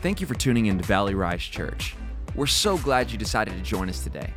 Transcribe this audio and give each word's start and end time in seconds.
Thank 0.00 0.20
you 0.20 0.26
for 0.26 0.34
tuning 0.34 0.66
in 0.66 0.76
to 0.76 0.84
Valley 0.84 1.14
Rise 1.14 1.42
Church. 1.42 1.96
We're 2.34 2.46
so 2.46 2.76
glad 2.76 3.10
you 3.10 3.16
decided 3.16 3.54
to 3.54 3.62
join 3.62 3.88
us 3.88 4.04
today. 4.04 4.32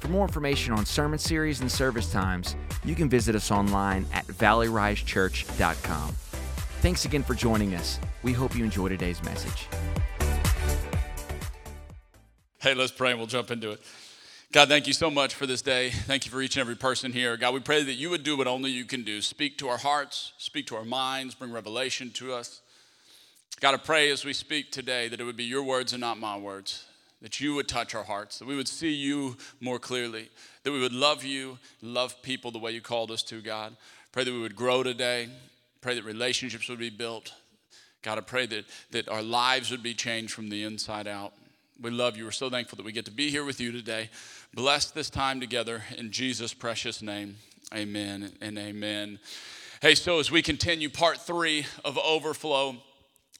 For 0.00 0.08
more 0.08 0.26
information 0.26 0.72
on 0.72 0.84
sermon 0.84 1.18
series 1.18 1.60
and 1.60 1.70
service 1.70 2.10
times, 2.10 2.56
you 2.84 2.96
can 2.96 3.08
visit 3.08 3.36
us 3.36 3.52
online 3.52 4.04
at 4.12 4.26
valleyrisechurch.com. 4.26 6.10
Thanks 6.80 7.04
again 7.04 7.22
for 7.22 7.34
joining 7.34 7.76
us. 7.76 8.00
We 8.24 8.32
hope 8.32 8.56
you 8.56 8.64
enjoy 8.64 8.88
today's 8.88 9.22
message. 9.22 9.68
Hey, 12.58 12.74
let's 12.74 12.90
pray 12.90 13.10
and 13.10 13.18
we'll 13.20 13.28
jump 13.28 13.52
into 13.52 13.70
it. 13.70 13.80
God, 14.50 14.68
thank 14.68 14.88
you 14.88 14.92
so 14.92 15.08
much 15.08 15.34
for 15.34 15.46
this 15.46 15.62
day. 15.62 15.90
Thank 15.90 16.24
you 16.24 16.32
for 16.32 16.42
each 16.42 16.56
and 16.56 16.62
every 16.62 16.76
person 16.76 17.12
here. 17.12 17.36
God, 17.36 17.54
we 17.54 17.60
pray 17.60 17.84
that 17.84 17.94
you 17.94 18.10
would 18.10 18.24
do 18.24 18.36
what 18.36 18.48
only 18.48 18.72
you 18.72 18.84
can 18.84 19.04
do 19.04 19.22
speak 19.22 19.56
to 19.58 19.68
our 19.68 19.78
hearts, 19.78 20.32
speak 20.38 20.66
to 20.66 20.76
our 20.76 20.84
minds, 20.84 21.36
bring 21.36 21.52
revelation 21.52 22.10
to 22.12 22.32
us. 22.32 22.60
God, 23.58 23.72
I 23.72 23.78
pray 23.78 24.10
as 24.10 24.22
we 24.22 24.34
speak 24.34 24.70
today 24.70 25.08
that 25.08 25.18
it 25.18 25.24
would 25.24 25.36
be 25.36 25.44
your 25.44 25.62
words 25.62 25.94
and 25.94 26.00
not 26.02 26.18
my 26.18 26.36
words, 26.36 26.84
that 27.22 27.40
you 27.40 27.54
would 27.54 27.66
touch 27.66 27.94
our 27.94 28.02
hearts, 28.04 28.38
that 28.38 28.46
we 28.46 28.54
would 28.54 28.68
see 28.68 28.92
you 28.92 29.38
more 29.62 29.78
clearly, 29.78 30.28
that 30.62 30.72
we 30.72 30.80
would 30.80 30.92
love 30.92 31.24
you, 31.24 31.58
love 31.80 32.20
people 32.20 32.50
the 32.50 32.58
way 32.58 32.72
you 32.72 32.82
called 32.82 33.10
us 33.10 33.22
to, 33.22 33.40
God. 33.40 33.74
Pray 34.12 34.24
that 34.24 34.32
we 34.32 34.40
would 34.40 34.56
grow 34.56 34.82
today. 34.82 35.28
Pray 35.80 35.94
that 35.94 36.04
relationships 36.04 36.68
would 36.68 36.78
be 36.78 36.90
built. 36.90 37.32
God, 38.02 38.18
I 38.18 38.20
pray 38.20 38.44
that, 38.44 38.66
that 38.90 39.08
our 39.08 39.22
lives 39.22 39.70
would 39.70 39.82
be 39.82 39.94
changed 39.94 40.34
from 40.34 40.50
the 40.50 40.62
inside 40.62 41.06
out. 41.06 41.32
We 41.80 41.90
love 41.90 42.16
you. 42.18 42.24
We're 42.24 42.32
so 42.32 42.50
thankful 42.50 42.76
that 42.76 42.84
we 42.84 42.92
get 42.92 43.06
to 43.06 43.10
be 43.10 43.30
here 43.30 43.44
with 43.44 43.58
you 43.58 43.72
today. 43.72 44.10
Bless 44.54 44.90
this 44.90 45.08
time 45.08 45.40
together 45.40 45.82
in 45.96 46.10
Jesus' 46.10 46.52
precious 46.52 47.00
name. 47.00 47.36
Amen 47.74 48.32
and 48.42 48.58
amen. 48.58 49.18
Hey, 49.80 49.94
so 49.94 50.18
as 50.18 50.30
we 50.30 50.42
continue 50.42 50.90
part 50.90 51.18
three 51.18 51.66
of 51.84 51.98
Overflow, 51.98 52.76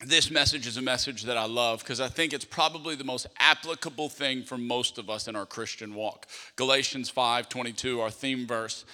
this 0.04 0.30
message 0.30 0.66
is 0.66 0.76
a 0.76 0.82
message 0.82 1.22
that 1.22 1.38
I 1.38 1.46
love 1.46 1.80
because 1.80 2.00
I 2.00 2.08
think 2.08 2.34
it's 2.34 2.44
probably 2.44 2.96
the 2.96 3.04
most 3.04 3.26
applicable 3.38 4.10
thing 4.10 4.42
for 4.42 4.58
most 4.58 4.98
of 4.98 5.08
us 5.08 5.26
in 5.26 5.34
our 5.34 5.46
Christian 5.46 5.94
walk. 5.94 6.26
Galatians 6.56 7.08
5 7.08 7.48
22, 7.48 8.00
our 8.00 8.10
theme 8.10 8.46
verse. 8.46 8.84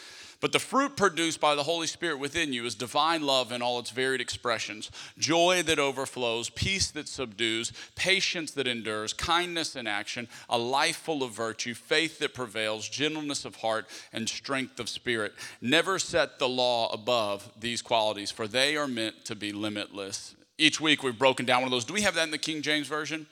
But 0.40 0.50
the 0.50 0.58
fruit 0.58 0.96
produced 0.96 1.40
by 1.40 1.54
the 1.54 1.62
Holy 1.62 1.86
Spirit 1.86 2.18
within 2.18 2.52
you 2.52 2.64
is 2.66 2.74
divine 2.74 3.22
love 3.22 3.52
in 3.52 3.62
all 3.62 3.78
its 3.78 3.90
varied 3.90 4.20
expressions 4.20 4.90
joy 5.16 5.62
that 5.64 5.78
overflows, 5.78 6.50
peace 6.50 6.90
that 6.92 7.08
subdues, 7.08 7.72
patience 7.94 8.50
that 8.52 8.66
endures, 8.66 9.12
kindness 9.12 9.76
in 9.76 9.86
action, 9.86 10.28
a 10.48 10.58
life 10.58 10.96
full 10.96 11.22
of 11.22 11.32
virtue, 11.32 11.74
faith 11.74 12.18
that 12.18 12.34
prevails, 12.34 12.88
gentleness 12.88 13.44
of 13.44 13.56
heart, 13.56 13.86
and 14.12 14.28
strength 14.28 14.80
of 14.80 14.88
spirit. 14.88 15.32
Never 15.60 15.98
set 16.00 16.38
the 16.38 16.48
law 16.48 16.92
above 16.92 17.50
these 17.58 17.82
qualities, 17.82 18.32
for 18.32 18.48
they 18.48 18.76
are 18.76 18.88
meant 18.88 19.24
to 19.26 19.36
be 19.36 19.52
limitless. 19.52 20.34
Each 20.62 20.80
week 20.80 21.02
we've 21.02 21.18
broken 21.18 21.44
down 21.44 21.62
one 21.62 21.66
of 21.66 21.70
those. 21.72 21.84
Do 21.84 21.92
we 21.92 22.02
have 22.02 22.14
that 22.14 22.22
in 22.22 22.30
the 22.30 22.38
King 22.38 22.62
James 22.62 22.86
Version? 22.86 23.26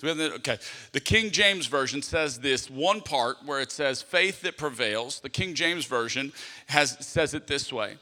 Do 0.00 0.06
we 0.06 0.08
have 0.08 0.18
that? 0.18 0.32
Okay. 0.32 0.58
The 0.90 0.98
King 0.98 1.30
James 1.30 1.66
Version 1.66 2.02
says 2.02 2.40
this 2.40 2.68
one 2.68 3.00
part 3.00 3.36
where 3.46 3.60
it 3.60 3.70
says 3.70 4.02
faith 4.02 4.42
that 4.42 4.56
prevails. 4.56 5.20
The 5.20 5.28
King 5.28 5.54
James 5.54 5.84
Version 5.84 6.32
has, 6.66 6.96
says 6.98 7.34
it 7.34 7.46
this 7.46 7.72
way 7.72 7.96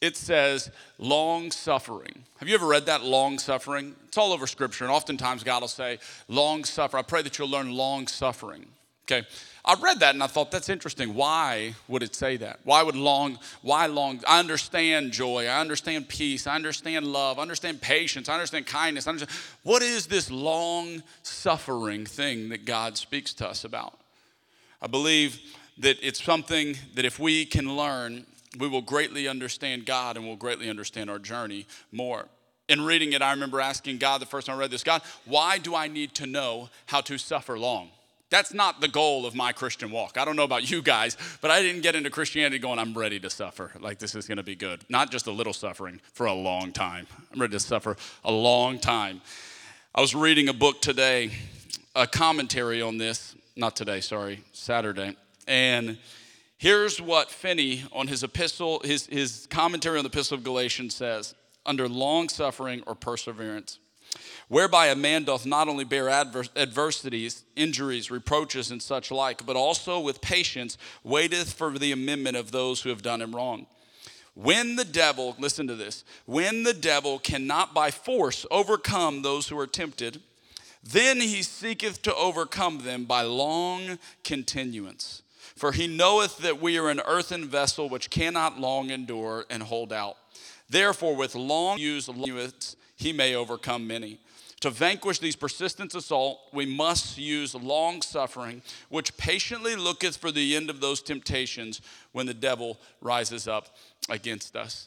it 0.00 0.16
says 0.16 0.70
long 0.98 1.50
suffering. 1.50 2.24
Have 2.38 2.48
you 2.48 2.54
ever 2.54 2.66
read 2.66 2.86
that 2.86 3.04
long 3.04 3.38
suffering? 3.38 3.94
It's 4.08 4.16
all 4.16 4.32
over 4.32 4.46
Scripture, 4.46 4.84
and 4.84 4.92
oftentimes 4.92 5.44
God 5.44 5.60
will 5.60 5.68
say 5.68 5.98
long 6.28 6.64
suffer. 6.64 6.96
I 6.96 7.02
pray 7.02 7.20
that 7.20 7.38
you'll 7.38 7.50
learn 7.50 7.70
long 7.70 8.08
suffering. 8.08 8.66
Okay. 9.04 9.26
I 9.64 9.76
read 9.80 10.00
that 10.00 10.14
and 10.14 10.22
I 10.22 10.26
thought 10.26 10.50
that's 10.50 10.68
interesting. 10.68 11.14
Why 11.14 11.74
would 11.86 12.02
it 12.02 12.16
say 12.16 12.36
that? 12.38 12.60
Why 12.64 12.82
would 12.82 12.96
long, 12.96 13.38
why 13.62 13.86
long? 13.86 14.20
I 14.26 14.40
understand 14.40 15.12
joy. 15.12 15.46
I 15.46 15.60
understand 15.60 16.08
peace. 16.08 16.48
I 16.48 16.56
understand 16.56 17.06
love. 17.06 17.38
I 17.38 17.42
understand 17.42 17.80
patience. 17.80 18.28
I 18.28 18.34
understand 18.34 18.66
kindness. 18.66 19.06
I 19.06 19.10
understand. 19.10 19.38
What 19.62 19.82
is 19.82 20.06
this 20.06 20.30
long 20.30 21.02
suffering 21.22 22.06
thing 22.06 22.48
that 22.48 22.64
God 22.64 22.96
speaks 22.96 23.32
to 23.34 23.48
us 23.48 23.62
about? 23.62 23.98
I 24.80 24.88
believe 24.88 25.40
that 25.78 25.96
it's 26.02 26.22
something 26.22 26.76
that 26.94 27.04
if 27.04 27.20
we 27.20 27.44
can 27.44 27.76
learn, 27.76 28.26
we 28.58 28.66
will 28.66 28.82
greatly 28.82 29.28
understand 29.28 29.86
God 29.86 30.16
and 30.16 30.26
will 30.26 30.36
greatly 30.36 30.68
understand 30.68 31.08
our 31.08 31.20
journey 31.20 31.66
more. 31.92 32.26
In 32.68 32.80
reading 32.82 33.12
it, 33.12 33.22
I 33.22 33.30
remember 33.30 33.60
asking 33.60 33.98
God 33.98 34.20
the 34.20 34.26
first 34.26 34.48
time 34.48 34.56
I 34.56 34.60
read 34.60 34.70
this 34.72 34.82
God, 34.82 35.02
why 35.24 35.58
do 35.58 35.76
I 35.76 35.86
need 35.86 36.14
to 36.16 36.26
know 36.26 36.68
how 36.86 37.00
to 37.02 37.16
suffer 37.16 37.56
long? 37.58 37.90
That's 38.32 38.54
not 38.54 38.80
the 38.80 38.88
goal 38.88 39.26
of 39.26 39.34
my 39.34 39.52
Christian 39.52 39.90
walk. 39.90 40.16
I 40.16 40.24
don't 40.24 40.36
know 40.36 40.42
about 40.42 40.70
you 40.70 40.80
guys, 40.80 41.18
but 41.42 41.50
I 41.50 41.60
didn't 41.60 41.82
get 41.82 41.94
into 41.94 42.08
Christianity 42.08 42.58
going, 42.58 42.78
I'm 42.78 42.94
ready 42.94 43.20
to 43.20 43.28
suffer. 43.28 43.72
Like 43.78 43.98
this 43.98 44.14
is 44.14 44.26
going 44.26 44.38
to 44.38 44.42
be 44.42 44.54
good. 44.54 44.80
Not 44.88 45.10
just 45.10 45.26
a 45.26 45.30
little 45.30 45.52
suffering 45.52 46.00
for 46.14 46.24
a 46.24 46.32
long 46.32 46.72
time. 46.72 47.06
I'm 47.30 47.42
ready 47.42 47.52
to 47.52 47.60
suffer 47.60 47.94
a 48.24 48.32
long 48.32 48.78
time. 48.78 49.20
I 49.94 50.00
was 50.00 50.14
reading 50.14 50.48
a 50.48 50.54
book 50.54 50.80
today, 50.80 51.32
a 51.94 52.06
commentary 52.06 52.80
on 52.80 52.96
this, 52.96 53.36
not 53.54 53.76
today, 53.76 54.00
sorry, 54.00 54.42
Saturday. 54.52 55.14
And 55.46 55.98
here's 56.56 57.02
what 57.02 57.30
Finney 57.30 57.84
on 57.92 58.06
his 58.06 58.22
epistle, 58.22 58.80
his, 58.82 59.08
his 59.08 59.46
commentary 59.50 59.98
on 59.98 60.04
the 60.04 60.10
epistle 60.10 60.38
of 60.38 60.42
Galatians 60.42 60.94
says 60.94 61.34
under 61.66 61.86
long 61.86 62.30
suffering 62.30 62.82
or 62.86 62.94
perseverance 62.94 63.78
whereby 64.52 64.88
a 64.88 64.94
man 64.94 65.24
doth 65.24 65.46
not 65.46 65.66
only 65.66 65.82
bear 65.82 66.10
adver- 66.10 66.44
adversities, 66.56 67.42
injuries, 67.56 68.10
reproaches, 68.10 68.70
and 68.70 68.82
such 68.82 69.10
like, 69.10 69.46
but 69.46 69.56
also 69.56 69.98
with 69.98 70.20
patience 70.20 70.76
waiteth 71.02 71.54
for 71.54 71.78
the 71.78 71.90
amendment 71.90 72.36
of 72.36 72.52
those 72.52 72.82
who 72.82 72.90
have 72.90 73.00
done 73.00 73.22
him 73.22 73.34
wrong. 73.34 73.66
When 74.34 74.76
the 74.76 74.84
devil, 74.84 75.34
listen 75.38 75.66
to 75.68 75.74
this, 75.74 76.04
when 76.26 76.64
the 76.64 76.74
devil 76.74 77.18
cannot 77.18 77.72
by 77.72 77.90
force 77.90 78.44
overcome 78.50 79.22
those 79.22 79.48
who 79.48 79.58
are 79.58 79.66
tempted, 79.66 80.20
then 80.84 81.22
he 81.22 81.42
seeketh 81.42 82.02
to 82.02 82.14
overcome 82.14 82.84
them 82.84 83.06
by 83.06 83.22
long 83.22 83.98
continuance. 84.22 85.22
For 85.56 85.72
he 85.72 85.86
knoweth 85.86 86.36
that 86.40 86.60
we 86.60 86.76
are 86.76 86.90
an 86.90 87.00
earthen 87.06 87.46
vessel 87.48 87.88
which 87.88 88.10
cannot 88.10 88.60
long 88.60 88.90
endure 88.90 89.46
and 89.48 89.62
hold 89.62 89.94
out. 89.94 90.18
Therefore, 90.68 91.16
with 91.16 91.34
long 91.34 91.78
use, 91.78 92.10
he 92.96 93.14
may 93.14 93.34
overcome 93.34 93.86
many. 93.86 94.18
To 94.62 94.70
vanquish 94.70 95.18
these 95.18 95.34
persistent 95.34 95.92
assault, 95.92 96.38
we 96.52 96.66
must 96.66 97.18
use 97.18 97.52
long 97.52 98.00
suffering, 98.00 98.62
which 98.90 99.16
patiently 99.16 99.74
looketh 99.74 100.16
for 100.16 100.30
the 100.30 100.54
end 100.54 100.70
of 100.70 100.80
those 100.80 101.02
temptations 101.02 101.80
when 102.12 102.26
the 102.26 102.34
devil 102.34 102.78
rises 103.00 103.48
up 103.48 103.76
against 104.08 104.54
us. 104.54 104.86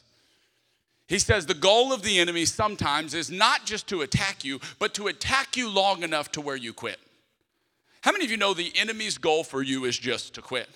He 1.08 1.18
says 1.18 1.44
the 1.44 1.52
goal 1.52 1.92
of 1.92 2.00
the 2.00 2.18
enemy 2.18 2.46
sometimes 2.46 3.12
is 3.12 3.30
not 3.30 3.66
just 3.66 3.86
to 3.88 4.00
attack 4.00 4.46
you, 4.46 4.60
but 4.78 4.94
to 4.94 5.08
attack 5.08 5.58
you 5.58 5.68
long 5.68 6.02
enough 6.02 6.32
to 6.32 6.40
where 6.40 6.56
you 6.56 6.72
quit. 6.72 6.98
How 8.00 8.12
many 8.12 8.24
of 8.24 8.30
you 8.30 8.38
know 8.38 8.54
the 8.54 8.72
enemy's 8.76 9.18
goal 9.18 9.44
for 9.44 9.62
you 9.62 9.84
is 9.84 9.98
just 9.98 10.32
to 10.36 10.40
quit? 10.40 10.70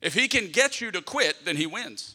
If 0.00 0.14
he 0.14 0.28
can 0.28 0.52
get 0.52 0.80
you 0.80 0.92
to 0.92 1.02
quit, 1.02 1.44
then 1.44 1.56
he 1.56 1.66
wins. 1.66 2.14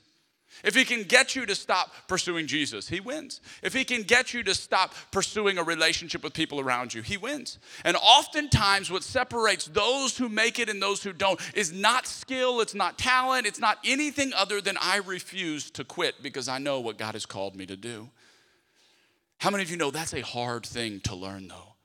If 0.63 0.75
he 0.75 0.85
can 0.85 1.03
get 1.03 1.35
you 1.35 1.45
to 1.45 1.55
stop 1.55 1.91
pursuing 2.07 2.47
Jesus, 2.47 2.87
he 2.87 2.99
wins. 2.99 3.41
If 3.61 3.73
he 3.73 3.83
can 3.83 4.03
get 4.03 4.33
you 4.33 4.43
to 4.43 4.55
stop 4.55 4.93
pursuing 5.11 5.57
a 5.57 5.63
relationship 5.63 6.23
with 6.23 6.33
people 6.33 6.59
around 6.59 6.93
you, 6.93 7.01
he 7.01 7.17
wins. 7.17 7.59
And 7.85 7.95
oftentimes, 7.97 8.89
what 8.89 9.03
separates 9.03 9.65
those 9.65 10.17
who 10.17 10.29
make 10.29 10.59
it 10.59 10.69
and 10.69 10.81
those 10.81 11.03
who 11.03 11.13
don't 11.13 11.39
is 11.55 11.71
not 11.71 12.07
skill, 12.07 12.61
it's 12.61 12.75
not 12.75 12.97
talent, 12.97 13.45
it's 13.45 13.59
not 13.59 13.77
anything 13.85 14.33
other 14.33 14.61
than 14.61 14.77
I 14.81 14.97
refuse 14.97 15.69
to 15.71 15.83
quit 15.83 16.23
because 16.23 16.47
I 16.47 16.57
know 16.57 16.79
what 16.79 16.97
God 16.97 17.13
has 17.13 17.25
called 17.25 17.55
me 17.55 17.65
to 17.67 17.77
do. 17.77 18.09
How 19.39 19.51
many 19.51 19.63
of 19.63 19.69
you 19.69 19.77
know 19.77 19.91
that's 19.91 20.13
a 20.13 20.21
hard 20.21 20.65
thing 20.65 20.99
to 21.01 21.15
learn, 21.15 21.47
though? 21.47 21.75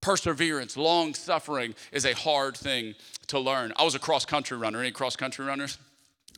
Perseverance, 0.00 0.76
long 0.76 1.14
suffering 1.14 1.74
is 1.90 2.04
a 2.04 2.12
hard 2.12 2.56
thing 2.56 2.94
to 3.28 3.38
learn. 3.38 3.72
I 3.76 3.84
was 3.84 3.94
a 3.94 3.98
cross 3.98 4.24
country 4.24 4.56
runner. 4.56 4.80
Any 4.80 4.90
cross 4.90 5.16
country 5.16 5.44
runners? 5.44 5.78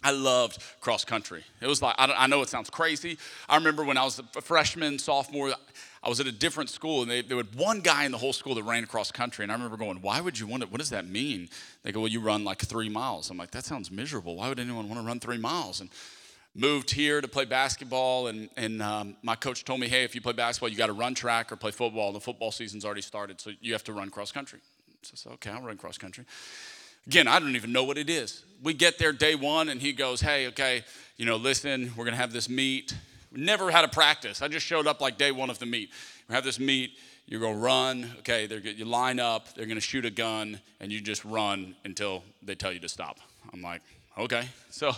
I 0.06 0.12
loved 0.12 0.62
cross 0.80 1.04
country. 1.04 1.42
It 1.60 1.66
was 1.66 1.82
like, 1.82 1.96
I, 1.98 2.28
know 2.28 2.40
it 2.40 2.48
sounds 2.48 2.70
crazy. 2.70 3.18
I 3.48 3.56
remember 3.56 3.82
when 3.82 3.98
I 3.98 4.04
was 4.04 4.20
a 4.36 4.40
freshman, 4.40 5.00
sophomore, 5.00 5.52
I 6.00 6.08
was 6.08 6.20
at 6.20 6.28
a 6.28 6.32
different 6.32 6.70
school, 6.70 7.02
and 7.02 7.10
they, 7.10 7.22
there 7.22 7.36
was 7.36 7.52
one 7.56 7.80
guy 7.80 8.04
in 8.04 8.12
the 8.12 8.18
whole 8.18 8.32
school 8.32 8.54
that 8.54 8.62
ran 8.62 8.86
cross 8.86 9.10
country. 9.10 9.42
And 9.42 9.50
I 9.50 9.56
remember 9.56 9.76
going, 9.76 10.00
Why 10.02 10.20
would 10.20 10.38
you 10.38 10.46
want 10.46 10.62
it? 10.62 10.70
What 10.70 10.78
does 10.78 10.90
that 10.90 11.08
mean? 11.08 11.48
They 11.82 11.90
go, 11.90 12.02
Well, 12.02 12.08
you 12.08 12.20
run 12.20 12.44
like 12.44 12.60
three 12.60 12.88
miles. 12.88 13.30
I'm 13.30 13.36
like, 13.36 13.50
That 13.50 13.64
sounds 13.64 13.90
miserable. 13.90 14.36
Why 14.36 14.48
would 14.48 14.60
anyone 14.60 14.88
want 14.88 15.00
to 15.00 15.06
run 15.06 15.18
three 15.18 15.38
miles? 15.38 15.80
And 15.80 15.90
moved 16.54 16.92
here 16.92 17.20
to 17.20 17.26
play 17.26 17.44
basketball, 17.44 18.28
and, 18.28 18.48
and 18.56 18.80
um, 18.82 19.16
my 19.24 19.34
coach 19.34 19.64
told 19.64 19.80
me, 19.80 19.88
Hey, 19.88 20.04
if 20.04 20.14
you 20.14 20.20
play 20.20 20.34
basketball, 20.34 20.68
you 20.68 20.76
got 20.76 20.86
to 20.86 20.92
run 20.92 21.16
track 21.16 21.50
or 21.50 21.56
play 21.56 21.72
football. 21.72 22.12
The 22.12 22.20
football 22.20 22.52
season's 22.52 22.84
already 22.84 23.02
started, 23.02 23.40
so 23.40 23.50
you 23.60 23.72
have 23.72 23.82
to 23.84 23.92
run 23.92 24.10
cross 24.10 24.30
country. 24.30 24.60
So 25.02 25.10
I 25.14 25.16
said, 25.16 25.32
Okay, 25.32 25.50
I'll 25.50 25.62
run 25.62 25.76
cross 25.76 25.98
country. 25.98 26.24
Again, 27.06 27.28
I 27.28 27.38
don't 27.38 27.54
even 27.54 27.72
know 27.72 27.84
what 27.84 27.98
it 27.98 28.10
is. 28.10 28.42
We 28.62 28.74
get 28.74 28.98
there 28.98 29.12
day 29.12 29.34
one, 29.34 29.68
and 29.68 29.80
he 29.80 29.92
goes, 29.92 30.20
Hey, 30.20 30.48
okay, 30.48 30.84
you 31.16 31.24
know, 31.24 31.36
listen, 31.36 31.92
we're 31.96 32.04
gonna 32.04 32.16
have 32.16 32.32
this 32.32 32.48
meet. 32.48 32.94
Never 33.32 33.70
had 33.70 33.84
a 33.84 33.88
practice. 33.88 34.42
I 34.42 34.48
just 34.48 34.66
showed 34.66 34.86
up 34.86 35.00
like 35.00 35.18
day 35.18 35.30
one 35.30 35.50
of 35.50 35.58
the 35.58 35.66
meet. 35.66 35.90
We 36.28 36.34
have 36.34 36.44
this 36.44 36.58
meet. 36.58 36.92
You're 37.26 37.40
gonna 37.40 37.58
run. 37.58 38.10
Okay, 38.20 38.46
they're, 38.46 38.58
you 38.58 38.84
line 38.84 39.20
up. 39.20 39.54
They're 39.54 39.66
gonna 39.66 39.80
shoot 39.80 40.04
a 40.04 40.10
gun, 40.10 40.60
and 40.80 40.92
you 40.92 41.00
just 41.00 41.24
run 41.24 41.76
until 41.84 42.22
they 42.42 42.54
tell 42.54 42.72
you 42.72 42.80
to 42.80 42.88
stop. 42.88 43.18
I'm 43.52 43.62
like, 43.62 43.82
okay. 44.18 44.48
So 44.70 44.92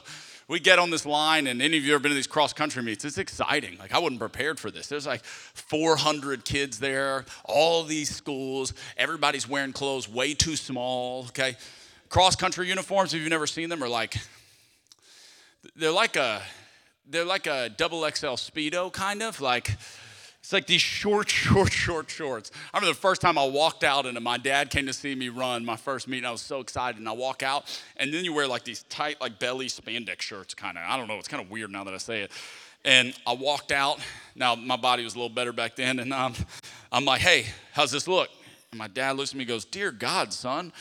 we 0.49 0.61
get 0.61 0.79
on 0.79 0.91
this 0.91 1.05
line, 1.05 1.47
and 1.47 1.61
any 1.61 1.77
of 1.77 1.85
you 1.85 1.95
ever 1.95 2.03
been 2.03 2.11
to 2.11 2.15
these 2.17 2.27
cross 2.27 2.53
country 2.53 2.83
meets? 2.83 3.05
It's 3.05 3.19
exciting. 3.19 3.79
Like 3.79 3.93
I 3.93 3.99
wasn't 3.99 4.21
prepared 4.21 4.59
for 4.59 4.71
this. 4.71 4.89
There's 4.89 5.07
like 5.07 5.25
400 5.25 6.45
kids 6.45 6.79
there, 6.79 7.27
all 7.45 7.85
these 7.85 8.15
schools. 8.15 8.73
Everybody's 8.97 9.49
wearing 9.49 9.73
clothes 9.73 10.09
way 10.09 10.35
too 10.35 10.57
small. 10.57 11.27
Okay, 11.29 11.57
cross 12.09 12.37
country 12.37 12.69
uniforms. 12.69 13.15
If 13.15 13.21
you've 13.21 13.31
never 13.31 13.47
seen 13.47 13.69
them, 13.69 13.83
are 13.83 13.89
like 13.89 14.17
they're 15.77 15.91
like 15.91 16.17
a 16.17 16.43
they're 17.07 17.25
like 17.25 17.47
a 17.47 17.69
double 17.69 18.01
XL 18.01 18.37
speedo 18.37 18.93
kind 18.93 19.23
of 19.23 19.41
like 19.41 19.77
it's 20.49 20.53
like 20.55 20.67
these 20.67 20.81
short, 20.81 21.29
short, 21.31 21.71
short 21.71 22.09
shorts. 22.09 22.51
I 22.73 22.79
remember 22.79 22.95
the 22.95 23.01
first 23.01 23.21
time 23.21 23.37
I 23.37 23.47
walked 23.47 23.85
out 23.85 24.07
and 24.07 24.19
my 24.23 24.39
dad 24.39 24.71
came 24.71 24.87
to 24.87 24.95
see 24.95 25.15
me 25.15 25.29
run 25.29 25.63
my 25.63 25.77
first 25.77 26.09
meeting. 26.09 26.25
I 26.25 26.31
was 26.31 26.41
so 26.41 26.61
excited. 26.61 26.99
And 26.99 27.07
I 27.07 27.13
walk 27.13 27.43
out, 27.43 27.83
and 27.99 28.15
then 28.15 28.25
you 28.25 28.33
wear 28.33 28.47
like 28.47 28.65
these 28.65 28.85
tight, 28.85 29.21
like 29.21 29.39
belly 29.39 29.67
spandex 29.67 30.23
shirts, 30.23 30.55
kind 30.55 30.79
of. 30.79 30.85
I 30.87 30.97
don't 30.97 31.07
know. 31.07 31.19
It's 31.19 31.29
kind 31.29 31.43
of 31.43 31.51
weird 31.51 31.71
now 31.71 31.85
that 31.85 31.93
I 31.93 31.99
say 31.99 32.23
it. 32.23 32.33
And 32.83 33.13
I 33.27 33.35
walked 33.35 33.73
out. 33.73 34.01
Now, 34.35 34.55
my 34.55 34.77
body 34.77 35.05
was 35.05 35.15
a 35.15 35.19
little 35.19 35.29
better 35.29 35.53
back 35.53 35.77
then. 35.77 35.99
And 35.99 36.15
um, 36.15 36.33
I'm 36.91 37.05
like, 37.05 37.21
hey, 37.21 37.45
how's 37.75 37.91
this 37.91 38.09
look? 38.09 38.31
And 38.71 38.79
my 38.79 38.89
dad 38.89 39.19
looks 39.19 39.33
at 39.33 39.37
me 39.37 39.43
and 39.43 39.49
goes, 39.49 39.67
Dear 39.67 39.91
God, 39.91 40.33
son, 40.33 40.73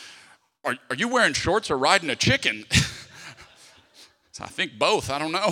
are, 0.68 0.78
are 0.90 0.96
you 0.96 1.08
wearing 1.08 1.34
shorts 1.34 1.72
or 1.72 1.78
riding 1.78 2.10
a 2.10 2.16
chicken? 2.16 2.66
so 4.32 4.44
I 4.44 4.48
think 4.48 4.78
both. 4.78 5.10
I 5.10 5.18
don't 5.18 5.32
know. 5.32 5.52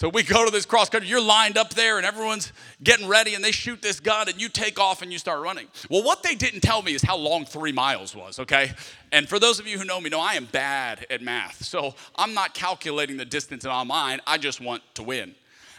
So 0.00 0.08
we 0.08 0.22
go 0.22 0.46
to 0.46 0.50
this 0.50 0.64
cross 0.64 0.88
country. 0.88 1.10
You're 1.10 1.20
lined 1.20 1.58
up 1.58 1.74
there 1.74 1.98
and 1.98 2.06
everyone's 2.06 2.54
getting 2.82 3.06
ready 3.06 3.34
and 3.34 3.44
they 3.44 3.50
shoot 3.50 3.82
this 3.82 4.00
gun 4.00 4.30
and 4.30 4.40
you 4.40 4.48
take 4.48 4.78
off 4.78 5.02
and 5.02 5.12
you 5.12 5.18
start 5.18 5.42
running. 5.42 5.66
Well, 5.90 6.02
what 6.02 6.22
they 6.22 6.34
didn't 6.34 6.60
tell 6.60 6.80
me 6.80 6.94
is 6.94 7.02
how 7.02 7.18
long 7.18 7.44
three 7.44 7.72
miles 7.72 8.16
was, 8.16 8.38
okay? 8.38 8.72
And 9.12 9.28
for 9.28 9.38
those 9.38 9.60
of 9.60 9.66
you 9.66 9.78
who 9.78 9.84
know 9.84 10.00
me, 10.00 10.08
know 10.08 10.20
I 10.20 10.34
am 10.34 10.46
bad 10.46 11.06
at 11.10 11.20
math. 11.20 11.64
So 11.64 11.94
I'm 12.16 12.32
not 12.32 12.54
calculating 12.54 13.18
the 13.18 13.26
distance 13.26 13.64
in 13.64 13.70
my 13.70 13.84
mind. 13.84 14.22
I 14.26 14.38
just 14.38 14.58
want 14.60 14.82
to 14.94 15.02
win. 15.02 15.34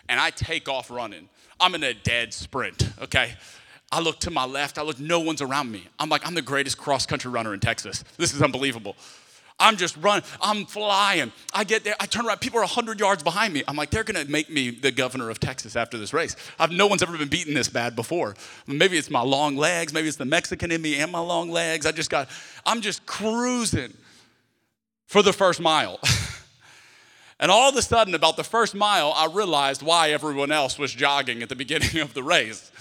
And 0.07 0.19
I 0.19 0.29
take 0.29 0.69
off 0.69 0.91
running. 0.91 1.27
I'm 1.59 1.73
in 1.73 1.83
a 1.83 1.93
dead 1.95 2.31
sprint, 2.31 2.89
okay? 3.01 3.33
I 3.91 3.99
look 3.99 4.19
to 4.19 4.31
my 4.31 4.45
left. 4.45 4.77
I 4.77 4.83
look, 4.83 4.99
no 4.99 5.19
one's 5.19 5.41
around 5.41 5.71
me. 5.71 5.87
I'm 5.99 6.09
like, 6.09 6.25
I'm 6.25 6.33
the 6.33 6.41
greatest 6.41 6.77
cross 6.77 7.05
country 7.05 7.29
runner 7.29 7.53
in 7.53 7.59
Texas. 7.59 8.03
This 8.17 8.33
is 8.33 8.41
unbelievable. 8.41 8.95
I'm 9.61 9.77
just 9.77 9.95
running. 9.97 10.23
I'm 10.41 10.65
flying. 10.65 11.31
I 11.53 11.63
get 11.63 11.83
there. 11.83 11.95
I 11.99 12.07
turn 12.07 12.25
around. 12.25 12.41
People 12.41 12.59
are 12.59 12.63
100 12.63 12.99
yards 12.99 13.21
behind 13.21 13.53
me. 13.53 13.63
I'm 13.67 13.75
like, 13.75 13.91
they're 13.91 14.03
to 14.03 14.25
make 14.25 14.49
me 14.49 14.71
the 14.71 14.91
governor 14.91 15.29
of 15.29 15.39
Texas 15.39 15.75
after 15.75 15.97
this 15.97 16.13
race. 16.13 16.35
I've, 16.59 16.71
no 16.71 16.87
one's 16.87 17.03
ever 17.03 17.17
been 17.17 17.27
beaten 17.27 17.53
this 17.53 17.69
bad 17.69 17.95
before. 17.95 18.35
Maybe 18.65 18.97
it's 18.97 19.09
my 19.09 19.21
long 19.21 19.55
legs. 19.55 19.93
Maybe 19.93 20.07
it's 20.07 20.17
the 20.17 20.25
Mexican 20.25 20.71
in 20.71 20.81
me 20.81 20.97
and 20.97 21.11
my 21.11 21.19
long 21.19 21.51
legs. 21.51 21.85
I 21.85 21.91
just 21.91 22.09
got, 22.09 22.27
I'm 22.65 22.81
just 22.81 23.05
cruising 23.05 23.93
for 25.05 25.21
the 25.21 25.33
first 25.33 25.59
mile. 25.59 25.99
and 27.39 27.51
all 27.51 27.69
of 27.69 27.75
a 27.75 27.81
sudden, 27.81 28.15
about 28.15 28.37
the 28.37 28.43
first 28.43 28.73
mile, 28.73 29.13
I 29.15 29.27
realized 29.27 29.83
why 29.83 30.09
everyone 30.09 30.51
else 30.51 30.79
was 30.79 30.91
jogging 30.91 31.43
at 31.43 31.49
the 31.49 31.55
beginning 31.55 31.99
of 32.01 32.13
the 32.13 32.23
race. 32.23 32.71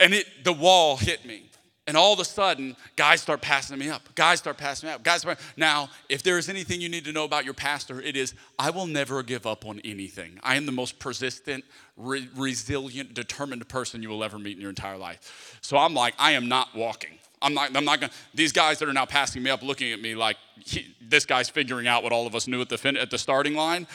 And 0.00 0.14
it, 0.14 0.26
the 0.44 0.52
wall 0.52 0.96
hit 0.96 1.24
me. 1.24 1.50
And 1.86 1.96
all 1.96 2.12
of 2.12 2.20
a 2.20 2.24
sudden, 2.24 2.76
guys 2.94 3.20
start 3.20 3.40
passing 3.40 3.76
me 3.78 3.90
up. 3.90 4.14
Guys 4.14 4.38
start 4.38 4.56
passing 4.56 4.88
me 4.88 4.94
up. 4.94 5.02
Guys, 5.02 5.24
now, 5.56 5.88
if 6.08 6.22
there 6.22 6.38
is 6.38 6.48
anything 6.48 6.80
you 6.80 6.88
need 6.88 7.04
to 7.06 7.12
know 7.12 7.24
about 7.24 7.44
your 7.44 7.54
pastor, 7.54 8.00
it 8.00 8.16
is 8.16 8.34
I 8.58 8.70
will 8.70 8.86
never 8.86 9.22
give 9.24 9.44
up 9.44 9.66
on 9.66 9.80
anything. 9.80 10.38
I 10.44 10.54
am 10.56 10.66
the 10.66 10.72
most 10.72 11.00
persistent, 11.00 11.64
re- 11.96 12.28
resilient, 12.36 13.14
determined 13.14 13.68
person 13.68 14.02
you 14.02 14.08
will 14.08 14.22
ever 14.22 14.38
meet 14.38 14.54
in 14.54 14.60
your 14.60 14.70
entire 14.70 14.96
life. 14.96 15.58
So 15.62 15.76
I'm 15.76 15.92
like, 15.92 16.14
I 16.18 16.32
am 16.32 16.48
not 16.48 16.76
walking. 16.76 17.18
I'm 17.42 17.54
not, 17.54 17.74
I'm 17.76 17.84
not 17.84 18.00
gonna, 18.00 18.12
these 18.34 18.52
guys 18.52 18.78
that 18.78 18.88
are 18.88 18.92
now 18.92 19.06
passing 19.06 19.42
me 19.42 19.50
up 19.50 19.62
looking 19.62 19.92
at 19.92 20.00
me 20.00 20.14
like 20.14 20.36
he, 20.64 20.94
this 21.00 21.24
guy's 21.24 21.48
figuring 21.48 21.88
out 21.88 22.02
what 22.02 22.12
all 22.12 22.26
of 22.26 22.34
us 22.34 22.46
knew 22.46 22.60
at 22.60 22.68
the, 22.68 22.78
fin, 22.78 22.96
at 22.96 23.10
the 23.10 23.18
starting 23.18 23.54
line. 23.54 23.86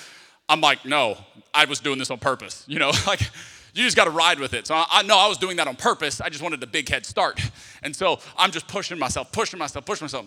I'm 0.49 0.59
like, 0.59 0.85
no, 0.85 1.17
I 1.53 1.65
was 1.65 1.79
doing 1.79 1.99
this 1.99 2.11
on 2.11 2.17
purpose. 2.17 2.65
You 2.67 2.79
know, 2.79 2.91
like, 3.07 3.21
you 3.75 3.83
just 3.83 3.97
got 3.97 4.05
to 4.05 4.11
ride 4.11 4.39
with 4.39 4.53
it. 4.53 4.67
So 4.67 4.83
I, 4.89 5.03
know 5.03 5.17
I 5.17 5.27
was 5.27 5.37
doing 5.37 5.57
that 5.57 5.67
on 5.67 5.75
purpose. 5.75 6.21
I 6.21 6.29
just 6.29 6.41
wanted 6.41 6.63
a 6.63 6.67
big 6.67 6.89
head 6.89 7.05
start. 7.05 7.39
And 7.83 7.95
so 7.95 8.19
I'm 8.35 8.49
just 8.49 8.67
pushing 8.67 8.97
myself, 8.97 9.31
pushing 9.31 9.59
myself, 9.59 9.85
pushing 9.85 10.05
myself. 10.05 10.25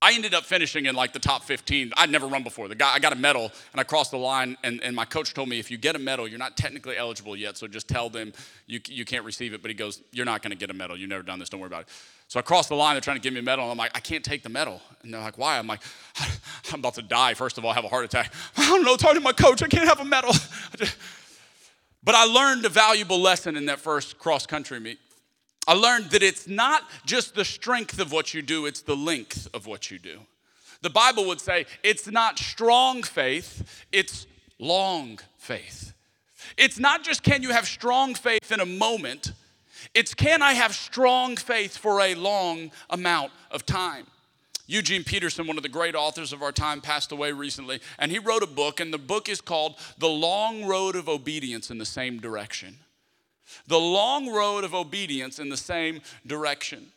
I 0.00 0.12
ended 0.12 0.32
up 0.32 0.44
finishing 0.44 0.86
in 0.86 0.94
like 0.94 1.12
the 1.12 1.18
top 1.18 1.42
15. 1.42 1.92
I'd 1.96 2.08
never 2.08 2.28
run 2.28 2.44
before. 2.44 2.68
The 2.68 2.76
guy, 2.76 2.94
I 2.94 3.00
got 3.00 3.12
a 3.12 3.16
medal 3.16 3.50
and 3.72 3.80
I 3.80 3.82
crossed 3.82 4.12
the 4.12 4.16
line, 4.16 4.56
and, 4.62 4.80
and 4.84 4.94
my 4.94 5.04
coach 5.04 5.34
told 5.34 5.48
me 5.48 5.58
if 5.58 5.72
you 5.72 5.76
get 5.76 5.96
a 5.96 5.98
medal, 5.98 6.28
you're 6.28 6.38
not 6.38 6.56
technically 6.56 6.96
eligible 6.96 7.34
yet, 7.34 7.56
so 7.56 7.66
just 7.66 7.88
tell 7.88 8.08
them 8.08 8.32
you, 8.68 8.78
you 8.86 9.04
can't 9.04 9.24
receive 9.24 9.54
it. 9.54 9.62
But 9.62 9.72
he 9.72 9.74
goes, 9.74 10.00
You're 10.12 10.24
not 10.24 10.42
going 10.42 10.52
to 10.52 10.56
get 10.56 10.70
a 10.70 10.74
medal. 10.74 10.96
You've 10.96 11.08
never 11.08 11.24
done 11.24 11.40
this. 11.40 11.48
Don't 11.48 11.58
worry 11.58 11.66
about 11.66 11.82
it. 11.82 11.88
So 12.28 12.38
I 12.38 12.42
crossed 12.42 12.68
the 12.68 12.76
line. 12.76 12.94
They're 12.94 13.00
trying 13.00 13.16
to 13.16 13.22
give 13.22 13.32
me 13.32 13.40
a 13.40 13.42
medal. 13.42 13.64
And 13.64 13.72
I'm 13.72 13.78
like, 13.78 13.90
I 13.96 14.00
can't 14.00 14.24
take 14.24 14.44
the 14.44 14.50
medal. 14.50 14.80
And 15.02 15.12
they're 15.12 15.20
like, 15.20 15.36
Why? 15.36 15.58
I'm 15.58 15.66
like, 15.66 15.82
I'm 16.72 16.78
about 16.78 16.94
to 16.94 17.02
die. 17.02 17.34
First 17.34 17.58
of 17.58 17.64
all, 17.64 17.72
I 17.72 17.74
have 17.74 17.84
a 17.84 17.88
heart 17.88 18.04
attack. 18.04 18.32
I 18.56 18.68
don't 18.68 18.84
know. 18.84 18.96
Talking 18.96 19.16
to 19.16 19.20
my 19.20 19.32
coach, 19.32 19.64
I 19.64 19.66
can't 19.66 19.88
have 19.88 20.00
a 20.00 20.04
medal. 20.04 20.32
But 22.08 22.14
I 22.14 22.24
learned 22.24 22.64
a 22.64 22.70
valuable 22.70 23.20
lesson 23.20 23.54
in 23.54 23.66
that 23.66 23.80
first 23.80 24.18
cross 24.18 24.46
country 24.46 24.80
meet. 24.80 24.98
I 25.66 25.74
learned 25.74 26.06
that 26.12 26.22
it's 26.22 26.48
not 26.48 26.84
just 27.04 27.34
the 27.34 27.44
strength 27.44 28.00
of 28.00 28.12
what 28.12 28.32
you 28.32 28.40
do, 28.40 28.64
it's 28.64 28.80
the 28.80 28.96
length 28.96 29.46
of 29.52 29.66
what 29.66 29.90
you 29.90 29.98
do. 29.98 30.20
The 30.80 30.88
Bible 30.88 31.26
would 31.26 31.38
say 31.38 31.66
it's 31.82 32.10
not 32.10 32.38
strong 32.38 33.02
faith, 33.02 33.84
it's 33.92 34.26
long 34.58 35.18
faith. 35.36 35.92
It's 36.56 36.78
not 36.78 37.04
just 37.04 37.22
can 37.22 37.42
you 37.42 37.50
have 37.50 37.66
strong 37.66 38.14
faith 38.14 38.52
in 38.52 38.60
a 38.60 38.64
moment, 38.64 39.34
it's 39.94 40.14
can 40.14 40.40
I 40.40 40.54
have 40.54 40.74
strong 40.74 41.36
faith 41.36 41.76
for 41.76 42.00
a 42.00 42.14
long 42.14 42.70
amount 42.88 43.32
of 43.50 43.66
time. 43.66 44.06
Eugene 44.68 45.02
Peterson, 45.02 45.46
one 45.46 45.56
of 45.56 45.62
the 45.62 45.68
great 45.68 45.94
authors 45.94 46.32
of 46.32 46.42
our 46.42 46.52
time, 46.52 46.80
passed 46.80 47.10
away 47.10 47.32
recently, 47.32 47.80
and 47.98 48.12
he 48.12 48.18
wrote 48.18 48.42
a 48.42 48.46
book, 48.46 48.80
and 48.80 48.92
the 48.92 48.98
book 48.98 49.28
is 49.28 49.40
called 49.40 49.76
The 49.96 50.08
Long 50.08 50.66
Road 50.66 50.94
of 50.94 51.08
Obedience 51.08 51.70
in 51.70 51.78
the 51.78 51.86
Same 51.86 52.20
Direction. 52.20 52.76
The 53.66 53.80
long 53.80 54.30
road 54.30 54.64
of 54.64 54.74
obedience 54.74 55.38
in 55.38 55.48
the 55.48 55.56
same 55.56 56.00
direction. 56.26 56.88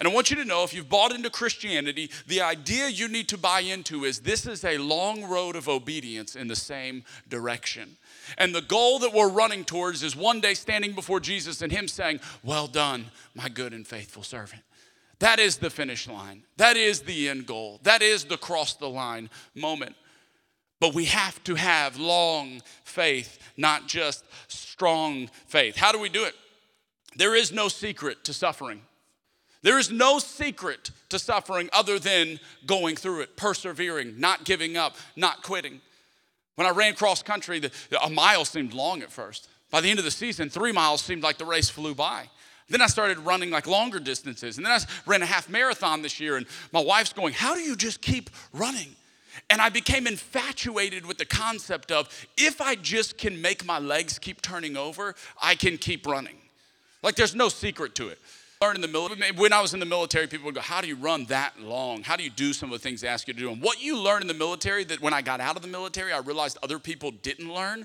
And 0.00 0.08
I 0.08 0.12
want 0.12 0.30
you 0.30 0.36
to 0.36 0.44
know 0.44 0.64
if 0.64 0.74
you've 0.74 0.88
bought 0.88 1.14
into 1.14 1.30
Christianity, 1.30 2.10
the 2.26 2.40
idea 2.40 2.88
you 2.88 3.06
need 3.06 3.28
to 3.28 3.38
buy 3.38 3.60
into 3.60 4.04
is 4.04 4.20
this 4.20 4.46
is 4.46 4.64
a 4.64 4.78
long 4.78 5.24
road 5.24 5.54
of 5.54 5.68
obedience 5.68 6.34
in 6.34 6.48
the 6.48 6.56
same 6.56 7.04
direction. 7.28 7.96
And 8.36 8.54
the 8.54 8.60
goal 8.60 8.98
that 9.00 9.12
we're 9.12 9.28
running 9.28 9.64
towards 9.64 10.02
is 10.02 10.16
one 10.16 10.40
day 10.40 10.54
standing 10.54 10.94
before 10.94 11.20
Jesus 11.20 11.62
and 11.62 11.70
Him 11.70 11.86
saying, 11.86 12.20
Well 12.42 12.66
done, 12.66 13.06
my 13.34 13.48
good 13.48 13.72
and 13.72 13.86
faithful 13.86 14.24
servant. 14.24 14.62
That 15.18 15.38
is 15.38 15.58
the 15.58 15.70
finish 15.70 16.08
line. 16.08 16.44
That 16.56 16.76
is 16.76 17.00
the 17.00 17.28
end 17.28 17.46
goal. 17.46 17.80
That 17.82 18.02
is 18.02 18.24
the 18.24 18.36
cross 18.36 18.74
the 18.74 18.88
line 18.88 19.30
moment. 19.54 19.96
But 20.80 20.94
we 20.94 21.06
have 21.06 21.42
to 21.44 21.54
have 21.54 21.98
long 21.98 22.60
faith, 22.84 23.38
not 23.56 23.86
just 23.86 24.24
strong 24.48 25.30
faith. 25.46 25.76
How 25.76 25.92
do 25.92 25.98
we 25.98 26.08
do 26.08 26.24
it? 26.24 26.34
There 27.16 27.34
is 27.34 27.52
no 27.52 27.68
secret 27.68 28.24
to 28.24 28.32
suffering. 28.32 28.82
There 29.62 29.78
is 29.78 29.90
no 29.90 30.18
secret 30.18 30.90
to 31.08 31.18
suffering 31.18 31.70
other 31.72 31.98
than 31.98 32.38
going 32.66 32.96
through 32.96 33.22
it, 33.22 33.36
persevering, 33.36 34.20
not 34.20 34.44
giving 34.44 34.76
up, 34.76 34.96
not 35.16 35.42
quitting. 35.42 35.80
When 36.56 36.66
I 36.66 36.70
ran 36.70 36.94
cross 36.94 37.22
country, 37.22 37.60
the, 37.60 37.70
a 38.02 38.10
mile 38.10 38.44
seemed 38.44 38.74
long 38.74 39.02
at 39.02 39.10
first. 39.10 39.48
By 39.70 39.80
the 39.80 39.88
end 39.88 39.98
of 39.98 40.04
the 40.04 40.10
season, 40.10 40.50
three 40.50 40.70
miles 40.70 41.00
seemed 41.00 41.22
like 41.22 41.38
the 41.38 41.46
race 41.46 41.70
flew 41.70 41.94
by. 41.94 42.28
Then 42.68 42.80
I 42.80 42.86
started 42.86 43.18
running 43.18 43.50
like 43.50 43.66
longer 43.66 43.98
distances. 43.98 44.56
And 44.56 44.64
then 44.64 44.72
I 44.72 44.78
ran 45.06 45.22
a 45.22 45.26
half 45.26 45.48
marathon 45.48 46.02
this 46.02 46.18
year, 46.18 46.36
and 46.36 46.46
my 46.72 46.80
wife's 46.80 47.12
going, 47.12 47.34
How 47.34 47.54
do 47.54 47.60
you 47.60 47.76
just 47.76 48.00
keep 48.00 48.30
running? 48.52 48.96
And 49.50 49.60
I 49.60 49.68
became 49.68 50.06
infatuated 50.06 51.04
with 51.04 51.18
the 51.18 51.24
concept 51.24 51.90
of 51.90 52.08
if 52.36 52.60
I 52.60 52.76
just 52.76 53.18
can 53.18 53.42
make 53.42 53.64
my 53.64 53.78
legs 53.78 54.18
keep 54.18 54.40
turning 54.40 54.76
over, 54.76 55.14
I 55.42 55.56
can 55.56 55.76
keep 55.76 56.06
running. 56.06 56.36
Like 57.02 57.16
there's 57.16 57.34
no 57.34 57.48
secret 57.48 57.94
to 57.96 58.08
it. 58.08 58.18
In 58.74 58.80
the 58.80 58.88
military, 58.88 59.30
when 59.32 59.52
I 59.52 59.60
was 59.60 59.74
in 59.74 59.80
the 59.80 59.84
military, 59.84 60.26
people 60.26 60.46
would 60.46 60.54
go, 60.54 60.62
How 60.62 60.80
do 60.80 60.88
you 60.88 60.96
run 60.96 61.26
that 61.26 61.60
long? 61.60 62.02
How 62.02 62.16
do 62.16 62.24
you 62.24 62.30
do 62.30 62.54
some 62.54 62.72
of 62.72 62.80
the 62.80 62.82
things 62.82 63.02
they 63.02 63.08
ask 63.08 63.28
you 63.28 63.34
to 63.34 63.40
do? 63.40 63.50
And 63.50 63.60
what 63.60 63.82
you 63.82 63.98
learn 63.98 64.22
in 64.22 64.28
the 64.28 64.32
military 64.32 64.84
that 64.84 65.02
when 65.02 65.12
I 65.12 65.20
got 65.20 65.38
out 65.38 65.56
of 65.56 65.60
the 65.60 65.68
military, 65.68 66.14
I 66.14 66.20
realized 66.20 66.56
other 66.62 66.78
people 66.78 67.10
didn't 67.10 67.52
learn 67.52 67.84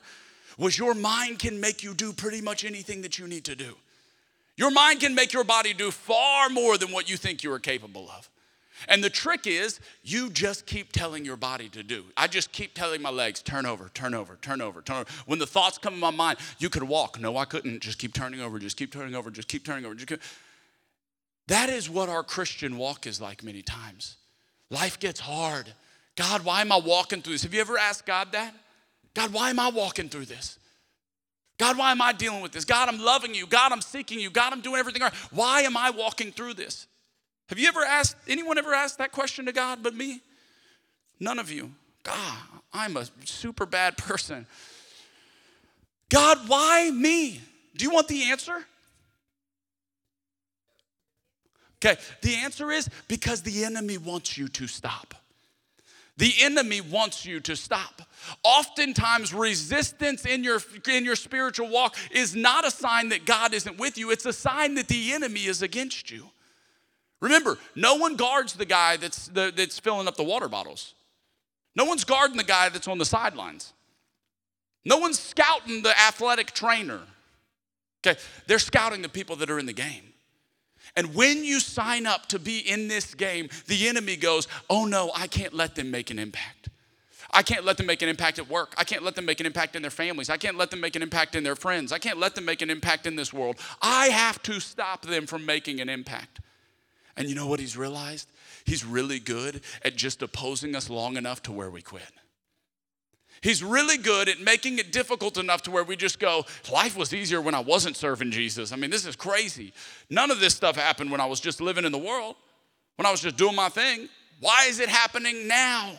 was 0.58 0.78
your 0.78 0.94
mind 0.94 1.40
can 1.40 1.60
make 1.60 1.84
you 1.84 1.94
do 1.94 2.14
pretty 2.14 2.40
much 2.40 2.64
anything 2.64 3.02
that 3.02 3.20
you 3.20 3.28
need 3.28 3.44
to 3.44 3.56
do. 3.56 3.76
Your 4.60 4.72
mind 4.72 5.00
can 5.00 5.16
make 5.16 5.32
your 5.32 5.46
body 5.46 5.74
do 5.74 5.90
far 5.90 6.50
more 6.50 6.78
than 6.78 6.92
what 6.92 7.10
you 7.10 7.16
think 7.16 7.44
you 7.44 7.52
are 7.54 7.60
capable 7.60 8.10
of. 8.10 8.30
And 8.90 9.02
the 9.02 9.10
trick 9.10 9.48
is, 9.48 9.80
you 10.04 10.30
just 10.30 10.66
keep 10.66 10.92
telling 10.92 11.24
your 11.24 11.38
body 11.38 11.70
to 11.70 11.82
do. 11.82 12.04
I 12.18 12.28
just 12.28 12.52
keep 12.52 12.74
telling 12.74 13.02
my 13.02 13.10
legs, 13.10 13.42
turn 13.42 13.66
over, 13.66 13.90
turn 13.94 14.14
over, 14.14 14.38
turn 14.42 14.60
over, 14.60 14.82
turn 14.82 14.98
over. 14.98 15.10
When 15.28 15.40
the 15.40 15.48
thoughts 15.48 15.78
come 15.78 15.94
in 15.94 16.00
my 16.02 16.12
mind, 16.12 16.40
you 16.58 16.70
could 16.70 16.84
walk. 16.84 17.22
No, 17.22 17.38
I 17.38 17.46
couldn't. 17.46 17.80
Just 17.80 18.00
keep 18.00 18.14
turning 18.14 18.42
over, 18.42 18.60
just 18.60 18.76
keep 18.76 18.92
turning 18.92 19.16
over, 19.16 19.32
just 19.32 19.48
keep 19.48 19.64
turning 19.64 19.86
over. 19.86 19.96
Keep. 19.96 20.20
That 21.48 21.70
is 21.70 21.90
what 21.90 22.10
our 22.10 22.24
Christian 22.24 22.78
walk 22.78 23.08
is 23.08 23.22
like 23.22 23.46
many 23.46 23.62
times. 23.62 24.18
Life 24.70 25.00
gets 25.00 25.22
hard. 25.22 25.74
God, 26.18 26.44
why 26.44 26.60
am 26.60 26.74
I 26.74 26.78
walking 26.80 27.22
through 27.22 27.36
this? 27.36 27.44
Have 27.44 27.54
you 27.54 27.62
ever 27.62 27.78
asked 27.78 28.06
God 28.06 28.34
that? 28.34 28.54
God, 29.14 29.32
why 29.32 29.52
am 29.52 29.60
I 29.60 29.70
walking 29.70 30.10
through 30.10 30.26
this? 30.26 30.59
God, 31.60 31.78
why 31.78 31.92
am 31.92 32.02
I 32.02 32.14
dealing 32.14 32.42
with 32.42 32.54
this? 32.54 32.64
God, 32.64 32.88
I'm 32.88 33.00
loving 33.00 33.36
you. 33.36 33.46
God, 33.46 33.74
I'm 33.74 33.82
seeking 33.82 34.20
you. 34.20 34.30
God, 34.30 34.54
I'm 34.54 34.62
doing 34.62 34.80
everything 34.80 35.02
right. 35.02 35.14
Why 35.30 35.62
am 35.62 35.76
I 35.76 35.92
walking 35.92 36.32
through 36.32 36.54
this? 36.54 36.88
Have 37.50 37.60
you 37.60 37.68
ever 37.68 37.82
asked, 37.82 38.16
anyone 38.28 38.58
ever 38.58 38.74
asked 38.74 38.98
that 39.00 39.12
question 39.12 39.46
to 39.46 39.52
God 39.52 39.84
but 39.84 39.94
me? 39.94 40.22
None 41.20 41.38
of 41.38 41.52
you. 41.52 41.72
God, 42.04 42.38
I'm 42.74 42.96
a 42.96 43.06
super 43.26 43.66
bad 43.66 43.98
person. 43.98 44.48
God, 46.08 46.48
why 46.48 46.90
me? 46.92 47.42
Do 47.76 47.84
you 47.84 47.92
want 47.92 48.08
the 48.08 48.24
answer? 48.32 48.66
Okay, 51.84 52.00
the 52.22 52.36
answer 52.36 52.72
is 52.72 52.90
because 53.08 53.42
the 53.42 53.66
enemy 53.66 53.98
wants 53.98 54.38
you 54.38 54.48
to 54.50 54.68
stop. 54.68 55.14
The 56.20 56.34
enemy 56.42 56.82
wants 56.82 57.26
you 57.26 57.40
to 57.40 57.56
stop. 57.56 58.02
Oftentimes, 58.44 59.34
resistance 59.34 60.26
in 60.26 60.44
your, 60.44 60.60
in 60.92 61.06
your 61.06 61.16
spiritual 61.16 61.70
walk 61.70 61.96
is 62.12 62.36
not 62.36 62.68
a 62.68 62.72
sign 62.72 63.08
that 63.10 63.26
God 63.26 63.54
isn't 63.54 63.78
with 63.78 63.98
you, 63.98 64.12
it's 64.12 64.26
a 64.26 64.34
sign 64.34 64.76
that 64.76 64.90
the 64.90 65.14
enemy 65.14 65.46
is 65.46 65.62
against 65.62 66.12
you. 66.12 66.30
Remember, 67.22 67.58
no 67.74 67.96
one 67.96 68.18
guards 68.18 68.54
the 68.54 68.66
guy 68.66 68.98
that's, 68.98 69.30
the, 69.30 69.54
that's 69.56 69.80
filling 69.80 70.10
up 70.10 70.18
the 70.18 70.24
water 70.24 70.50
bottles. 70.50 70.94
No 71.74 71.86
one's 71.86 72.04
guarding 72.04 72.36
the 72.36 72.44
guy 72.44 72.68
that's 72.68 72.90
on 72.90 72.98
the 72.98 73.06
sidelines. 73.06 73.72
No 74.84 74.98
one's 74.98 75.20
scouting 75.20 75.84
the 75.84 75.98
athletic 75.98 76.52
trainer. 76.52 77.00
Okay, 78.06 78.20
they're 78.46 78.60
scouting 78.60 79.02
the 79.02 79.10
people 79.10 79.38
that 79.38 79.50
are 79.50 79.60
in 79.60 79.66
the 79.66 79.74
game. 79.74 80.09
And 80.96 81.14
when 81.16 81.44
you 81.44 81.60
sign 81.60 82.06
up 82.06 82.28
to 82.28 82.40
be 82.40 82.60
in 82.60 82.88
this 82.88 83.14
game, 83.14 83.50
the 83.68 83.88
enemy 83.88 84.16
goes, 84.16 84.48
Oh 84.70 84.86
no, 84.86 85.12
I 85.16 85.28
can't 85.28 85.54
let 85.54 85.76
them 85.76 85.92
make 85.92 86.10
an 86.10 86.20
impact. 86.20 86.70
I 87.32 87.44
can't 87.44 87.64
let 87.64 87.78
them 87.78 87.86
make 87.86 88.02
an 88.02 88.10
impact 88.10 88.40
at 88.40 88.50
work. 88.50 88.74
I 88.78 88.84
can't 88.84 89.04
let 89.04 89.16
them 89.16 89.26
make 89.26 89.40
an 89.40 89.46
impact 89.46 89.76
in 89.76 89.82
their 89.82 89.92
families. 89.92 90.30
I 90.30 90.38
can't 90.38 90.58
let 90.58 90.72
them 90.72 90.82
make 90.82 90.96
an 90.96 91.04
impact 91.04 91.36
in 91.36 91.44
their 91.44 91.56
friends. 91.56 91.92
I 91.92 92.00
can't 92.00 92.18
let 92.18 92.34
them 92.34 92.46
make 92.46 92.62
an 92.62 92.70
impact 92.70 93.06
in 93.06 93.16
this 93.16 93.32
world. 93.32 93.58
I 93.82 94.08
have 94.08 94.42
to 94.44 94.60
stop 94.60 95.04
them 95.04 95.28
from 95.28 95.46
making 95.46 95.80
an 95.80 95.90
impact. 95.90 96.40
And 97.16 97.30
you 97.30 97.36
know 97.36 97.48
what 97.48 97.60
he's 97.60 97.78
realized? 97.78 98.30
He's 98.66 98.84
really 98.84 99.20
good 99.20 99.62
at 99.84 99.96
just 99.96 100.22
opposing 100.22 100.76
us 100.76 100.90
long 100.90 101.18
enough 101.18 101.44
to 101.44 101.52
where 101.52 101.70
we 101.70 101.82
quit. 101.82 102.04
He's 103.42 103.64
really 103.64 103.98
good 103.98 104.28
at 104.28 104.40
making 104.40 104.80
it 104.80 104.92
difficult 104.92 105.38
enough 105.38 105.62
to 105.64 105.72
where 105.72 105.84
we 105.84 105.96
just 105.96 106.20
go, 106.20 106.46
life 106.72 106.98
was 106.98 107.14
easier 107.14 107.42
when 107.42 107.56
I 107.56 107.60
wasn't 107.60 107.96
serving 107.96 108.32
Jesus. 108.32 108.72
I 108.72 108.76
mean, 108.76 108.90
this 108.90 109.06
is 109.06 109.16
crazy. 109.16 109.74
None 110.10 110.32
of 110.32 110.40
this 110.40 110.56
stuff 110.56 110.76
happened 110.76 111.12
when 111.12 111.22
I 111.22 111.26
was 111.26 111.40
just 111.40 111.62
living 111.62 111.86
in 111.86 111.92
the 111.92 111.98
world, 111.98 112.36
when 112.98 113.06
I 113.06 113.12
was 113.12 113.22
just 113.22 113.38
doing 113.38 113.56
my 113.56 113.70
thing. 113.70 114.10
Why 114.40 114.66
is 114.68 114.80
it 114.80 114.90
happening 114.90 115.48
now? 115.48 115.94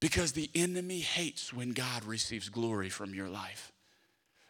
Because 0.00 0.32
the 0.32 0.50
enemy 0.54 1.00
hates 1.00 1.52
when 1.52 1.72
God 1.72 2.04
receives 2.04 2.48
glory 2.48 2.88
from 2.88 3.14
your 3.14 3.28
life. 3.28 3.72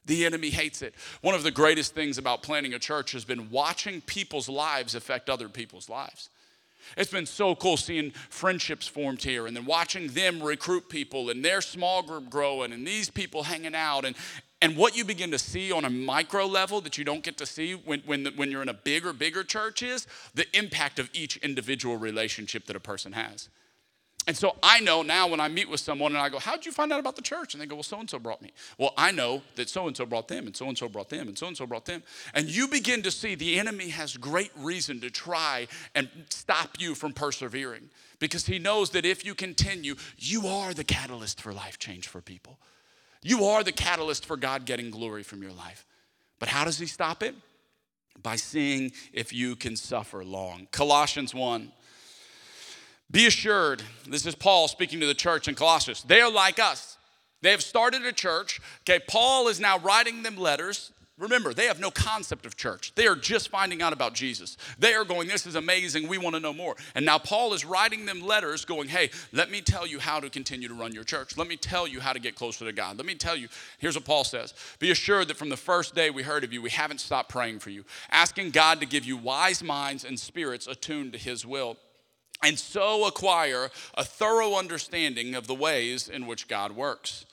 The 0.07 0.25
enemy 0.25 0.51
hates 0.51 0.83
it. 0.83 0.95
One 1.21 1.35
of 1.35 1.43
the 1.43 1.51
greatest 1.51 1.95
things 1.95 2.19
about 2.19 2.43
planning 2.43 2.75
a 2.75 2.79
church 2.79 3.13
has 3.13 3.25
been 3.25 3.51
watching 3.51 4.01
people's 4.01 4.49
lives 4.49 4.95
affect 4.95 5.29
other 5.29 5.49
people's 5.49 5.89
lives. 5.89 6.31
It's 6.97 7.11
been 7.11 7.27
so 7.27 7.55
cool 7.55 7.77
seeing 7.77 8.11
friendships 8.11 8.87
formed 8.87 9.23
here 9.23 9.47
and 9.47 9.57
then 9.57 9.65
watching 9.65 10.09
them 10.09 10.43
recruit 10.43 10.89
people 10.89 11.31
and 11.31 11.45
their 11.45 11.61
small 11.61 12.03
group 12.03 12.31
growing 12.31 12.73
and 12.73 12.87
these 12.87 13.11
people 13.11 13.45
hanging 13.45 13.75
out. 13.75 14.05
And, 14.05 14.17
and 14.63 14.77
what 14.77 14.97
you 14.97 15.05
begin 15.05 15.31
to 15.31 15.39
see 15.39 15.73
on 15.73 15.85
a 15.85 15.91
micro 15.91 16.47
level 16.47 16.81
that 16.83 16.99
you 16.99 17.05
don't 17.05 17.23
get 17.23 17.39
to 17.39 17.47
see 17.47 17.73
when, 17.73 18.01
when, 18.01 18.25
the, 18.25 18.31
when 18.33 18.51
you're 18.51 18.63
in 18.63 18.69
a 18.69 18.75
bigger, 18.75 19.13
bigger 19.13 19.45
church 19.45 19.83
is 19.83 20.07
the 20.35 20.47
impact 20.57 20.99
of 20.99 21.09
each 21.13 21.37
individual 21.39 21.97
relationship 21.97 22.67
that 22.67 22.77
a 22.77 22.81
person 22.81 23.13
has. 23.13 23.49
And 24.27 24.37
so 24.37 24.57
I 24.63 24.81
know 24.81 25.03
now 25.03 25.27
when 25.29 25.41
I 25.41 25.49
meet 25.49 25.69
with 25.69 25.81
someone 25.81 26.13
and 26.13 26.21
I 26.21 26.29
go, 26.29 26.39
How'd 26.39 26.67
you 26.67 26.73
find 26.73 26.93
out 26.93 27.01
about 27.01 27.17
the 27.17 27.23
church? 27.23 27.55
And 27.55 27.61
they 27.61 27.67
go, 27.67 27.77
Well, 27.77 27.83
so 27.83 27.99
and 27.99 28.09
so 28.09 28.19
brought 28.19 28.43
me. 28.43 28.53
Well, 28.79 28.93
I 28.97 29.13
know 29.13 29.43
that 29.57 29.69
so 29.69 29.87
and 29.87 29.97
so 29.97 30.05
brought 30.05 30.29
them, 30.29 30.47
and 30.47 30.57
so 30.57 30.69
and 30.69 30.77
so 30.77 30.89
brought 30.89 31.09
them, 31.09 31.29
and 31.29 31.39
so 31.39 31.47
and 31.47 31.57
so 31.57 31.67
brought 31.67 31.87
them. 31.87 32.03
And 32.35 32.49
you 32.49 32.69
begin 32.69 33.03
to 33.03 33.11
see 33.11 33.35
the 33.35 33.59
enemy 33.59 33.89
has 33.89 34.17
great 34.17 34.51
reason 34.57 35.01
to 35.01 35.11
try 35.11 35.69
and 35.95 36.09
stop 36.29 36.79
you 36.79 36.95
from 36.95 37.13
persevering 37.13 37.89
because 38.19 38.47
he 38.47 38.59
knows 38.59 38.91
that 38.91 39.07
if 39.07 39.25
you 39.25 39.35
continue, 39.35 39.95
you 40.19 40.47
are 40.47 40.75
the 40.75 40.85
catalyst 40.85 41.41
for 41.41 41.53
life 41.53 41.79
change 41.79 42.07
for 42.07 42.21
people. 42.21 42.59
You 43.23 43.45
are 43.47 43.65
the 43.65 43.73
catalyst 43.73 44.27
for 44.27 44.37
God 44.37 44.65
getting 44.65 44.91
glory 44.91 45.23
from 45.23 45.43
your 45.43 45.53
life. 45.53 45.85
But 46.39 46.49
how 46.49 46.65
does 46.65 46.79
he 46.79 46.87
stop 46.87 47.23
it? 47.23 47.35
By 48.23 48.37
seeing 48.37 48.93
if 49.13 49.33
you 49.33 49.57
can 49.57 49.77
suffer 49.77 50.25
long. 50.25 50.69
Colossians 50.71 51.35
1 51.35 51.73
be 53.11 53.27
assured, 53.27 53.83
this 54.07 54.25
is 54.25 54.35
Paul 54.35 54.69
speaking 54.69 55.01
to 55.01 55.07
the 55.07 55.15
church 55.15 55.49
in 55.49 55.55
Colossus. 55.55 56.03
They 56.03 56.21
are 56.21 56.31
like 56.31 56.59
us. 56.59 56.97
They 57.43 57.51
have 57.51 57.63
started 57.63 58.05
a 58.05 58.13
church. 58.13 58.61
Okay, 58.83 59.03
Paul 59.09 59.49
is 59.49 59.59
now 59.59 59.79
writing 59.79 60.23
them 60.23 60.37
letters. 60.37 60.93
Remember, 61.19 61.53
they 61.53 61.67
have 61.67 61.81
no 61.81 61.91
concept 61.91 62.47
of 62.47 62.57
church. 62.57 62.95
They 62.95 63.07
are 63.07 63.15
just 63.15 63.51
finding 63.51 63.83
out 63.83 63.93
about 63.93 64.15
Jesus. 64.15 64.57
They 64.79 64.95
are 64.95 65.05
going, 65.05 65.29
This 65.29 65.45
is 65.45 65.55
amazing. 65.55 66.09
We 66.09 66.17
want 66.17 66.35
to 66.35 66.41
know 66.41 66.55
more. 66.55 66.77
And 66.95 67.05
now 67.05 67.19
Paul 67.19 67.53
is 67.53 67.63
writing 67.63 68.07
them 68.07 68.23
letters 68.23 68.65
going, 68.65 68.89
Hey, 68.89 69.11
let 69.33 69.51
me 69.51 69.61
tell 69.61 69.87
you 69.87 69.99
how 69.99 70.21
to 70.21 70.31
continue 70.31 70.69
to 70.69 70.75
run 70.75 70.95
your 70.95 71.05
church. 71.05 71.37
Let 71.37 71.47
me 71.47 71.57
tell 71.57 71.87
you 71.87 72.01
how 72.01 72.15
to 72.15 72.21
get 72.21 72.37
closer 72.37 72.65
to 72.65 72.73
God. 72.73 72.97
Let 72.97 73.05
me 73.05 73.15
tell 73.15 73.37
you, 73.37 73.49
here's 73.79 73.97
what 73.97 74.07
Paul 74.07 74.25
says 74.25 74.55
Be 74.79 74.93
assured 74.93 75.29
that 75.29 75.37
from 75.37 75.51
the 75.51 75.59
first 75.59 75.95
day 75.95 76.09
we 76.09 76.23
heard 76.23 76.43
of 76.43 76.55
you, 76.55 76.63
we 76.63 76.71
haven't 76.71 77.01
stopped 77.01 77.29
praying 77.29 77.59
for 77.59 77.69
you, 77.69 77.85
asking 78.11 78.51
God 78.51 78.81
to 78.81 78.87
give 78.87 79.05
you 79.05 79.19
wise 79.19 79.63
minds 79.63 80.05
and 80.05 80.19
spirits 80.19 80.67
attuned 80.67 81.13
to 81.13 81.19
his 81.19 81.45
will 81.45 81.77
and 82.43 82.59
so 82.59 83.07
acquire 83.07 83.71
a 83.95 84.05
thorough 84.05 84.55
understanding 84.55 85.35
of 85.35 85.47
the 85.47 85.55
ways 85.55 86.09
in 86.09 86.27
which 86.27 86.49
God 86.49 86.73
works. 86.73 87.27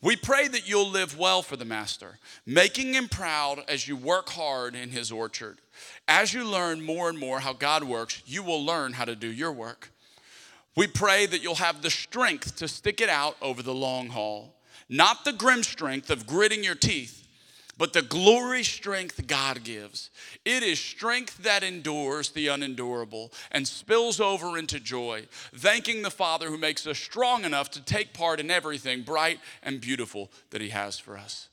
We 0.00 0.16
pray 0.16 0.48
that 0.48 0.68
you'll 0.68 0.90
live 0.90 1.16
well 1.16 1.42
for 1.42 1.56
the 1.56 1.64
Master, 1.64 2.18
making 2.44 2.94
him 2.94 3.08
proud 3.08 3.62
as 3.68 3.86
you 3.86 3.96
work 3.96 4.30
hard 4.30 4.74
in 4.74 4.90
his 4.90 5.12
orchard. 5.12 5.58
As 6.08 6.34
you 6.34 6.44
learn 6.44 6.82
more 6.82 7.08
and 7.08 7.18
more 7.18 7.38
how 7.38 7.52
God 7.52 7.84
works, 7.84 8.20
you 8.26 8.42
will 8.42 8.64
learn 8.64 8.94
how 8.94 9.04
to 9.04 9.14
do 9.14 9.30
your 9.30 9.52
work. 9.52 9.92
We 10.74 10.88
pray 10.88 11.26
that 11.26 11.42
you'll 11.42 11.54
have 11.56 11.82
the 11.82 11.90
strength 11.90 12.56
to 12.56 12.66
stick 12.66 13.00
it 13.00 13.08
out 13.08 13.36
over 13.40 13.62
the 13.62 13.74
long 13.74 14.08
haul, 14.08 14.54
not 14.88 15.24
the 15.24 15.32
grim 15.32 15.62
strength 15.62 16.10
of 16.10 16.26
gritting 16.26 16.64
your 16.64 16.74
teeth 16.74 17.21
but 17.78 17.92
the 17.92 18.02
glory 18.02 18.62
strength 18.62 19.26
God 19.26 19.64
gives. 19.64 20.10
It 20.44 20.62
is 20.62 20.78
strength 20.78 21.38
that 21.38 21.62
endures 21.62 22.30
the 22.30 22.48
unendurable 22.48 23.32
and 23.50 23.66
spills 23.66 24.20
over 24.20 24.58
into 24.58 24.78
joy, 24.78 25.26
thanking 25.54 26.02
the 26.02 26.10
Father 26.10 26.48
who 26.48 26.58
makes 26.58 26.86
us 26.86 26.98
strong 26.98 27.44
enough 27.44 27.70
to 27.72 27.82
take 27.82 28.12
part 28.12 28.40
in 28.40 28.50
everything 28.50 29.02
bright 29.02 29.40
and 29.62 29.80
beautiful 29.80 30.30
that 30.50 30.60
He 30.60 30.68
has 30.68 30.98
for 30.98 31.16
us. 31.16 31.48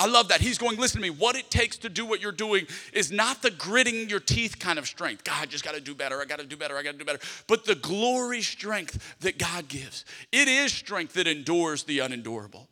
I 0.00 0.06
love 0.06 0.28
that. 0.28 0.40
He's 0.40 0.58
going, 0.58 0.78
listen 0.78 1.00
to 1.00 1.02
me, 1.02 1.10
what 1.10 1.34
it 1.34 1.50
takes 1.50 1.76
to 1.78 1.88
do 1.88 2.06
what 2.06 2.20
you're 2.20 2.30
doing 2.30 2.68
is 2.92 3.10
not 3.10 3.42
the 3.42 3.50
gritting 3.50 4.08
your 4.08 4.20
teeth 4.20 4.58
kind 4.58 4.78
of 4.78 4.86
strength. 4.86 5.24
God, 5.24 5.42
I 5.42 5.46
just 5.46 5.64
got 5.64 5.74
to 5.74 5.80
do 5.80 5.94
better. 5.94 6.20
I 6.20 6.24
got 6.24 6.38
to 6.38 6.46
do 6.46 6.56
better. 6.56 6.76
I 6.76 6.84
got 6.84 6.92
to 6.92 6.98
do 6.98 7.04
better. 7.04 7.18
But 7.48 7.64
the 7.64 7.74
glory 7.74 8.42
strength 8.42 9.16
that 9.20 9.38
God 9.38 9.66
gives. 9.66 10.04
It 10.30 10.46
is 10.46 10.72
strength 10.72 11.14
that 11.14 11.26
endures 11.26 11.82
the 11.82 11.98
unendurable. 11.98 12.68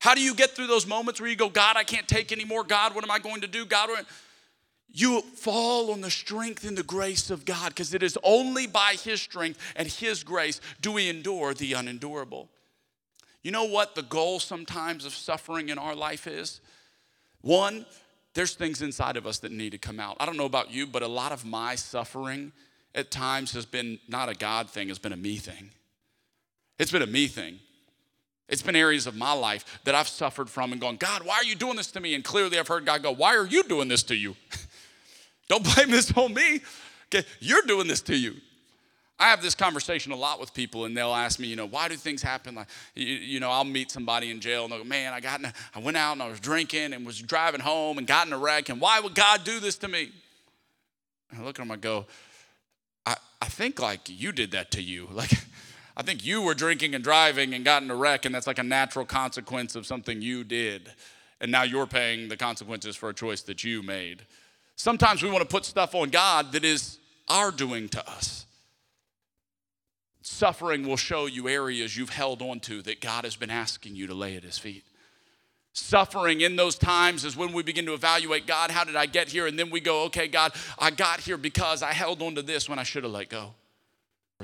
How 0.00 0.14
do 0.14 0.22
you 0.22 0.34
get 0.34 0.50
through 0.50 0.66
those 0.66 0.86
moments 0.86 1.20
where 1.20 1.28
you 1.28 1.36
go, 1.36 1.50
God, 1.50 1.76
I 1.76 1.84
can't 1.84 2.08
take 2.08 2.32
anymore. 2.32 2.64
God, 2.64 2.94
what 2.94 3.04
am 3.04 3.10
I 3.10 3.18
going 3.18 3.42
to 3.42 3.46
do? 3.46 3.66
God, 3.66 3.90
you 4.88 5.20
fall 5.20 5.92
on 5.92 6.00
the 6.00 6.10
strength 6.10 6.66
and 6.66 6.76
the 6.76 6.82
grace 6.82 7.30
of 7.30 7.44
God 7.44 7.68
because 7.68 7.92
it 7.92 8.02
is 8.02 8.18
only 8.24 8.66
by 8.66 8.94
His 8.94 9.20
strength 9.20 9.60
and 9.76 9.86
His 9.86 10.24
grace 10.24 10.60
do 10.80 10.92
we 10.92 11.08
endure 11.08 11.52
the 11.52 11.74
unendurable. 11.74 12.48
You 13.42 13.50
know 13.50 13.64
what 13.64 13.94
the 13.94 14.02
goal 14.02 14.40
sometimes 14.40 15.04
of 15.04 15.14
suffering 15.14 15.68
in 15.68 15.78
our 15.78 15.94
life 15.94 16.26
is? 16.26 16.60
One, 17.42 17.84
there's 18.34 18.54
things 18.54 18.80
inside 18.80 19.18
of 19.18 19.26
us 19.26 19.38
that 19.40 19.52
need 19.52 19.70
to 19.70 19.78
come 19.78 20.00
out. 20.00 20.16
I 20.18 20.26
don't 20.26 20.36
know 20.36 20.46
about 20.46 20.70
you, 20.70 20.86
but 20.86 21.02
a 21.02 21.08
lot 21.08 21.32
of 21.32 21.44
my 21.44 21.74
suffering 21.74 22.52
at 22.94 23.10
times 23.10 23.52
has 23.52 23.66
been 23.66 23.98
not 24.08 24.30
a 24.30 24.34
God 24.34 24.70
thing, 24.70 24.88
it's 24.88 24.98
been 24.98 25.12
a 25.12 25.16
me 25.16 25.36
thing. 25.36 25.70
It's 26.78 26.90
been 26.90 27.02
a 27.02 27.06
me 27.06 27.26
thing. 27.26 27.60
It's 28.50 28.62
been 28.62 28.76
areas 28.76 29.06
of 29.06 29.16
my 29.16 29.32
life 29.32 29.80
that 29.84 29.94
I've 29.94 30.08
suffered 30.08 30.50
from 30.50 30.72
and 30.72 30.80
gone, 30.80 30.96
God, 30.96 31.22
why 31.24 31.36
are 31.36 31.44
you 31.44 31.54
doing 31.54 31.76
this 31.76 31.90
to 31.92 32.00
me? 32.00 32.14
And 32.14 32.24
clearly 32.24 32.58
I've 32.58 32.68
heard 32.68 32.84
God 32.84 33.02
go, 33.02 33.12
Why 33.12 33.36
are 33.36 33.46
you 33.46 33.62
doing 33.62 33.88
this 33.88 34.02
to 34.04 34.14
you? 34.14 34.36
Don't 35.48 35.64
blame 35.74 35.90
this 35.90 36.12
on 36.16 36.34
me. 36.34 36.60
Okay, 37.06 37.26
you're 37.40 37.62
doing 37.62 37.88
this 37.88 38.02
to 38.02 38.16
you. 38.16 38.36
I 39.20 39.28
have 39.28 39.42
this 39.42 39.54
conversation 39.54 40.12
a 40.12 40.16
lot 40.16 40.40
with 40.40 40.54
people, 40.54 40.86
and 40.86 40.96
they'll 40.96 41.14
ask 41.14 41.38
me, 41.38 41.46
you 41.46 41.54
know, 41.54 41.66
why 41.66 41.88
do 41.88 41.94
things 41.96 42.22
happen? 42.22 42.54
Like, 42.54 42.68
you, 42.94 43.04
you 43.04 43.38
know, 43.38 43.50
I'll 43.50 43.64
meet 43.64 43.90
somebody 43.90 44.30
in 44.30 44.40
jail, 44.40 44.64
and 44.64 44.72
they'll 44.72 44.78
go, 44.78 44.84
man, 44.84 45.12
I 45.12 45.20
got, 45.20 45.44
a, 45.44 45.52
I 45.74 45.80
went 45.80 45.98
out 45.98 46.12
and 46.12 46.22
I 46.22 46.28
was 46.28 46.40
drinking 46.40 46.94
and 46.94 47.04
was 47.04 47.20
driving 47.20 47.60
home 47.60 47.98
and 47.98 48.06
got 48.06 48.26
in 48.26 48.32
a 48.32 48.38
wreck, 48.38 48.70
and 48.70 48.80
why 48.80 48.98
would 48.98 49.14
God 49.14 49.44
do 49.44 49.60
this 49.60 49.76
to 49.78 49.88
me? 49.88 50.10
And 51.30 51.42
I 51.42 51.44
look 51.44 51.58
at 51.58 51.62
them, 51.62 51.70
I 51.70 51.76
go, 51.76 52.06
I, 53.04 53.16
I 53.42 53.46
think 53.46 53.78
like 53.78 54.08
you 54.08 54.32
did 54.32 54.52
that 54.52 54.70
to 54.72 54.82
you. 54.82 55.08
Like, 55.12 55.32
I 56.00 56.02
think 56.02 56.24
you 56.24 56.40
were 56.40 56.54
drinking 56.54 56.94
and 56.94 57.04
driving 57.04 57.52
and 57.52 57.62
got 57.62 57.82
in 57.82 57.90
a 57.90 57.94
wreck, 57.94 58.24
and 58.24 58.34
that's 58.34 58.46
like 58.46 58.58
a 58.58 58.62
natural 58.62 59.04
consequence 59.04 59.76
of 59.76 59.84
something 59.84 60.22
you 60.22 60.44
did. 60.44 60.90
And 61.42 61.52
now 61.52 61.62
you're 61.62 61.86
paying 61.86 62.30
the 62.30 62.38
consequences 62.38 62.96
for 62.96 63.10
a 63.10 63.14
choice 63.14 63.42
that 63.42 63.64
you 63.64 63.82
made. 63.82 64.22
Sometimes 64.76 65.22
we 65.22 65.28
want 65.28 65.42
to 65.42 65.46
put 65.46 65.66
stuff 65.66 65.94
on 65.94 66.08
God 66.08 66.52
that 66.52 66.64
is 66.64 66.98
our 67.28 67.50
doing 67.50 67.86
to 67.90 68.10
us. 68.10 68.46
Suffering 70.22 70.88
will 70.88 70.96
show 70.96 71.26
you 71.26 71.50
areas 71.50 71.94
you've 71.98 72.08
held 72.08 72.40
on 72.40 72.60
to 72.60 72.80
that 72.80 73.02
God 73.02 73.24
has 73.24 73.36
been 73.36 73.50
asking 73.50 73.94
you 73.94 74.06
to 74.06 74.14
lay 74.14 74.36
at 74.36 74.42
His 74.42 74.56
feet. 74.56 74.84
Suffering 75.74 76.40
in 76.40 76.56
those 76.56 76.76
times 76.76 77.26
is 77.26 77.36
when 77.36 77.52
we 77.52 77.62
begin 77.62 77.84
to 77.84 77.92
evaluate 77.92 78.46
God, 78.46 78.70
how 78.70 78.84
did 78.84 78.96
I 78.96 79.04
get 79.04 79.28
here? 79.28 79.46
And 79.46 79.58
then 79.58 79.68
we 79.68 79.80
go, 79.80 80.04
okay, 80.04 80.28
God, 80.28 80.52
I 80.78 80.92
got 80.92 81.20
here 81.20 81.36
because 81.36 81.82
I 81.82 81.92
held 81.92 82.22
on 82.22 82.36
to 82.36 82.42
this 82.42 82.70
when 82.70 82.78
I 82.78 82.84
should 82.84 83.02
have 83.02 83.12
let 83.12 83.28
go. 83.28 83.52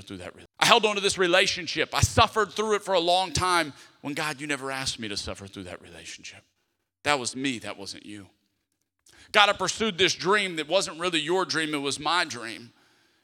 Through 0.00 0.18
that. 0.18 0.34
I 0.58 0.66
held 0.66 0.84
on 0.84 0.94
to 0.94 1.00
this 1.00 1.18
relationship. 1.18 1.90
I 1.94 2.00
suffered 2.00 2.52
through 2.52 2.76
it 2.76 2.82
for 2.82 2.94
a 2.94 3.00
long 3.00 3.32
time 3.32 3.72
when 4.00 4.14
God, 4.14 4.40
you 4.40 4.46
never 4.46 4.70
asked 4.70 4.98
me 4.98 5.08
to 5.08 5.16
suffer 5.16 5.46
through 5.46 5.64
that 5.64 5.82
relationship. 5.82 6.42
That 7.04 7.18
was 7.18 7.36
me, 7.36 7.58
that 7.60 7.78
wasn't 7.78 8.04
you. 8.06 8.26
God, 9.32 9.48
I 9.48 9.52
pursued 9.52 9.98
this 9.98 10.14
dream 10.14 10.56
that 10.56 10.68
wasn't 10.68 10.98
really 10.98 11.20
your 11.20 11.44
dream, 11.44 11.74
it 11.74 11.78
was 11.78 12.00
my 12.00 12.24
dream. 12.24 12.72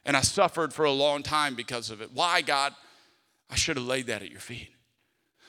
And 0.05 0.17
I 0.17 0.21
suffered 0.21 0.73
for 0.73 0.85
a 0.85 0.91
long 0.91 1.23
time 1.23 1.55
because 1.55 1.91
of 1.91 2.01
it. 2.01 2.11
Why, 2.13 2.43
God? 2.43 2.75
I 3.49 3.55
should 3.55 3.77
have 3.77 3.87
laid 3.87 4.07
that 4.07 4.23
at 4.23 4.31
your 4.31 4.41
feet. 4.41 4.71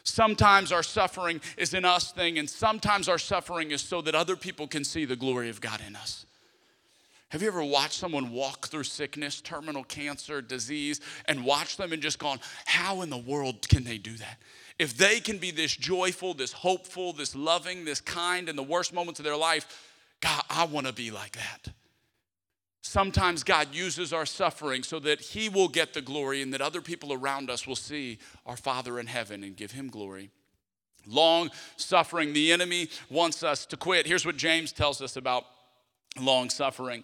Sometimes 0.03 0.71
our 0.71 0.83
suffering 0.83 1.41
is 1.57 1.73
an 1.73 1.85
us 1.85 2.11
thing, 2.11 2.37
and 2.37 2.49
sometimes 2.49 3.07
our 3.07 3.17
suffering 3.17 3.71
is 3.71 3.81
so 3.81 4.01
that 4.01 4.13
other 4.13 4.35
people 4.35 4.67
can 4.67 4.83
see 4.83 5.05
the 5.05 5.15
glory 5.15 5.49
of 5.49 5.61
God 5.61 5.81
in 5.87 5.95
us. 5.95 6.25
Have 7.33 7.41
you 7.41 7.47
ever 7.47 7.63
watched 7.63 7.93
someone 7.95 8.31
walk 8.31 8.67
through 8.67 8.83
sickness, 8.83 9.41
terminal 9.41 9.83
cancer, 9.83 10.39
disease, 10.39 11.01
and 11.25 11.43
watch 11.43 11.77
them 11.77 11.91
and 11.91 11.99
just 11.99 12.19
gone, 12.19 12.39
how 12.65 13.01
in 13.01 13.09
the 13.09 13.17
world 13.17 13.67
can 13.67 13.83
they 13.83 13.97
do 13.97 14.15
that? 14.17 14.37
If 14.77 14.95
they 14.95 15.19
can 15.19 15.39
be 15.39 15.49
this 15.49 15.75
joyful, 15.75 16.35
this 16.35 16.51
hopeful, 16.51 17.11
this 17.11 17.35
loving, 17.35 17.85
this 17.85 18.01
kind 18.01 18.47
in 18.49 18.55
the 18.55 18.61
worst 18.61 18.93
moments 18.93 19.19
of 19.19 19.23
their 19.23 19.35
life, 19.35 19.65
God, 20.21 20.43
I 20.47 20.65
want 20.65 20.85
to 20.85 20.93
be 20.93 21.09
like 21.09 21.35
that. 21.35 21.73
Sometimes 22.83 23.43
God 23.43 23.73
uses 23.73 24.13
our 24.13 24.27
suffering 24.27 24.83
so 24.83 24.99
that 24.99 25.19
He 25.19 25.49
will 25.49 25.69
get 25.69 25.95
the 25.95 26.03
glory 26.03 26.43
and 26.43 26.53
that 26.53 26.61
other 26.61 26.81
people 26.81 27.13
around 27.13 27.49
us 27.49 27.65
will 27.65 27.75
see 27.75 28.19
our 28.45 28.57
Father 28.57 28.99
in 28.99 29.07
heaven 29.07 29.43
and 29.43 29.55
give 29.55 29.71
Him 29.71 29.89
glory. 29.89 30.29
Long 31.07 31.49
suffering, 31.77 32.33
the 32.33 32.51
enemy 32.51 32.89
wants 33.09 33.41
us 33.41 33.65
to 33.65 33.75
quit. 33.75 34.05
Here's 34.05 34.23
what 34.23 34.37
James 34.37 34.71
tells 34.71 35.01
us 35.01 35.15
about 35.15 35.45
long 36.19 36.49
suffering. 36.49 37.03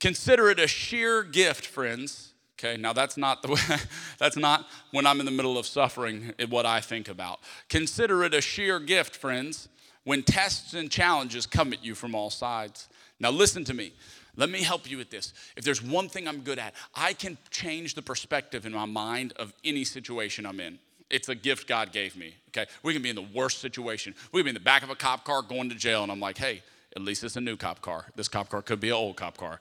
Consider 0.00 0.50
it 0.50 0.58
a 0.58 0.66
sheer 0.66 1.22
gift, 1.22 1.66
friends. 1.66 2.32
Okay, 2.58 2.76
now 2.76 2.92
that's 2.92 3.16
not 3.16 3.42
the 3.42 3.48
way, 3.48 3.78
that's 4.18 4.36
not 4.36 4.66
when 4.90 5.06
I'm 5.06 5.20
in 5.20 5.26
the 5.26 5.32
middle 5.32 5.58
of 5.58 5.66
suffering 5.66 6.32
eh, 6.38 6.46
what 6.48 6.66
I 6.66 6.80
think 6.80 7.08
about. 7.08 7.40
Consider 7.68 8.22
it 8.24 8.34
a 8.34 8.40
sheer 8.40 8.78
gift, 8.78 9.16
friends, 9.16 9.68
when 10.04 10.22
tests 10.22 10.74
and 10.74 10.90
challenges 10.90 11.46
come 11.46 11.72
at 11.72 11.84
you 11.84 11.94
from 11.94 12.14
all 12.14 12.30
sides. 12.30 12.88
Now 13.18 13.30
listen 13.30 13.64
to 13.64 13.74
me. 13.74 13.92
Let 14.36 14.50
me 14.50 14.62
help 14.62 14.90
you 14.90 14.98
with 14.98 15.10
this. 15.10 15.32
If 15.56 15.64
there's 15.64 15.82
one 15.82 16.08
thing 16.08 16.26
I'm 16.26 16.40
good 16.40 16.58
at, 16.58 16.74
I 16.94 17.12
can 17.12 17.38
change 17.50 17.94
the 17.94 18.02
perspective 18.02 18.66
in 18.66 18.72
my 18.72 18.84
mind 18.84 19.32
of 19.36 19.52
any 19.64 19.84
situation 19.84 20.44
I'm 20.44 20.58
in. 20.58 20.78
It's 21.10 21.28
a 21.28 21.34
gift 21.34 21.68
God 21.68 21.92
gave 21.92 22.16
me. 22.16 22.34
Okay, 22.48 22.66
we 22.82 22.92
can 22.92 23.02
be 23.02 23.10
in 23.10 23.16
the 23.16 23.26
worst 23.34 23.60
situation. 23.60 24.14
We 24.32 24.40
can 24.40 24.46
be 24.46 24.50
in 24.50 24.54
the 24.54 24.60
back 24.60 24.82
of 24.82 24.90
a 24.90 24.96
cop 24.96 25.24
car 25.24 25.42
going 25.42 25.68
to 25.70 25.76
jail, 25.76 26.02
and 26.02 26.10
I'm 26.10 26.20
like, 26.20 26.38
hey, 26.38 26.62
at 26.96 27.02
least 27.02 27.24
it's 27.24 27.36
a 27.36 27.40
new 27.40 27.56
cop 27.56 27.80
car. 27.80 28.06
This 28.14 28.28
cop 28.28 28.48
car 28.48 28.62
could 28.62 28.80
be 28.80 28.88
an 28.88 28.94
old 28.94 29.16
cop 29.16 29.36
car. 29.36 29.60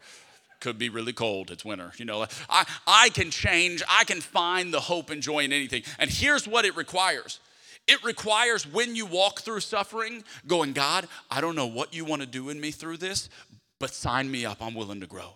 Could 0.59 0.77
be 0.77 0.89
really 0.89 1.13
cold. 1.13 1.51
It's 1.51 1.65
winter. 1.65 1.91
You 1.97 2.05
know, 2.05 2.25
I, 2.49 2.65
I 2.87 3.09
can 3.09 3.31
change. 3.31 3.83
I 3.89 4.03
can 4.05 4.21
find 4.21 4.73
the 4.73 4.79
hope 4.79 5.09
and 5.09 5.21
joy 5.21 5.39
in 5.39 5.51
anything. 5.51 5.83
And 5.99 6.09
here's 6.09 6.47
what 6.47 6.65
it 6.65 6.75
requires 6.75 7.39
it 7.85 8.01
requires 8.03 8.65
when 8.65 8.95
you 8.95 9.05
walk 9.05 9.41
through 9.41 9.59
suffering, 9.59 10.23
going, 10.47 10.71
God, 10.71 11.07
I 11.29 11.41
don't 11.41 11.55
know 11.55 11.67
what 11.67 11.93
you 11.93 12.05
want 12.05 12.21
to 12.21 12.27
do 12.27 12.49
in 12.49 12.59
me 12.61 12.71
through 12.71 12.97
this, 12.97 13.29
but 13.77 13.93
sign 13.93 14.31
me 14.31 14.45
up. 14.45 14.61
I'm 14.61 14.73
willing 14.73 15.01
to 15.01 15.07
grow. 15.07 15.33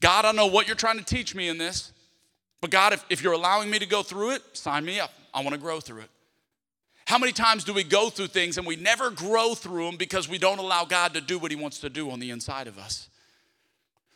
God, 0.00 0.24
I 0.24 0.32
know 0.32 0.46
what 0.46 0.68
you're 0.68 0.76
trying 0.76 0.98
to 0.98 1.04
teach 1.04 1.34
me 1.34 1.48
in 1.48 1.58
this, 1.58 1.92
but 2.60 2.70
God, 2.70 2.92
if, 2.92 3.04
if 3.10 3.22
you're 3.22 3.32
allowing 3.32 3.68
me 3.68 3.80
to 3.80 3.86
go 3.86 4.04
through 4.04 4.32
it, 4.32 4.42
sign 4.52 4.84
me 4.84 5.00
up. 5.00 5.12
I 5.34 5.40
want 5.40 5.54
to 5.54 5.60
grow 5.60 5.80
through 5.80 6.02
it. 6.02 6.10
How 7.06 7.18
many 7.18 7.32
times 7.32 7.62
do 7.62 7.72
we 7.72 7.84
go 7.84 8.10
through 8.10 8.26
things 8.26 8.58
and 8.58 8.66
we 8.66 8.74
never 8.74 9.10
grow 9.10 9.54
through 9.54 9.86
them 9.86 9.96
because 9.96 10.28
we 10.28 10.38
don't 10.38 10.58
allow 10.58 10.84
God 10.84 11.14
to 11.14 11.20
do 11.20 11.38
what 11.38 11.52
He 11.52 11.56
wants 11.56 11.78
to 11.80 11.88
do 11.88 12.10
on 12.10 12.18
the 12.18 12.30
inside 12.30 12.66
of 12.66 12.78
us? 12.78 13.08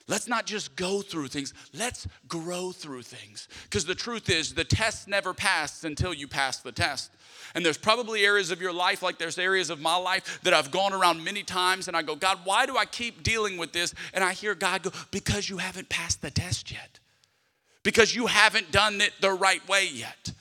Let's 0.08 0.26
not 0.26 0.44
just 0.44 0.74
go 0.74 1.00
through 1.00 1.28
things, 1.28 1.54
let's 1.72 2.08
grow 2.26 2.72
through 2.72 3.02
things. 3.02 3.46
Because 3.62 3.84
the 3.84 3.94
truth 3.94 4.28
is, 4.28 4.54
the 4.54 4.64
test 4.64 5.06
never 5.06 5.32
passes 5.32 5.84
until 5.84 6.12
you 6.12 6.26
pass 6.26 6.58
the 6.58 6.72
test. 6.72 7.12
And 7.54 7.64
there's 7.64 7.78
probably 7.78 8.24
areas 8.24 8.50
of 8.50 8.60
your 8.60 8.72
life, 8.72 9.04
like 9.04 9.18
there's 9.18 9.38
areas 9.38 9.70
of 9.70 9.80
my 9.80 9.94
life 9.94 10.40
that 10.42 10.52
I've 10.52 10.72
gone 10.72 10.92
around 10.92 11.22
many 11.22 11.44
times 11.44 11.86
and 11.86 11.96
I 11.96 12.02
go, 12.02 12.16
God, 12.16 12.40
why 12.42 12.66
do 12.66 12.76
I 12.76 12.86
keep 12.86 13.22
dealing 13.22 13.56
with 13.56 13.72
this? 13.72 13.94
And 14.12 14.24
I 14.24 14.32
hear 14.32 14.56
God 14.56 14.82
go, 14.82 14.90
because 15.12 15.48
you 15.48 15.58
haven't 15.58 15.88
passed 15.88 16.22
the 16.22 16.30
test 16.32 16.72
yet. 16.72 16.98
Because 17.84 18.16
you 18.16 18.26
haven't 18.26 18.72
done 18.72 19.00
it 19.00 19.12
the 19.20 19.30
right 19.30 19.66
way 19.68 19.88
yet 19.92 20.32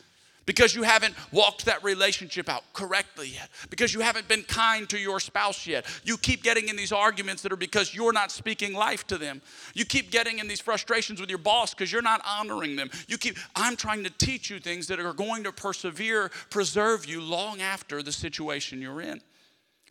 because 0.50 0.74
you 0.74 0.82
haven't 0.82 1.14
walked 1.32 1.66
that 1.66 1.84
relationship 1.84 2.50
out 2.50 2.64
correctly 2.74 3.28
yet, 3.36 3.52
because 3.70 3.94
you 3.94 4.00
haven't 4.00 4.28
been 4.28 4.42
kind 4.42 4.90
to 4.90 4.98
your 4.98 5.20
spouse 5.20 5.68
yet. 5.68 5.86
You 6.04 6.18
keep 6.18 6.42
getting 6.42 6.70
in 6.70 6.76
these 6.76 6.92
arguments 6.92 7.44
that 7.44 7.52
are 7.52 7.56
because 7.56 7.94
you're 7.94 8.12
not 8.12 8.32
speaking 8.32 8.74
life 8.74 9.06
to 9.10 9.20
them. 9.20 9.44
You 9.76 9.86
keep 9.86 10.10
getting 10.10 10.40
in 10.40 10.48
these 10.48 10.60
frustrations 10.60 11.22
with 11.22 11.30
your 11.30 11.38
boss 11.38 11.76
because 11.76 11.92
you're 11.92 12.02
not 12.02 12.24
honoring 12.26 12.76
them. 12.76 12.90
You 13.08 13.20
keep, 13.20 13.38
I'm 13.56 13.76
trying 13.76 14.04
to 14.06 14.10
teach 14.10 14.50
you 14.50 14.60
things 14.60 14.88
that 14.88 15.00
are 15.00 15.14
going 15.14 15.44
to 15.44 15.52
persevere, 15.52 16.32
preserve 16.50 17.06
you 17.06 17.22
long 17.22 17.62
after 17.62 18.02
the 18.02 18.12
situation 18.12 18.82
you're 18.82 19.02
in. 19.02 19.22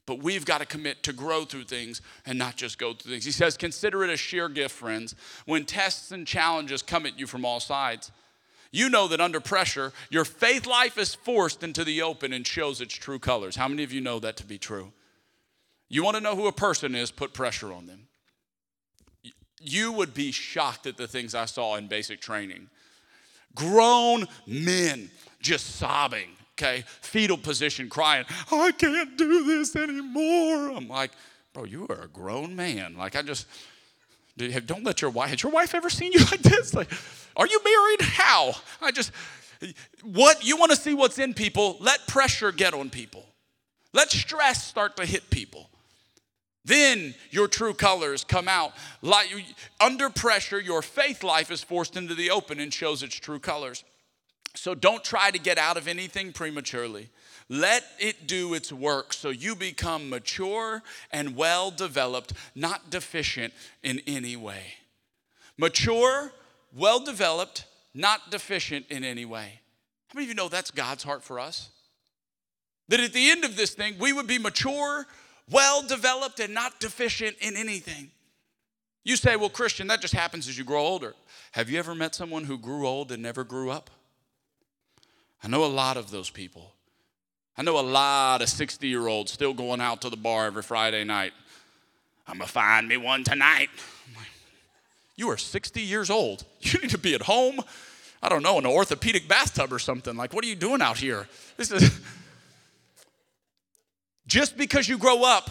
But 0.07 0.25
we've 0.25 0.45
got 0.45 0.59
to 0.59 0.67
commit 0.67 1.05
to 1.05 1.13
grow 1.13 1.45
through 1.45 1.67
things 1.67 2.03
and 2.27 2.37
not 2.37 2.57
just 2.57 2.81
go 2.81 2.95
through 2.95 3.13
things. 3.13 3.25
He 3.25 3.31
says, 3.31 3.57
Consider 3.57 4.03
it 4.03 4.11
a 4.11 4.17
sheer 4.17 4.49
gift, 4.49 4.75
friends, 4.75 5.15
when 5.47 5.65
tests 5.67 6.11
and 6.11 6.27
challenges 6.27 6.83
come 6.83 7.07
at 7.07 7.17
you 7.17 7.29
from 7.29 7.45
all 7.45 7.61
sides 7.61 8.11
you 8.71 8.89
know 8.89 9.09
that 9.09 9.21
under 9.21 9.41
pressure, 9.41 9.93
your 10.11 10.25
faith 10.25 10.67
life 10.67 10.99
is 10.99 11.15
forced 11.15 11.63
into 11.63 11.85
the 11.85 12.03
open 12.03 12.33
and 12.33 12.47
shows 12.47 12.81
its 12.81 12.95
true 12.95 13.19
colors. 13.19 13.57
How 13.57 13.69
many 13.69 13.83
of 13.83 13.93
you 13.93 14.01
know 14.01 14.19
that 14.19 14.37
to 14.39 14.47
be 14.47 14.59
true? 14.59 14.93
You 15.89 16.05
want 16.05 16.17
to 16.17 16.23
know 16.23 16.37
who 16.37 16.47
a 16.47 16.53
person 16.53 16.95
is, 16.95 17.11
put 17.11 17.33
pressure 17.33 17.73
on 17.73 17.87
them. 17.87 18.09
You 19.61 19.93
would 19.93 20.15
be 20.15 20.31
shocked 20.31 20.87
at 20.87 20.97
the 20.97 21.09
things 21.09 21.35
I 21.35 21.47
saw 21.47 21.77
in 21.77 21.89
basic 21.89 22.21
training. 22.21 22.69
Grown 23.55 24.27
men 24.47 25.11
just 25.41 25.77
sobbing, 25.77 26.29
okay, 26.55 26.85
fetal 27.01 27.39
position, 27.39 27.89
crying, 27.89 28.27
I 28.53 28.73
can't 28.73 29.17
do 29.17 29.45
this 29.45 29.75
anymore. 29.75 30.71
I'm 30.77 30.89
like, 30.89 31.13
bro, 31.53 31.65
you 31.65 31.87
are 31.89 32.03
a 32.03 32.09
grown 32.09 32.55
man. 32.55 32.97
Like, 32.97 33.17
I 33.17 33.23
just, 33.23 33.47
don't 34.39 34.85
let 34.85 35.03
your 35.03 35.11
wife, 35.11 35.31
has 35.31 35.43
your 35.43 35.53
wife 35.53 35.75
ever 35.75 35.91
seen 35.91 36.13
you 36.13 36.21
like 36.31 36.43
this? 36.43 36.75
Like, 36.75 36.91
are 37.37 37.47
you 37.47 37.61
married? 37.65 38.01
How? 38.03 38.55
I 38.81 38.91
just, 38.91 39.13
what, 40.03 40.45
you 40.45 40.57
want 40.57 40.71
to 40.71 40.77
see 40.77 40.95
what's 40.95 41.19
in 41.19 41.35
people, 41.35 41.77
let 41.81 42.07
pressure 42.07 42.53
get 42.53 42.75
on 42.75 42.91
people. 42.91 43.27
Let 43.93 44.11
stress 44.11 44.65
start 44.65 44.97
to 44.97 45.07
hit 45.07 45.31
people. 45.31 45.71
Then 46.65 47.15
your 47.31 47.49
true 47.49 47.73
colors 47.73 48.25
come 48.25 48.47
out. 48.47 48.73
Like, 49.01 49.29
under 49.81 50.11
pressure, 50.11 50.61
your 50.61 50.83
faith 50.83 51.25
life 51.25 51.51
is 51.51 51.63
forced 51.63 51.97
into 51.97 52.15
the 52.15 52.31
open 52.31 52.61
and 52.61 52.73
shows 52.73 53.03
its 53.03 53.17
true 53.17 53.39
colors. 53.39 53.85
So 54.55 54.75
don't 54.75 55.03
try 55.03 55.31
to 55.31 55.39
get 55.39 55.57
out 55.57 55.77
of 55.77 55.89
anything 55.89 56.33
prematurely. 56.33 57.09
Let 57.49 57.85
it 57.99 58.27
do 58.27 58.53
its 58.53 58.73
work 58.73 59.13
so 59.13 59.31
you 59.31 59.57
become 59.57 60.11
mature 60.11 60.83
and 61.11 61.35
well 61.35 61.71
developed, 61.71 62.35
not 62.55 62.91
deficient 62.91 63.55
in 63.83 64.03
any 64.07 64.37
way. 64.37 64.75
Mature, 65.57 66.33
well 66.77 67.01
developed, 67.01 67.65
not 67.95 68.31
deficient 68.31 68.87
in 68.91 69.03
any 69.03 69.25
way. 69.25 69.61
How 70.09 70.17
many 70.17 70.27
of 70.27 70.29
you 70.29 70.35
know 70.35 70.49
that's 70.49 70.71
God's 70.71 71.05
heart 71.05 71.23
for 71.23 71.41
us? 71.41 71.71
That 72.89 73.01
at 73.01 73.13
the 73.13 73.31
end 73.31 73.45
of 73.45 73.57
this 73.57 73.75
thing, 73.75 73.97
we 73.99 74.13
would 74.13 74.27
be 74.27 74.39
mature, 74.39 75.07
well 75.51 75.83
developed, 75.83 76.41
and 76.41 76.53
not 76.53 76.81
deficient 76.81 77.37
in 77.41 77.57
anything. 77.57 78.11
You 79.05 79.17
say, 79.17 79.37
well, 79.37 79.49
Christian, 79.49 79.87
that 79.87 80.03
just 80.03 80.15
happens 80.15 80.49
as 80.49 80.59
you 80.59 80.65
grow 80.65 80.83
older. 80.83 81.15
Have 81.53 81.71
you 81.71 81.79
ever 81.79 81.95
met 81.95 82.15
someone 82.15 82.45
who 82.45 82.59
grew 82.59 82.87
old 82.87 83.11
and 83.11 83.23
never 83.23 83.43
grew 83.43 83.71
up? 83.71 83.91
I 85.43 85.49
know 85.49 85.65
a 85.65 85.67
lot 85.67 85.97
of 85.97 86.11
those 86.11 86.29
people. 86.31 86.73
I 87.59 87.63
know 87.63 87.81
a 87.81 87.83
lot 87.83 88.41
of 88.41 88.49
60 88.49 88.87
year 88.87 89.09
olds 89.09 89.33
still 89.33 89.53
going 89.53 89.81
out 89.81 90.01
to 90.03 90.11
the 90.11 90.17
bar 90.17 90.47
every 90.47 90.63
Friday 90.63 91.03
night. 91.03 91.33
I'm 92.29 92.39
gonna 92.39 92.47
find 92.47 92.87
me 92.87 92.97
one 92.97 93.25
tonight. 93.25 93.69
Like, 94.17 94.29
you 95.17 95.29
are 95.31 95.37
60 95.37 95.81
years 95.81 96.09
old. 96.09 96.45
You 96.61 96.81
need 96.81 96.91
to 96.91 96.99
be 96.99 97.15
at 97.15 97.23
home. 97.23 97.61
I 98.23 98.29
don't 98.29 98.43
know, 98.43 98.59
in 98.59 98.67
an 98.67 98.71
orthopedic 98.71 99.27
bathtub 99.29 99.73
or 99.73 99.79
something. 99.79 100.17
Like, 100.17 100.33
what 100.33 100.45
are 100.45 100.49
you 100.49 100.57
doing 100.57 100.83
out 100.83 100.99
here? 100.99 101.29
This 101.57 101.71
is 101.71 102.01
just 104.27 104.57
because 104.57 104.89
you 104.89 104.99
grow 104.99 105.25
up 105.25 105.51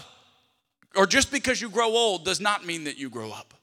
or 0.95 1.07
just 1.07 1.31
because 1.31 1.61
you 1.61 1.69
grow 1.69 1.87
old 1.87 2.23
does 2.23 2.39
not 2.39 2.65
mean 2.65 2.85
that 2.85 2.97
you 2.97 3.09
grow 3.09 3.31
up. 3.31 3.53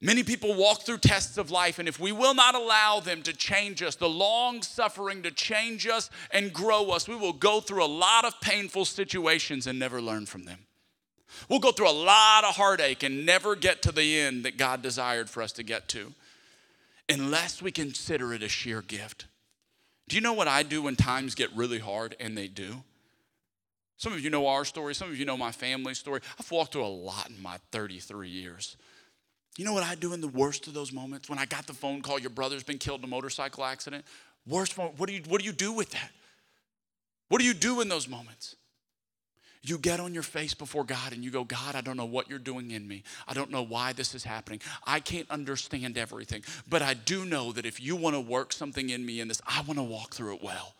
Many 0.00 0.22
people 0.22 0.54
walk 0.54 0.82
through 0.82 0.98
tests 0.98 1.38
of 1.38 1.50
life, 1.50 1.78
and 1.78 1.88
if 1.88 1.98
we 1.98 2.12
will 2.12 2.34
not 2.34 2.54
allow 2.54 3.00
them 3.00 3.22
to 3.22 3.32
change 3.32 3.82
us, 3.82 3.94
the 3.96 4.08
long 4.08 4.60
suffering 4.60 5.22
to 5.22 5.30
change 5.30 5.86
us 5.86 6.10
and 6.30 6.52
grow 6.52 6.90
us, 6.90 7.08
we 7.08 7.16
will 7.16 7.32
go 7.32 7.60
through 7.60 7.82
a 7.82 7.86
lot 7.86 8.26
of 8.26 8.38
painful 8.42 8.84
situations 8.84 9.66
and 9.66 9.78
never 9.78 10.02
learn 10.02 10.26
from 10.26 10.44
them. 10.44 10.58
We'll 11.48 11.60
go 11.60 11.72
through 11.72 11.90
a 11.90 11.92
lot 11.92 12.44
of 12.44 12.56
heartache 12.56 13.02
and 13.02 13.24
never 13.24 13.56
get 13.56 13.82
to 13.82 13.92
the 13.92 14.18
end 14.18 14.44
that 14.44 14.58
God 14.58 14.82
desired 14.82 15.30
for 15.30 15.42
us 15.42 15.52
to 15.52 15.62
get 15.62 15.88
to 15.88 16.12
unless 17.08 17.62
we 17.62 17.70
consider 17.70 18.34
it 18.34 18.42
a 18.42 18.48
sheer 18.48 18.82
gift. 18.82 19.26
Do 20.08 20.16
you 20.16 20.22
know 20.22 20.32
what 20.32 20.48
I 20.48 20.62
do 20.62 20.82
when 20.82 20.96
times 20.96 21.34
get 21.34 21.54
really 21.54 21.78
hard? 21.78 22.16
And 22.20 22.36
they 22.36 22.48
do. 22.48 22.82
Some 23.96 24.12
of 24.12 24.20
you 24.20 24.30
know 24.30 24.46
our 24.46 24.64
story, 24.64 24.94
some 24.94 25.08
of 25.08 25.16
you 25.16 25.24
know 25.24 25.36
my 25.36 25.52
family 25.52 25.94
story. 25.94 26.20
I've 26.38 26.50
walked 26.50 26.72
through 26.72 26.84
a 26.84 26.86
lot 26.86 27.30
in 27.30 27.42
my 27.42 27.58
33 27.72 28.28
years. 28.28 28.76
You 29.56 29.64
know 29.64 29.72
what 29.72 29.82
I 29.82 29.94
do 29.94 30.12
in 30.12 30.20
the 30.20 30.28
worst 30.28 30.66
of 30.66 30.74
those 30.74 30.92
moments? 30.92 31.30
When 31.30 31.38
I 31.38 31.46
got 31.46 31.66
the 31.66 31.72
phone 31.72 32.02
call, 32.02 32.18
your 32.18 32.30
brother's 32.30 32.62
been 32.62 32.78
killed 32.78 33.00
in 33.00 33.04
a 33.04 33.08
motorcycle 33.08 33.64
accident. 33.64 34.04
Worst 34.46 34.76
moment, 34.76 34.98
what 34.98 35.08
do 35.08 35.14
you, 35.14 35.22
what 35.28 35.40
do, 35.40 35.46
you 35.46 35.52
do 35.52 35.72
with 35.72 35.90
that? 35.90 36.10
What 37.28 37.40
do 37.40 37.46
you 37.46 37.54
do 37.54 37.80
in 37.80 37.88
those 37.88 38.08
moments? 38.08 38.54
You 39.62 39.78
get 39.78 39.98
on 39.98 40.14
your 40.14 40.22
face 40.22 40.54
before 40.54 40.84
God 40.84 41.12
and 41.12 41.24
you 41.24 41.30
go, 41.30 41.42
God, 41.42 41.74
I 41.74 41.80
don't 41.80 41.96
know 41.96 42.04
what 42.04 42.30
you're 42.30 42.38
doing 42.38 42.70
in 42.70 42.86
me. 42.86 43.02
I 43.26 43.34
don't 43.34 43.50
know 43.50 43.62
why 43.62 43.92
this 43.92 44.14
is 44.14 44.22
happening. 44.22 44.60
I 44.86 45.00
can't 45.00 45.28
understand 45.30 45.98
everything. 45.98 46.44
But 46.68 46.82
I 46.82 46.94
do 46.94 47.24
know 47.24 47.50
that 47.52 47.66
if 47.66 47.80
you 47.80 47.96
want 47.96 48.14
to 48.14 48.20
work 48.20 48.52
something 48.52 48.90
in 48.90 49.04
me 49.04 49.20
in 49.20 49.26
this, 49.26 49.42
I 49.46 49.62
want 49.62 49.78
to 49.78 49.82
walk 49.82 50.14
through 50.14 50.36
it 50.36 50.42
well. 50.42 50.74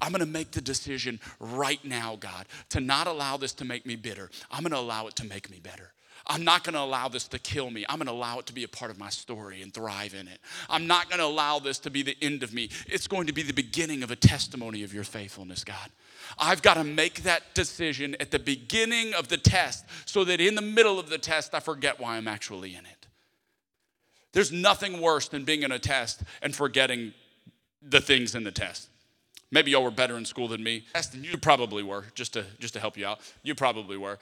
I'm 0.00 0.12
going 0.12 0.20
to 0.20 0.26
make 0.26 0.52
the 0.52 0.60
decision 0.60 1.18
right 1.40 1.84
now, 1.84 2.16
God, 2.16 2.46
to 2.70 2.80
not 2.80 3.08
allow 3.08 3.36
this 3.36 3.52
to 3.54 3.64
make 3.64 3.84
me 3.84 3.96
bitter. 3.96 4.30
I'm 4.50 4.62
going 4.62 4.72
to 4.72 4.78
allow 4.78 5.08
it 5.08 5.16
to 5.16 5.26
make 5.26 5.50
me 5.50 5.58
better. 5.60 5.92
I'm 6.26 6.44
not 6.44 6.64
going 6.64 6.74
to 6.74 6.80
allow 6.80 7.08
this 7.08 7.28
to 7.28 7.38
kill 7.38 7.70
me. 7.70 7.84
I'm 7.88 7.98
going 7.98 8.06
to 8.06 8.12
allow 8.12 8.38
it 8.38 8.46
to 8.46 8.52
be 8.52 8.64
a 8.64 8.68
part 8.68 8.90
of 8.90 8.98
my 8.98 9.10
story 9.10 9.62
and 9.62 9.72
thrive 9.72 10.14
in 10.14 10.28
it. 10.28 10.38
I'm 10.68 10.86
not 10.86 11.08
going 11.08 11.18
to 11.18 11.26
allow 11.26 11.58
this 11.58 11.78
to 11.80 11.90
be 11.90 12.02
the 12.02 12.16
end 12.22 12.42
of 12.42 12.52
me. 12.52 12.70
It's 12.86 13.06
going 13.06 13.26
to 13.26 13.32
be 13.32 13.42
the 13.42 13.52
beginning 13.52 14.02
of 14.02 14.10
a 14.10 14.16
testimony 14.16 14.82
of 14.82 14.94
your 14.94 15.04
faithfulness, 15.04 15.64
God. 15.64 15.90
I've 16.38 16.62
got 16.62 16.74
to 16.74 16.84
make 16.84 17.24
that 17.24 17.54
decision 17.54 18.16
at 18.20 18.30
the 18.30 18.38
beginning 18.38 19.14
of 19.14 19.28
the 19.28 19.36
test 19.36 19.84
so 20.06 20.24
that 20.24 20.40
in 20.40 20.54
the 20.54 20.62
middle 20.62 20.98
of 20.98 21.08
the 21.08 21.18
test, 21.18 21.54
I 21.54 21.60
forget 21.60 22.00
why 22.00 22.16
I'm 22.16 22.28
actually 22.28 22.74
in 22.74 22.86
it. 22.86 23.06
There's 24.32 24.52
nothing 24.52 25.00
worse 25.00 25.28
than 25.28 25.44
being 25.44 25.62
in 25.62 25.72
a 25.72 25.78
test 25.78 26.22
and 26.40 26.54
forgetting 26.54 27.12
the 27.82 28.00
things 28.00 28.34
in 28.34 28.44
the 28.44 28.52
test. 28.52 28.88
Maybe 29.50 29.72
y'all 29.72 29.82
were 29.82 29.90
better 29.90 30.16
in 30.16 30.24
school 30.24 30.48
than 30.48 30.62
me. 30.62 30.84
You 31.12 31.36
probably 31.36 31.82
were, 31.82 32.06
just 32.14 32.32
to, 32.32 32.44
just 32.58 32.72
to 32.74 32.80
help 32.80 32.96
you 32.96 33.06
out. 33.06 33.20
You 33.42 33.54
probably 33.54 33.98
were. 33.98 34.18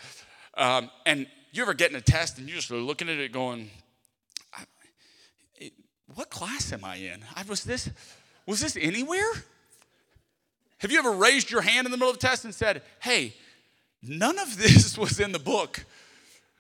Um, 0.54 0.90
and 1.06 1.28
you 1.52 1.62
ever 1.62 1.74
get 1.74 1.90
in 1.90 1.96
a 1.96 2.00
test 2.00 2.38
and 2.38 2.48
you're 2.48 2.56
just 2.56 2.70
looking 2.70 3.08
at 3.08 3.18
it 3.18 3.32
going, 3.32 3.70
what 6.14 6.30
class 6.30 6.72
am 6.72 6.84
I 6.84 6.96
in? 6.96 7.24
I 7.36 7.42
was 7.48 7.64
this, 7.64 7.90
was 8.46 8.60
this 8.60 8.76
anywhere? 8.80 9.32
Have 10.78 10.90
you 10.90 10.98
ever 10.98 11.12
raised 11.12 11.50
your 11.50 11.60
hand 11.60 11.86
in 11.86 11.90
the 11.90 11.96
middle 11.96 12.10
of 12.10 12.18
the 12.18 12.26
test 12.26 12.44
and 12.44 12.54
said, 12.54 12.82
hey, 13.00 13.34
none 14.02 14.38
of 14.38 14.56
this 14.56 14.96
was 14.98 15.20
in 15.20 15.32
the 15.32 15.38
book? 15.38 15.84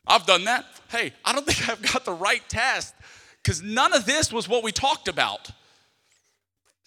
I've 0.06 0.26
done 0.26 0.44
that. 0.44 0.66
Hey, 0.88 1.12
I 1.24 1.32
don't 1.32 1.46
think 1.46 1.68
I've 1.70 1.92
got 1.92 2.04
the 2.04 2.12
right 2.12 2.46
test 2.48 2.94
because 3.42 3.62
none 3.62 3.92
of 3.92 4.06
this 4.06 4.32
was 4.32 4.48
what 4.48 4.62
we 4.62 4.72
talked 4.72 5.08
about. 5.08 5.50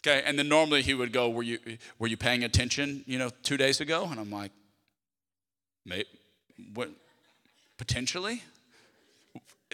Okay, 0.06 0.22
and 0.26 0.38
then 0.38 0.50
normally 0.50 0.82
he 0.82 0.94
would 0.94 1.14
go, 1.14 1.30
"Were 1.30 1.44
you 1.44 1.60
were 1.98 2.08
you 2.08 2.18
paying 2.18 2.44
attention? 2.44 3.06
You 3.08 3.18
know, 3.18 3.30
two 3.42 3.56
days 3.56 3.80
ago?" 3.80 4.06
And 4.12 4.20
I'm 4.20 4.30
like, 4.30 4.52
"Maybe, 5.86 6.04
what? 6.74 6.90
Potentially." 7.86 8.42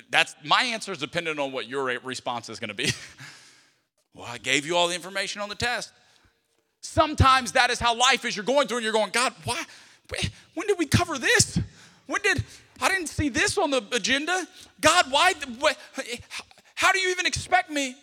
That's 0.09 0.33
my 0.43 0.63
answer 0.63 0.91
is 0.91 0.97
dependent 0.97 1.39
on 1.39 1.51
what 1.51 1.67
your 1.67 1.83
response 1.99 2.49
is 2.49 2.59
going 2.59 2.69
to 2.69 2.73
be. 2.73 2.91
well, 4.15 4.25
I 4.25 4.39
gave 4.39 4.65
you 4.65 4.75
all 4.75 4.87
the 4.87 4.95
information 4.95 5.43
on 5.43 5.49
the 5.49 5.53
test. 5.53 5.91
Sometimes 6.81 7.51
that 7.51 7.69
is 7.69 7.79
how 7.79 7.93
life 7.93 8.25
is. 8.25 8.35
You're 8.35 8.45
going 8.45 8.67
through 8.67 8.77
and 8.77 8.83
you're 8.83 8.93
going, 8.93 9.11
God, 9.11 9.33
why? 9.43 9.61
When 10.55 10.65
did 10.65 10.79
we 10.79 10.87
cover 10.87 11.19
this? 11.19 11.59
When 12.07 12.19
did 12.23 12.43
I 12.81 12.89
didn't 12.89 13.09
see 13.09 13.29
this 13.29 13.59
on 13.59 13.69
the 13.69 13.83
agenda? 13.91 14.47
God, 14.81 15.05
why? 15.11 15.33
How 16.73 16.91
do 16.91 16.99
you 16.99 17.11
even 17.11 17.27
expect 17.27 17.69
me? 17.69 17.95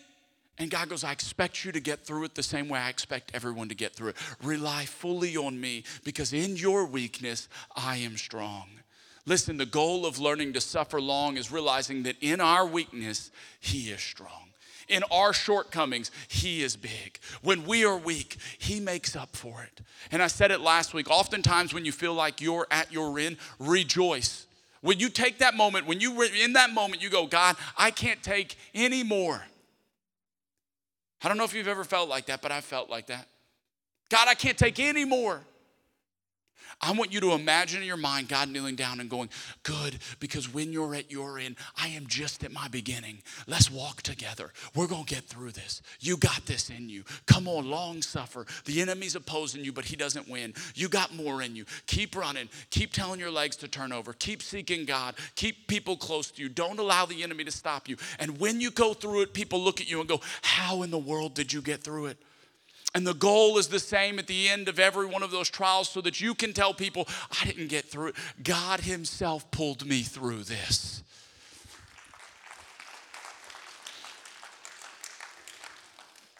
And 0.57 0.71
God 0.71 0.87
goes, 0.87 1.03
I 1.03 1.11
expect 1.11 1.65
you 1.65 1.73
to 1.73 1.81
get 1.81 2.05
through 2.05 2.23
it 2.23 2.35
the 2.35 2.43
same 2.43 2.69
way 2.69 2.79
I 2.79 2.87
expect 2.87 3.31
everyone 3.33 3.67
to 3.67 3.75
get 3.75 3.93
through 3.93 4.09
it. 4.09 4.15
Rely 4.41 4.85
fully 4.85 5.35
on 5.35 5.59
me 5.59 5.83
because 6.05 6.31
in 6.31 6.55
your 6.55 6.85
weakness, 6.85 7.49
I 7.75 7.97
am 7.97 8.15
strong. 8.15 8.77
Listen, 9.27 9.57
the 9.57 9.65
goal 9.65 10.05
of 10.05 10.19
learning 10.19 10.53
to 10.53 10.61
suffer 10.61 11.01
long 11.01 11.35
is 11.35 11.51
realizing 11.51 12.03
that 12.03 12.15
in 12.21 12.39
our 12.39 12.65
weakness, 12.65 13.29
He 13.59 13.89
is 13.91 14.01
strong. 14.01 14.53
In 14.87 15.03
our 15.11 15.33
shortcomings, 15.33 16.11
He 16.29 16.63
is 16.63 16.77
big. 16.77 17.19
When 17.41 17.65
we 17.65 17.83
are 17.83 17.97
weak, 17.97 18.37
He 18.57 18.79
makes 18.79 19.17
up 19.17 19.35
for 19.35 19.61
it. 19.63 19.81
And 20.13 20.23
I 20.23 20.27
said 20.27 20.49
it 20.51 20.61
last 20.61 20.93
week 20.93 21.11
oftentimes, 21.11 21.73
when 21.73 21.83
you 21.83 21.91
feel 21.91 22.13
like 22.13 22.39
you're 22.39 22.67
at 22.71 22.93
your 22.93 23.19
end, 23.19 23.35
rejoice. 23.59 24.47
When 24.79 24.97
you 24.97 25.09
take 25.09 25.39
that 25.39 25.55
moment, 25.55 25.87
when 25.87 25.99
you 25.99 26.21
in 26.21 26.53
that 26.53 26.71
moment, 26.71 27.01
you 27.01 27.09
go, 27.09 27.27
God, 27.27 27.57
I 27.77 27.91
can't 27.91 28.23
take 28.23 28.55
any 28.73 29.03
more. 29.03 29.43
I 31.21 31.27
don't 31.27 31.37
know 31.37 31.43
if 31.43 31.53
you've 31.53 31.67
ever 31.67 31.83
felt 31.83 32.07
like 32.07 32.27
that, 32.27 32.41
but 32.41 32.53
I 32.53 32.61
felt 32.61 32.89
like 32.89 33.07
that. 33.07 33.27
God, 34.09 34.29
I 34.29 34.35
can't 34.35 34.57
take 34.57 34.79
any 34.79 35.03
more. 35.03 35.41
I 36.79 36.91
want 36.91 37.11
you 37.11 37.19
to 37.21 37.31
imagine 37.31 37.81
in 37.81 37.87
your 37.87 37.97
mind 37.97 38.27
God 38.27 38.49
kneeling 38.49 38.75
down 38.75 38.99
and 38.99 39.09
going, 39.09 39.29
Good, 39.63 39.97
because 40.19 40.53
when 40.53 40.71
you're 40.71 40.93
at 40.93 41.11
your 41.11 41.39
end, 41.39 41.55
I 41.75 41.87
am 41.89 42.05
just 42.05 42.43
at 42.43 42.51
my 42.51 42.67
beginning. 42.67 43.23
Let's 43.47 43.71
walk 43.71 44.03
together. 44.03 44.53
We're 44.75 44.87
going 44.87 45.05
to 45.05 45.15
get 45.15 45.23
through 45.23 45.51
this. 45.53 45.81
You 45.99 46.17
got 46.17 46.45
this 46.45 46.69
in 46.69 46.87
you. 46.87 47.03
Come 47.25 47.47
on, 47.47 47.69
long 47.69 48.03
suffer. 48.03 48.45
The 48.65 48.81
enemy's 48.81 49.15
opposing 49.15 49.63
you, 49.63 49.73
but 49.73 49.85
he 49.85 49.95
doesn't 49.95 50.29
win. 50.29 50.53
You 50.75 50.87
got 50.87 51.15
more 51.15 51.41
in 51.41 51.55
you. 51.55 51.65
Keep 51.87 52.15
running. 52.15 52.47
Keep 52.69 52.93
telling 52.93 53.19
your 53.19 53.31
legs 53.31 53.55
to 53.57 53.67
turn 53.67 53.91
over. 53.91 54.13
Keep 54.13 54.43
seeking 54.43 54.85
God. 54.85 55.15
Keep 55.35 55.67
people 55.67 55.97
close 55.97 56.29
to 56.31 56.43
you. 56.43 56.49
Don't 56.49 56.79
allow 56.79 57.07
the 57.07 57.23
enemy 57.23 57.43
to 57.45 57.51
stop 57.51 57.89
you. 57.89 57.97
And 58.19 58.39
when 58.39 58.61
you 58.61 58.69
go 58.69 58.93
through 58.93 59.21
it, 59.21 59.33
people 59.33 59.59
look 59.59 59.81
at 59.81 59.89
you 59.89 59.99
and 59.99 60.07
go, 60.07 60.21
How 60.43 60.83
in 60.83 60.91
the 60.91 60.97
world 60.99 61.33
did 61.33 61.51
you 61.51 61.63
get 61.63 61.83
through 61.83 62.07
it? 62.07 62.17
And 62.95 63.05
the 63.05 63.13
goal 63.13 63.57
is 63.57 63.67
the 63.67 63.79
same 63.79 64.17
at 64.17 64.27
the 64.27 64.49
end 64.49 64.67
of 64.67 64.79
every 64.79 65.05
one 65.05 65.21
of 65.21 65.29
those 65.29 65.49
trials 65.49 65.89
so 65.89 66.01
that 66.01 66.19
you 66.19 66.33
can 66.33 66.53
tell 66.53 66.73
people, 66.73 67.07
I 67.41 67.45
didn't 67.45 67.67
get 67.67 67.85
through 67.85 68.07
it. 68.07 68.15
God 68.43 68.81
Himself 68.81 69.49
pulled 69.51 69.85
me 69.85 70.01
through 70.01 70.43
this. 70.43 71.03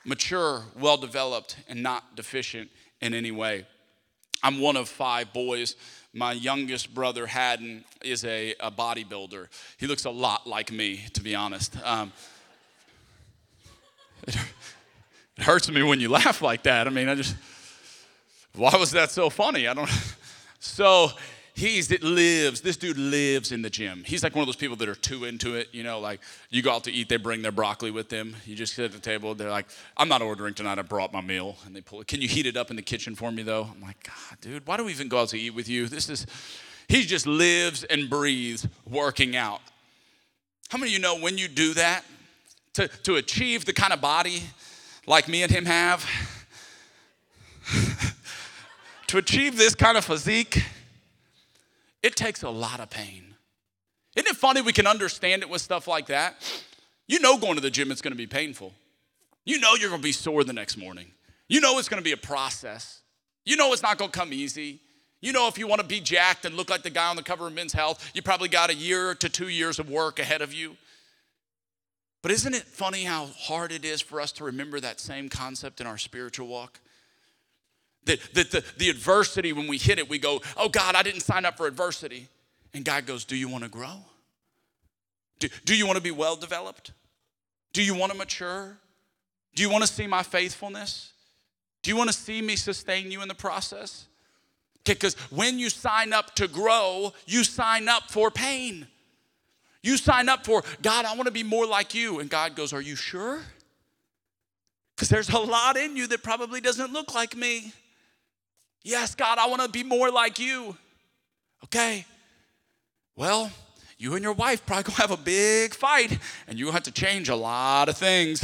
Mature, 0.05 0.63
well 0.79 0.95
developed, 0.95 1.57
and 1.67 1.83
not 1.83 2.15
deficient 2.15 2.69
in 3.01 3.13
any 3.13 3.31
way. 3.31 3.67
I'm 4.41 4.61
one 4.61 4.77
of 4.77 4.87
five 4.87 5.33
boys. 5.33 5.75
My 6.13 6.31
youngest 6.31 6.93
brother, 6.93 7.27
Haddon, 7.27 7.83
is 8.03 8.23
a, 8.23 8.55
a 8.61 8.71
bodybuilder. 8.71 9.47
He 9.77 9.85
looks 9.85 10.05
a 10.05 10.09
lot 10.09 10.47
like 10.47 10.71
me, 10.71 11.03
to 11.13 11.21
be 11.21 11.35
honest. 11.35 11.75
Um, 11.83 12.13
it 15.37 15.43
hurts 15.43 15.69
me 15.69 15.83
when 15.83 15.99
you 15.99 16.09
laugh 16.09 16.41
like 16.41 16.63
that. 16.63 16.87
I 16.87 16.89
mean, 16.89 17.09
I 17.09 17.15
just, 17.15 17.35
why 18.55 18.75
was 18.77 18.91
that 18.91 19.11
so 19.11 19.29
funny? 19.29 19.67
I 19.67 19.73
don't. 19.73 19.89
So 20.59 21.11
he's 21.53 21.91
it 21.91 22.03
lives. 22.03 22.61
This 22.61 22.77
dude 22.77 22.97
lives 22.97 23.51
in 23.51 23.61
the 23.61 23.69
gym. 23.69 24.03
He's 24.05 24.23
like 24.23 24.33
one 24.33 24.41
of 24.41 24.47
those 24.47 24.55
people 24.55 24.75
that 24.77 24.89
are 24.89 24.95
too 24.95 25.25
into 25.25 25.55
it. 25.55 25.69
You 25.71 25.83
know, 25.83 25.99
like 25.99 26.19
you 26.49 26.61
go 26.61 26.71
out 26.71 26.83
to 26.85 26.91
eat, 26.91 27.09
they 27.09 27.17
bring 27.17 27.41
their 27.41 27.51
broccoli 27.51 27.91
with 27.91 28.09
them. 28.09 28.35
You 28.45 28.55
just 28.55 28.73
sit 28.73 28.85
at 28.85 28.91
the 28.91 28.99
table. 28.99 29.35
They're 29.35 29.51
like, 29.51 29.67
"I'm 29.97 30.07
not 30.07 30.21
ordering 30.21 30.55
tonight. 30.55 30.79
I 30.79 30.81
brought 30.81 31.13
my 31.13 31.21
meal." 31.21 31.57
And 31.65 31.75
they 31.75 31.81
pull 31.81 32.01
it. 32.01 32.07
Can 32.07 32.21
you 32.21 32.27
heat 32.27 32.45
it 32.45 32.57
up 32.57 32.69
in 32.69 32.75
the 32.75 32.81
kitchen 32.81 33.15
for 33.15 33.31
me, 33.31 33.43
though? 33.43 33.69
I'm 33.71 33.81
like, 33.81 34.03
God, 34.03 34.41
dude, 34.41 34.65
why 34.65 34.77
do 34.77 34.83
we 34.83 34.91
even 34.91 35.09
go 35.09 35.21
out 35.21 35.29
to 35.29 35.39
eat 35.39 35.51
with 35.51 35.67
you? 35.67 35.87
This 35.87 36.09
is. 36.09 36.25
He 36.87 37.03
just 37.03 37.27
lives 37.27 37.83
and 37.83 38.09
breathes 38.09 38.65
working 38.89 39.35
out. 39.35 39.61
How 40.69 40.77
many 40.77 40.91
of 40.91 40.93
you 40.93 40.99
know 40.99 41.19
when 41.19 41.37
you 41.37 41.47
do 41.47 41.73
that 41.73 42.05
to, 42.73 42.87
to 42.87 43.15
achieve 43.15 43.65
the 43.65 43.73
kind 43.73 43.91
of 43.91 43.99
body 43.99 44.43
like 45.07 45.27
me 45.27 45.41
and 45.41 45.51
him 45.51 45.65
have, 45.65 46.05
to 49.07 49.17
achieve 49.17 49.57
this 49.57 49.73
kind 49.73 49.97
of 49.97 50.05
physique, 50.05 50.63
it 52.03 52.15
takes 52.15 52.43
a 52.43 52.49
lot 52.49 52.79
of 52.79 52.89
pain. 52.89 53.33
Isn't 54.15 54.29
it 54.29 54.35
funny 54.35 54.61
we 54.61 54.73
can 54.73 54.85
understand 54.85 55.41
it 55.41 55.49
with 55.49 55.61
stuff 55.61 55.87
like 55.87 56.07
that? 56.07 56.35
You 57.07 57.19
know, 57.19 57.37
going 57.37 57.55
to 57.55 57.61
the 57.61 57.71
gym, 57.71 57.91
it's 57.91 58.01
gonna 58.01 58.15
be 58.15 58.27
painful. 58.27 58.73
You 59.45 59.59
know, 59.59 59.75
you're 59.75 59.89
gonna 59.89 60.01
be 60.01 60.11
sore 60.11 60.43
the 60.43 60.53
next 60.53 60.75
morning. 60.75 61.11
You 61.47 61.61
know, 61.61 61.79
it's 61.79 61.87
gonna 61.87 62.01
be 62.01 62.11
a 62.11 62.17
process. 62.17 63.01
You 63.45 63.55
know, 63.55 63.71
it's 63.71 63.81
not 63.81 63.97
gonna 63.97 64.11
come 64.11 64.33
easy. 64.33 64.81
You 65.21 65.31
know, 65.31 65.47
if 65.47 65.57
you 65.57 65.67
wanna 65.67 65.83
be 65.83 66.01
jacked 66.01 66.45
and 66.45 66.55
look 66.55 66.69
like 66.69 66.83
the 66.83 66.89
guy 66.89 67.09
on 67.09 67.15
the 67.15 67.23
cover 67.23 67.47
of 67.47 67.53
Men's 67.53 67.73
Health, 67.73 68.11
you 68.13 68.21
probably 68.21 68.49
got 68.49 68.69
a 68.69 68.75
year 68.75 69.15
to 69.15 69.29
two 69.29 69.47
years 69.47 69.79
of 69.79 69.89
work 69.89 70.19
ahead 70.19 70.41
of 70.41 70.53
you. 70.53 70.75
But 72.21 72.31
isn't 72.31 72.53
it 72.53 72.63
funny 72.63 73.03
how 73.03 73.27
hard 73.37 73.71
it 73.71 73.85
is 73.85 74.01
for 74.01 74.19
us 74.19 74.31
to 74.33 74.43
remember 74.43 74.79
that 74.79 74.99
same 74.99 75.29
concept 75.29 75.79
in 75.79 75.87
our 75.87 75.97
spiritual 75.97 76.47
walk? 76.47 76.79
That, 78.05 78.19
that 78.33 78.51
the, 78.51 78.63
the 78.77 78.89
adversity, 78.89 79.53
when 79.53 79.67
we 79.67 79.77
hit 79.77 79.99
it, 79.99 80.09
we 80.09 80.17
go, 80.17 80.41
Oh 80.55 80.69
God, 80.69 80.95
I 80.95 81.03
didn't 81.03 81.21
sign 81.21 81.45
up 81.45 81.57
for 81.57 81.67
adversity. 81.67 82.27
And 82.73 82.83
God 82.83 83.05
goes, 83.05 83.25
Do 83.25 83.35
you 83.35 83.47
want 83.47 83.63
to 83.63 83.69
grow? 83.69 84.05
Do, 85.39 85.49
do 85.65 85.75
you 85.75 85.85
want 85.85 85.97
to 85.97 86.03
be 86.03 86.11
well 86.11 86.35
developed? 86.35 86.91
Do 87.73 87.83
you 87.83 87.93
want 87.93 88.11
to 88.11 88.17
mature? 88.17 88.77
Do 89.55 89.63
you 89.63 89.69
want 89.69 89.83
to 89.85 89.91
see 89.91 90.07
my 90.07 90.23
faithfulness? 90.23 91.13
Do 91.83 91.91
you 91.91 91.97
want 91.97 92.09
to 92.09 92.15
see 92.15 92.41
me 92.41 92.55
sustain 92.55 93.11
you 93.11 93.21
in 93.21 93.27
the 93.27 93.35
process? 93.35 94.07
Because 94.83 95.15
when 95.29 95.59
you 95.59 95.69
sign 95.69 96.13
up 96.13 96.33
to 96.35 96.47
grow, 96.47 97.13
you 97.25 97.43
sign 97.43 97.87
up 97.89 98.09
for 98.09 98.31
pain. 98.31 98.87
You 99.87 99.95
sign 99.95 100.27
up 100.27 100.45
for, 100.45 100.65
God, 100.81 101.05
I 101.05 101.15
want 101.15 101.27
to 101.27 101.31
be 101.31 101.43
more 101.43 101.65
like 101.65 101.95
you. 101.95 102.19
And 102.19 102.29
God 102.29 102.57
goes, 102.57 102.73
Are 102.73 102.81
you 102.81 102.97
sure? 102.97 103.39
Because 104.93 105.07
there's 105.07 105.29
a 105.29 105.39
lot 105.39 105.77
in 105.77 105.95
you 105.95 106.07
that 106.07 106.23
probably 106.23 106.59
doesn't 106.59 106.91
look 106.91 107.15
like 107.15 107.37
me. 107.37 107.71
Yes, 108.83 109.15
God, 109.15 109.37
I 109.37 109.47
want 109.47 109.61
to 109.61 109.69
be 109.69 109.83
more 109.85 110.11
like 110.11 110.39
you. 110.39 110.75
Okay. 111.63 112.05
Well, 113.15 113.49
you 113.97 114.15
and 114.15 114.23
your 114.23 114.33
wife 114.33 114.65
probably 114.65 114.83
gonna 114.83 114.97
have 114.97 115.11
a 115.11 115.15
big 115.15 115.73
fight 115.73 116.19
and 116.49 116.59
you'll 116.59 116.73
have 116.73 116.83
to 116.83 116.91
change 116.91 117.29
a 117.29 117.35
lot 117.37 117.87
of 117.87 117.95
things. 117.95 118.43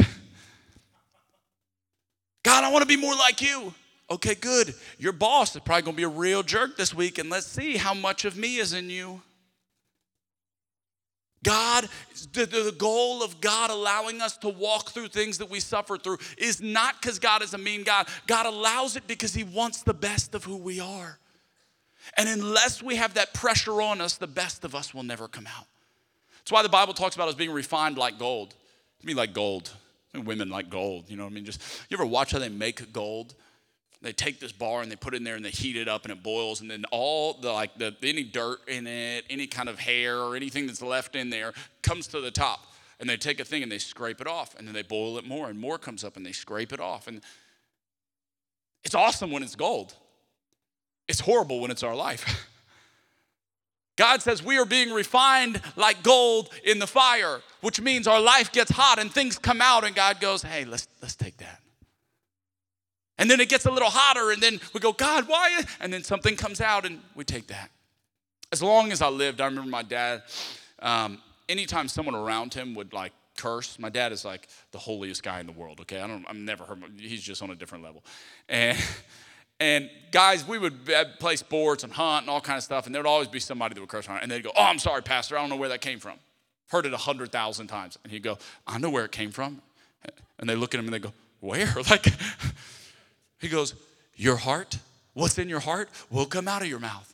God, 2.43 2.63
I 2.63 2.71
wanna 2.71 2.85
be 2.85 2.95
more 2.95 3.15
like 3.15 3.41
you. 3.41 3.73
Okay, 4.09 4.35
good. 4.35 4.73
Your 4.97 5.11
boss 5.11 5.57
is 5.57 5.61
probably 5.61 5.81
gonna 5.81 5.97
be 5.97 6.03
a 6.03 6.07
real 6.07 6.41
jerk 6.41 6.77
this 6.77 6.93
week, 6.93 7.17
and 7.17 7.29
let's 7.29 7.47
see 7.47 7.75
how 7.75 7.93
much 7.93 8.23
of 8.23 8.37
me 8.37 8.59
is 8.59 8.71
in 8.71 8.89
you. 8.89 9.21
God, 11.43 11.87
the, 12.31 12.45
the 12.45 12.75
goal 12.77 13.21
of 13.21 13.41
God 13.41 13.69
allowing 13.69 14.21
us 14.21 14.37
to 14.37 14.49
walk 14.49 14.89
through 14.89 15.09
things 15.09 15.37
that 15.37 15.49
we 15.49 15.59
suffer 15.59 15.97
through 15.97 16.17
is 16.37 16.61
not 16.61 17.01
because 17.01 17.19
God 17.19 17.43
is 17.43 17.53
a 17.53 17.57
mean 17.57 17.83
God. 17.83 18.07
God 18.25 18.45
allows 18.45 18.95
it 18.95 19.05
because 19.07 19.33
He 19.33 19.43
wants 19.43 19.83
the 19.83 19.93
best 19.93 20.33
of 20.33 20.43
who 20.43 20.57
we 20.57 20.79
are. 20.79 21.19
And 22.17 22.27
unless 22.27 22.81
we 22.81 22.95
have 22.95 23.13
that 23.15 23.33
pressure 23.33 23.81
on 23.81 24.01
us, 24.01 24.17
the 24.17 24.27
best 24.27 24.65
of 24.65 24.75
us 24.75 24.93
will 24.93 25.03
never 25.03 25.27
come 25.27 25.47
out. 25.47 25.67
That's 26.39 26.51
why 26.51 26.63
the 26.63 26.69
Bible 26.69 26.93
talks 26.93 27.15
about 27.15 27.29
us 27.29 27.35
being 27.35 27.51
refined 27.51 27.97
like 27.97 28.19
gold. 28.19 28.53
I 29.01 29.05
mean, 29.05 29.15
like 29.15 29.33
gold. 29.33 29.71
Women 30.13 30.49
like 30.49 30.69
gold, 30.69 31.05
you 31.09 31.17
know 31.17 31.23
what 31.23 31.31
I 31.31 31.33
mean? 31.33 31.45
Just 31.45 31.59
you 31.89 31.97
ever 31.97 32.05
watch 32.05 32.33
how 32.33 32.39
they 32.39 32.47
make 32.47 32.93
gold? 32.93 33.33
They 34.03 34.11
take 34.11 34.39
this 34.39 34.51
bar 34.51 34.81
and 34.81 34.91
they 34.91 34.95
put 34.97 35.13
it 35.13 35.17
in 35.17 35.23
there 35.23 35.35
and 35.35 35.45
they 35.45 35.49
heat 35.49 35.77
it 35.77 35.87
up 35.87 36.03
and 36.03 36.11
it 36.11 36.21
boils 36.21 36.59
and 36.59 36.69
then 36.69 36.83
all 36.91 37.35
the 37.35 37.51
like 37.51 37.75
the 37.77 37.95
any 38.03 38.23
dirt 38.23 38.59
in 38.67 38.85
it 38.85 39.23
any 39.29 39.47
kind 39.47 39.69
of 39.69 39.79
hair 39.79 40.17
or 40.17 40.35
anything 40.35 40.67
that's 40.67 40.81
left 40.81 41.15
in 41.15 41.29
there 41.29 41.53
comes 41.81 42.07
to 42.07 42.19
the 42.19 42.31
top. 42.31 42.67
And 42.99 43.09
they 43.09 43.17
take 43.17 43.39
a 43.39 43.45
thing 43.45 43.63
and 43.63 43.71
they 43.71 43.79
scrape 43.79 44.21
it 44.21 44.27
off 44.27 44.55
and 44.57 44.67
then 44.67 44.73
they 44.73 44.83
boil 44.83 45.17
it 45.17 45.25
more 45.25 45.49
and 45.49 45.59
more 45.59 45.77
comes 45.77 46.03
up 46.03 46.17
and 46.17 46.25
they 46.25 46.31
scrape 46.31 46.73
it 46.73 46.79
off. 46.79 47.07
And 47.07 47.21
it's 48.83 48.95
awesome 48.95 49.31
when 49.31 49.41
it's 49.41 49.55
gold. 49.55 49.95
It's 51.07 51.21
horrible 51.21 51.59
when 51.59 51.71
it's 51.71 51.83
our 51.83 51.95
life. 51.95 52.49
God 53.95 54.21
says 54.21 54.43
we 54.43 54.57
are 54.57 54.65
being 54.65 54.91
refined 54.91 55.61
like 55.75 56.03
gold 56.03 56.49
in 56.63 56.79
the 56.79 56.87
fire, 56.87 57.41
which 57.61 57.79
means 57.79 58.07
our 58.07 58.19
life 58.19 58.51
gets 58.51 58.71
hot 58.71 58.99
and 58.99 59.11
things 59.11 59.37
come 59.37 59.61
out, 59.61 59.83
and 59.83 59.95
God 59.95 60.19
goes, 60.19 60.41
Hey, 60.41 60.65
let's, 60.65 60.87
let's 61.01 61.15
take 61.15 61.37
that. 61.37 61.62
And 63.17 63.29
then 63.29 63.39
it 63.39 63.49
gets 63.49 63.65
a 63.65 63.71
little 63.71 63.89
hotter, 63.91 64.31
and 64.31 64.41
then 64.41 64.59
we 64.73 64.79
go, 64.79 64.91
God, 64.91 65.27
why? 65.27 65.63
And 65.79 65.93
then 65.93 66.03
something 66.03 66.35
comes 66.35 66.61
out, 66.61 66.85
and 66.85 66.99
we 67.15 67.23
take 67.23 67.47
that. 67.47 67.69
As 68.51 68.61
long 68.61 68.91
as 68.91 69.01
I 69.01 69.09
lived, 69.09 69.39
I 69.41 69.45
remember 69.45 69.69
my 69.69 69.83
dad, 69.83 70.23
um, 70.79 71.21
anytime 71.47 71.87
someone 71.87 72.15
around 72.15 72.53
him 72.53 72.73
would 72.75 72.93
like 72.93 73.13
curse, 73.37 73.77
my 73.79 73.89
dad 73.89 74.11
is 74.11 74.25
like 74.25 74.47
the 74.71 74.77
holiest 74.77 75.23
guy 75.23 75.39
in 75.39 75.45
the 75.45 75.51
world, 75.51 75.79
okay? 75.81 75.99
I 75.99 76.07
don't, 76.07 76.25
I've 76.27 76.35
never 76.35 76.63
heard, 76.63 76.83
he's 76.97 77.21
just 77.21 77.41
on 77.41 77.49
a 77.49 77.55
different 77.55 77.83
level. 77.83 78.03
And, 78.49 78.77
and 79.59 79.89
guys, 80.11 80.47
we 80.47 80.57
would 80.57 80.89
play 81.19 81.35
sports 81.35 81.83
and 81.83 81.93
hunt 81.93 82.23
and 82.23 82.29
all 82.29 82.41
kind 82.41 82.57
of 82.57 82.63
stuff, 82.63 82.85
and 82.85 82.93
there 82.93 83.01
would 83.01 83.09
always 83.09 83.27
be 83.27 83.39
somebody 83.39 83.75
that 83.75 83.79
would 83.79 83.89
curse 83.89 84.07
on 84.09 84.17
it, 84.17 84.23
and 84.23 84.31
they'd 84.31 84.43
go, 84.43 84.51
Oh, 84.55 84.63
I'm 84.63 84.79
sorry, 84.79 85.01
Pastor, 85.01 85.37
I 85.37 85.41
don't 85.41 85.49
know 85.49 85.55
where 85.55 85.69
that 85.69 85.81
came 85.81 85.99
from. 85.99 86.17
Heard 86.69 86.85
it 86.85 86.93
a 86.93 86.97
hundred 86.97 87.31
thousand 87.31 87.67
times. 87.67 87.97
And 88.03 88.11
he'd 88.11 88.23
go, 88.23 88.37
I 88.65 88.79
know 88.79 88.89
where 88.89 89.05
it 89.05 89.11
came 89.11 89.31
from. 89.31 89.61
And 90.39 90.49
they 90.49 90.55
look 90.55 90.73
at 90.73 90.79
him 90.79 90.85
and 90.85 90.93
they 90.93 90.99
go, 90.99 91.13
Where? 91.39 91.73
Like, 91.89 92.07
he 93.43 93.49
goes, 93.49 93.75
Your 94.15 94.37
heart, 94.37 94.77
what's 95.13 95.37
in 95.37 95.49
your 95.49 95.59
heart 95.59 95.89
will 96.09 96.25
come 96.25 96.47
out 96.47 96.61
of 96.61 96.67
your 96.67 96.79
mouth. 96.79 97.13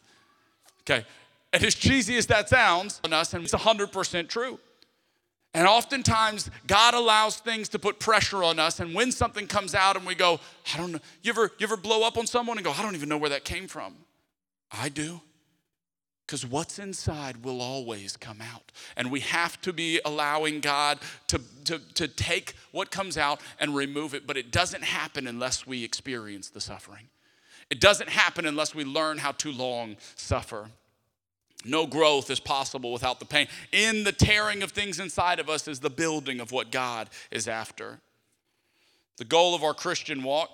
Okay. 0.82 1.06
And 1.52 1.64
as 1.64 1.76
cheesy 1.76 2.16
as 2.18 2.28
that 2.28 2.50
sounds 2.50 3.02
on 3.04 3.14
us, 3.14 3.34
and 3.34 3.44
it's 3.44 3.54
100% 3.54 4.30
true. 4.30 4.60
And 5.54 5.68
oftentimes, 5.68 6.52
God 6.68 6.94
allows 6.94 7.38
things 7.38 7.70
to 7.70 7.80
put 7.80 8.00
pressure 8.00 8.44
on 8.44 8.60
us. 8.60 8.80
And 8.80 8.94
when 8.94 9.12
something 9.12 9.48
comes 9.48 9.74
out 9.74 9.96
and 9.96 10.06
we 10.06 10.14
go, 10.14 10.40
I 10.74 10.78
don't 10.78 10.92
know, 10.92 11.00
you 11.24 11.32
ever, 11.32 11.52
you 11.58 11.64
ever 11.64 11.78
blow 11.78 12.06
up 12.06 12.18
on 12.18 12.28
someone 12.28 12.58
and 12.58 12.66
go, 12.66 12.72
I 12.72 12.84
don't 12.84 12.96
even 12.96 13.10
know 13.10 13.18
where 13.18 13.32
that 13.32 13.46
came 13.46 13.68
from? 13.68 13.96
I 14.72 14.90
do. 14.90 15.22
Because 16.30 16.46
what's 16.46 16.78
inside 16.78 17.44
will 17.44 17.60
always 17.60 18.16
come 18.16 18.40
out. 18.40 18.72
And 18.96 19.10
we 19.10 19.22
have 19.22 19.60
to 19.62 19.74
be 19.74 20.00
allowing 20.06 20.60
God 20.60 21.00
to, 21.26 21.42
to, 21.64 21.80
to 21.96 22.08
take 22.08 22.54
what 22.72 22.92
comes 22.92 23.18
out 23.18 23.42
and 23.60 23.76
remove 23.76 24.14
it. 24.14 24.28
But 24.28 24.38
it 24.38 24.52
doesn't 24.52 24.84
happen 24.84 25.26
unless 25.26 25.66
we 25.66 25.84
experience 25.84 26.52
the 26.52 26.62
suffering. 26.62 27.08
It 27.72 27.82
doesn't 27.82 28.10
happen 28.10 28.46
unless 28.46 28.76
we 28.76 28.84
learn 28.84 29.18
how 29.18 29.32
to 29.32 29.52
long 29.52 29.98
suffer. 30.16 30.70
No 31.66 31.88
growth 31.88 32.30
is 32.30 32.40
possible 32.40 32.94
without 32.94 33.20
the 33.20 33.26
pain. 33.26 33.48
In 33.72 34.04
the 34.04 34.12
tearing 34.12 34.62
of 34.62 34.70
things 34.70 35.00
inside 35.00 35.40
of 35.40 35.50
us 35.50 35.68
is 35.68 35.80
the 35.80 35.90
building 35.90 36.40
of 36.40 36.52
what 36.52 36.70
God 36.70 37.10
is 37.32 37.48
after. 37.48 38.02
The 39.18 39.26
goal 39.26 39.56
of 39.56 39.64
our 39.64 39.74
Christian 39.74 40.22
walk, 40.22 40.52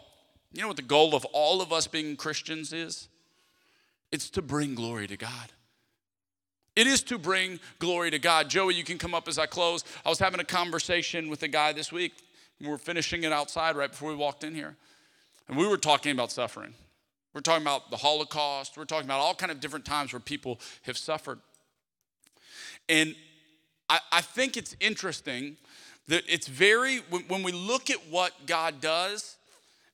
you 0.54 0.62
know 0.62 0.70
what 0.70 0.78
the 0.78 0.84
goal 0.84 1.14
of 1.14 1.26
all 1.34 1.62
of 1.62 1.74
us 1.74 1.86
being 1.86 2.16
Christians 2.16 2.72
is? 2.72 3.10
It's 4.14 4.30
to 4.30 4.42
bring 4.42 4.76
glory 4.76 5.08
to 5.08 5.18
God. 5.18 5.52
It 6.76 6.88
is 6.88 7.02
to 7.04 7.18
bring 7.18 7.60
glory 7.80 8.12
to 8.12 8.20
God. 8.20 8.50
Joey, 8.50 8.76
you 8.76 8.84
can 8.84 8.98
come 8.98 9.14
up 9.14 9.28
as 9.28 9.40
I 9.40 9.46
close. 9.46 9.84
I 10.06 10.10
was 10.10 10.20
having 10.20 10.40
a 10.40 10.46
conversation 10.46 11.30
with 11.30 11.42
a 11.44 11.48
guy 11.48 11.72
this 11.72 11.92
week. 11.92 12.14
We 12.60 12.68
were 12.68 12.78
finishing 12.78 13.24
it 13.24 13.32
outside 13.32 13.76
right 13.76 13.90
before 13.90 14.10
we 14.10 14.16
walked 14.16 14.44
in 14.44 14.54
here. 14.54 14.76
And 15.48 15.58
we 15.58 15.68
were 15.68 15.78
talking 15.78 16.12
about 16.12 16.32
suffering. 16.32 16.74
We're 17.34 17.42
talking 17.42 17.64
about 17.64 17.92
the 17.92 17.98
Holocaust. 17.98 18.78
We're 18.78 18.86
talking 18.86 19.06
about 19.06 19.20
all 19.20 19.36
kind 19.36 19.52
of 19.52 19.60
different 19.60 19.86
times 19.86 20.12
where 20.12 20.20
people 20.20 20.60
have 20.84 20.98
suffered. 20.98 21.40
And 22.90 23.16
I, 23.90 24.00
I 24.12 24.22
think 24.22 24.58
it's 24.58 24.76
interesting 24.80 25.58
that 26.08 26.24
it's 26.28 26.48
very, 26.48 26.98
when, 27.10 27.24
when, 27.24 27.44
we 27.44 27.52
look 27.52 27.90
at 27.90 27.98
what 28.10 28.32
God 28.46 28.80
does, 28.80 29.38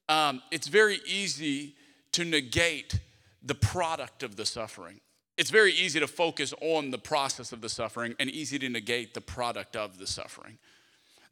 um, 0.09 0.41
it's 0.51 0.67
very 0.67 0.99
easy 1.05 1.75
to 2.11 2.25
negate 2.25 2.99
the 3.43 3.55
product 3.55 4.23
of 4.23 4.35
the 4.35 4.45
suffering 4.45 4.99
it's 5.37 5.49
very 5.49 5.73
easy 5.73 5.99
to 5.99 6.07
focus 6.07 6.53
on 6.61 6.91
the 6.91 6.97
process 6.97 7.51
of 7.51 7.61
the 7.61 7.69
suffering 7.69 8.15
and 8.19 8.29
easy 8.29 8.59
to 8.59 8.69
negate 8.69 9.13
the 9.13 9.21
product 9.21 9.75
of 9.75 9.97
the 9.97 10.07
suffering. 10.07 10.57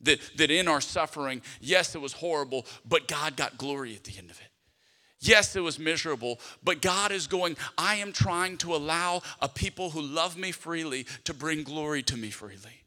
That, 0.01 0.19
that 0.37 0.49
in 0.49 0.67
our 0.67 0.81
suffering, 0.81 1.41
yes, 1.59 1.93
it 1.93 1.99
was 1.99 2.13
horrible, 2.13 2.65
but 2.87 3.07
God 3.07 3.35
got 3.35 3.57
glory 3.57 3.95
at 3.95 4.05
the 4.05 4.17
end 4.17 4.31
of 4.31 4.39
it. 4.39 4.47
Yes, 5.19 5.55
it 5.57 5.59
was 5.59 5.77
miserable, 5.77 6.39
but 6.63 6.81
God 6.81 7.11
is 7.11 7.27
going, 7.27 7.57
I 7.77 7.95
am 7.95 8.13
trying 8.13 8.57
to 8.59 8.73
allow 8.73 9.21
a 9.41 9.49
people 9.49 9.89
who 9.89 10.01
love 10.01 10.37
me 10.37 10.53
freely 10.53 11.05
to 11.25 11.33
bring 11.33 11.63
glory 11.63 12.01
to 12.03 12.15
me 12.15 12.29
freely. 12.29 12.83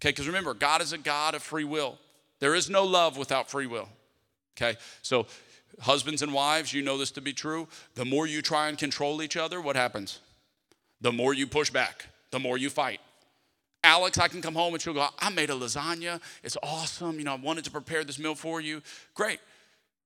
Okay, 0.00 0.08
because 0.08 0.26
remember, 0.26 0.54
God 0.54 0.82
is 0.82 0.92
a 0.92 0.98
God 0.98 1.36
of 1.36 1.42
free 1.42 1.62
will. 1.62 1.98
There 2.40 2.56
is 2.56 2.68
no 2.68 2.82
love 2.82 3.16
without 3.16 3.48
free 3.48 3.68
will. 3.68 3.88
Okay, 4.56 4.76
so 5.02 5.26
husbands 5.80 6.22
and 6.22 6.34
wives, 6.34 6.72
you 6.72 6.82
know 6.82 6.98
this 6.98 7.12
to 7.12 7.20
be 7.20 7.32
true. 7.32 7.68
The 7.94 8.04
more 8.04 8.26
you 8.26 8.42
try 8.42 8.68
and 8.68 8.76
control 8.76 9.22
each 9.22 9.36
other, 9.36 9.60
what 9.60 9.76
happens? 9.76 10.18
The 11.02 11.12
more 11.12 11.34
you 11.34 11.46
push 11.46 11.68
back, 11.68 12.06
the 12.30 12.38
more 12.38 12.56
you 12.56 12.70
fight. 12.70 13.00
Alex, 13.84 14.16
I 14.18 14.28
can 14.28 14.40
come 14.40 14.54
home 14.54 14.72
and 14.72 14.82
she'll 14.82 14.94
go, 14.94 15.08
I 15.18 15.30
made 15.30 15.50
a 15.50 15.54
lasagna. 15.54 16.20
It's 16.44 16.56
awesome. 16.62 17.18
You 17.18 17.24
know, 17.24 17.32
I 17.32 17.36
wanted 17.36 17.64
to 17.64 17.70
prepare 17.70 18.04
this 18.04 18.18
meal 18.18 18.36
for 18.36 18.60
you. 18.60 18.80
Great. 19.14 19.40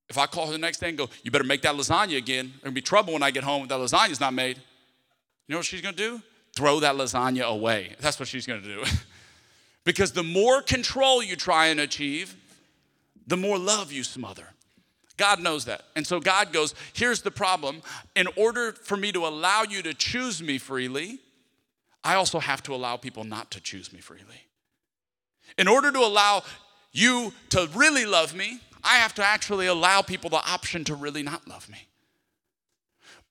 If 0.08 0.16
I 0.16 0.26
call 0.26 0.46
her 0.46 0.52
the 0.52 0.58
next 0.58 0.78
day 0.78 0.88
and 0.88 0.96
go, 0.96 1.10
you 1.22 1.30
better 1.30 1.44
make 1.44 1.62
that 1.62 1.74
lasagna 1.74 2.16
again, 2.16 2.54
there'll 2.62 2.74
be 2.74 2.80
trouble 2.80 3.12
when 3.12 3.22
I 3.22 3.30
get 3.30 3.44
home 3.44 3.62
if 3.62 3.68
that 3.68 3.78
lasagna's 3.78 4.20
not 4.20 4.32
made. 4.32 4.56
You 4.56 5.52
know 5.52 5.58
what 5.58 5.66
she's 5.66 5.82
gonna 5.82 5.96
do? 5.96 6.22
Throw 6.54 6.80
that 6.80 6.94
lasagna 6.94 7.42
away. 7.42 7.94
That's 8.00 8.18
what 8.18 8.28
she's 8.28 8.46
gonna 8.46 8.62
do. 8.62 8.82
because 9.84 10.12
the 10.12 10.22
more 10.22 10.62
control 10.62 11.22
you 11.22 11.36
try 11.36 11.66
and 11.66 11.80
achieve, 11.80 12.34
the 13.26 13.36
more 13.36 13.58
love 13.58 13.92
you 13.92 14.04
smother. 14.04 14.48
God 15.16 15.40
knows 15.40 15.64
that. 15.64 15.82
And 15.94 16.06
so 16.06 16.20
God 16.20 16.52
goes, 16.52 16.74
here's 16.92 17.22
the 17.22 17.30
problem. 17.30 17.82
In 18.14 18.26
order 18.36 18.72
for 18.72 18.96
me 18.96 19.12
to 19.12 19.26
allow 19.26 19.62
you 19.62 19.82
to 19.82 19.94
choose 19.94 20.42
me 20.42 20.58
freely, 20.58 21.20
I 22.04 22.14
also 22.14 22.38
have 22.38 22.62
to 22.64 22.74
allow 22.74 22.96
people 22.96 23.24
not 23.24 23.50
to 23.52 23.60
choose 23.60 23.92
me 23.92 24.00
freely. 24.00 24.46
In 25.58 25.68
order 25.68 25.90
to 25.90 25.98
allow 25.98 26.42
you 26.92 27.32
to 27.50 27.68
really 27.74 28.06
love 28.06 28.34
me, 28.34 28.60
I 28.84 28.96
have 28.96 29.14
to 29.14 29.24
actually 29.24 29.66
allow 29.66 30.02
people 30.02 30.30
the 30.30 30.36
option 30.36 30.84
to 30.84 30.94
really 30.94 31.22
not 31.22 31.48
love 31.48 31.68
me. 31.68 31.88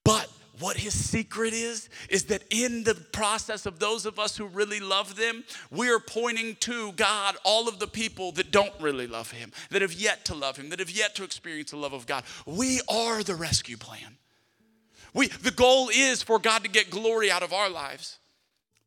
But 0.04 0.30
what 0.59 0.77
his 0.77 0.93
secret 0.93 1.53
is, 1.53 1.89
is 2.09 2.25
that 2.25 2.43
in 2.49 2.83
the 2.83 2.95
process 2.95 3.65
of 3.65 3.79
those 3.79 4.05
of 4.05 4.19
us 4.19 4.37
who 4.37 4.45
really 4.45 4.79
love 4.79 5.15
them, 5.15 5.43
we 5.71 5.89
are 5.89 5.99
pointing 5.99 6.55
to 6.61 6.91
God, 6.93 7.35
all 7.43 7.67
of 7.67 7.79
the 7.79 7.87
people 7.87 8.31
that 8.33 8.51
don't 8.51 8.73
really 8.79 9.07
love 9.07 9.31
him, 9.31 9.51
that 9.71 9.81
have 9.81 9.93
yet 9.93 10.25
to 10.25 10.35
love 10.35 10.57
him, 10.57 10.69
that 10.69 10.79
have 10.79 10.89
yet 10.89 11.15
to 11.15 11.23
experience 11.23 11.71
the 11.71 11.77
love 11.77 11.93
of 11.93 12.05
God. 12.05 12.23
We 12.45 12.81
are 12.89 13.23
the 13.23 13.35
rescue 13.35 13.77
plan. 13.77 14.17
We, 15.13 15.27
the 15.27 15.51
goal 15.51 15.89
is 15.93 16.21
for 16.21 16.39
God 16.39 16.63
to 16.63 16.69
get 16.69 16.89
glory 16.89 17.31
out 17.31 17.43
of 17.43 17.53
our 17.53 17.69
lives. 17.69 18.19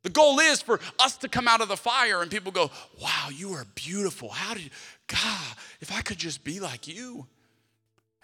The 0.02 0.10
goal 0.10 0.38
is 0.38 0.62
for 0.62 0.78
us 0.98 1.16
to 1.18 1.28
come 1.28 1.48
out 1.48 1.60
of 1.60 1.68
the 1.68 1.76
fire 1.76 2.22
and 2.22 2.30
people 2.30 2.52
go, 2.52 2.70
Wow, 3.02 3.28
you 3.32 3.52
are 3.52 3.66
beautiful. 3.74 4.28
How 4.28 4.54
did 4.54 4.70
God, 5.06 5.56
if 5.80 5.92
I 5.92 6.02
could 6.02 6.18
just 6.18 6.44
be 6.44 6.60
like 6.60 6.86
you 6.86 7.26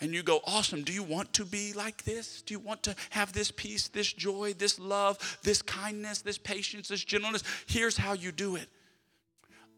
and 0.00 0.12
you 0.12 0.22
go, 0.22 0.40
Awesome, 0.44 0.82
do 0.82 0.92
you 0.92 1.02
want 1.02 1.32
to 1.34 1.44
be 1.44 1.72
like 1.72 2.04
this? 2.04 2.42
Do 2.42 2.54
you 2.54 2.60
want 2.60 2.82
to 2.84 2.94
have 3.10 3.32
this 3.32 3.50
peace, 3.50 3.88
this 3.88 4.12
joy, 4.12 4.54
this 4.58 4.78
love, 4.78 5.38
this 5.42 5.62
kindness, 5.62 6.22
this 6.22 6.38
patience, 6.38 6.88
this 6.88 7.04
gentleness? 7.04 7.42
Here's 7.66 7.96
how 7.96 8.12
you 8.12 8.32
do 8.32 8.56
it 8.56 8.68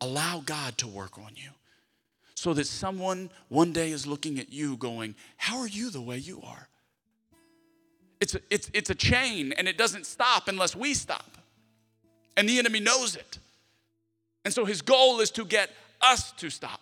allow 0.00 0.42
God 0.44 0.76
to 0.78 0.86
work 0.86 1.18
on 1.18 1.30
you 1.36 1.50
so 2.34 2.52
that 2.52 2.66
someone 2.66 3.30
one 3.48 3.72
day 3.72 3.90
is 3.90 4.06
looking 4.06 4.38
at 4.38 4.52
you 4.52 4.76
going, 4.76 5.14
How 5.36 5.58
are 5.58 5.68
you 5.68 5.90
the 5.90 6.00
way 6.00 6.18
you 6.18 6.42
are? 6.42 6.68
It's 8.20 8.34
a, 8.34 8.40
it's, 8.50 8.70
it's 8.72 8.90
a 8.90 8.94
chain 8.94 9.52
and 9.52 9.68
it 9.68 9.76
doesn't 9.76 10.06
stop 10.06 10.48
unless 10.48 10.74
we 10.74 10.94
stop. 10.94 11.38
And 12.36 12.48
the 12.48 12.58
enemy 12.58 12.80
knows 12.80 13.16
it. 13.16 13.38
And 14.44 14.54
so 14.54 14.64
his 14.64 14.80
goal 14.80 15.20
is 15.20 15.30
to 15.32 15.44
get 15.44 15.70
us 16.00 16.32
to 16.32 16.50
stop. 16.50 16.80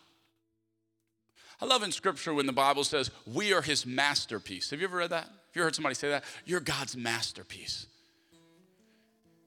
I 1.65 1.67
love 1.67 1.83
in 1.83 1.93
scripture 1.93 2.35
when 2.35 2.45
the 2.45 2.53
Bible 2.53 2.85
says, 2.85 3.11
We 3.25 3.55
are 3.55 3.63
his 3.63 3.87
masterpiece. 3.87 4.69
Have 4.69 4.81
you 4.81 4.87
ever 4.87 4.99
read 4.99 5.09
that? 5.09 5.25
Have 5.25 5.33
you 5.55 5.63
heard 5.63 5.75
somebody 5.75 5.95
say 5.95 6.11
that? 6.11 6.23
You're 6.45 6.61
God's 6.61 6.95
masterpiece. 6.95 7.87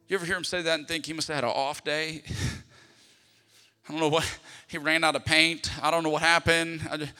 You 0.07 0.15
ever 0.15 0.25
hear 0.25 0.35
him 0.35 0.43
say 0.43 0.63
that 0.63 0.79
and 0.79 0.87
think 0.87 1.05
he 1.05 1.13
must 1.13 1.27
have 1.27 1.35
had 1.35 1.43
an 1.43 1.51
off 1.51 1.83
day? 1.83 2.23
I 3.87 3.91
don't 3.91 3.99
know 3.99 4.07
what, 4.07 4.39
he 4.67 4.79
ran 4.79 5.03
out 5.03 5.15
of 5.15 5.25
paint. 5.25 5.69
I 5.79 5.91
don't 5.91 6.01
know 6.01 6.09
what 6.09 6.23
happened. 6.23 6.81
Just, 6.97 7.13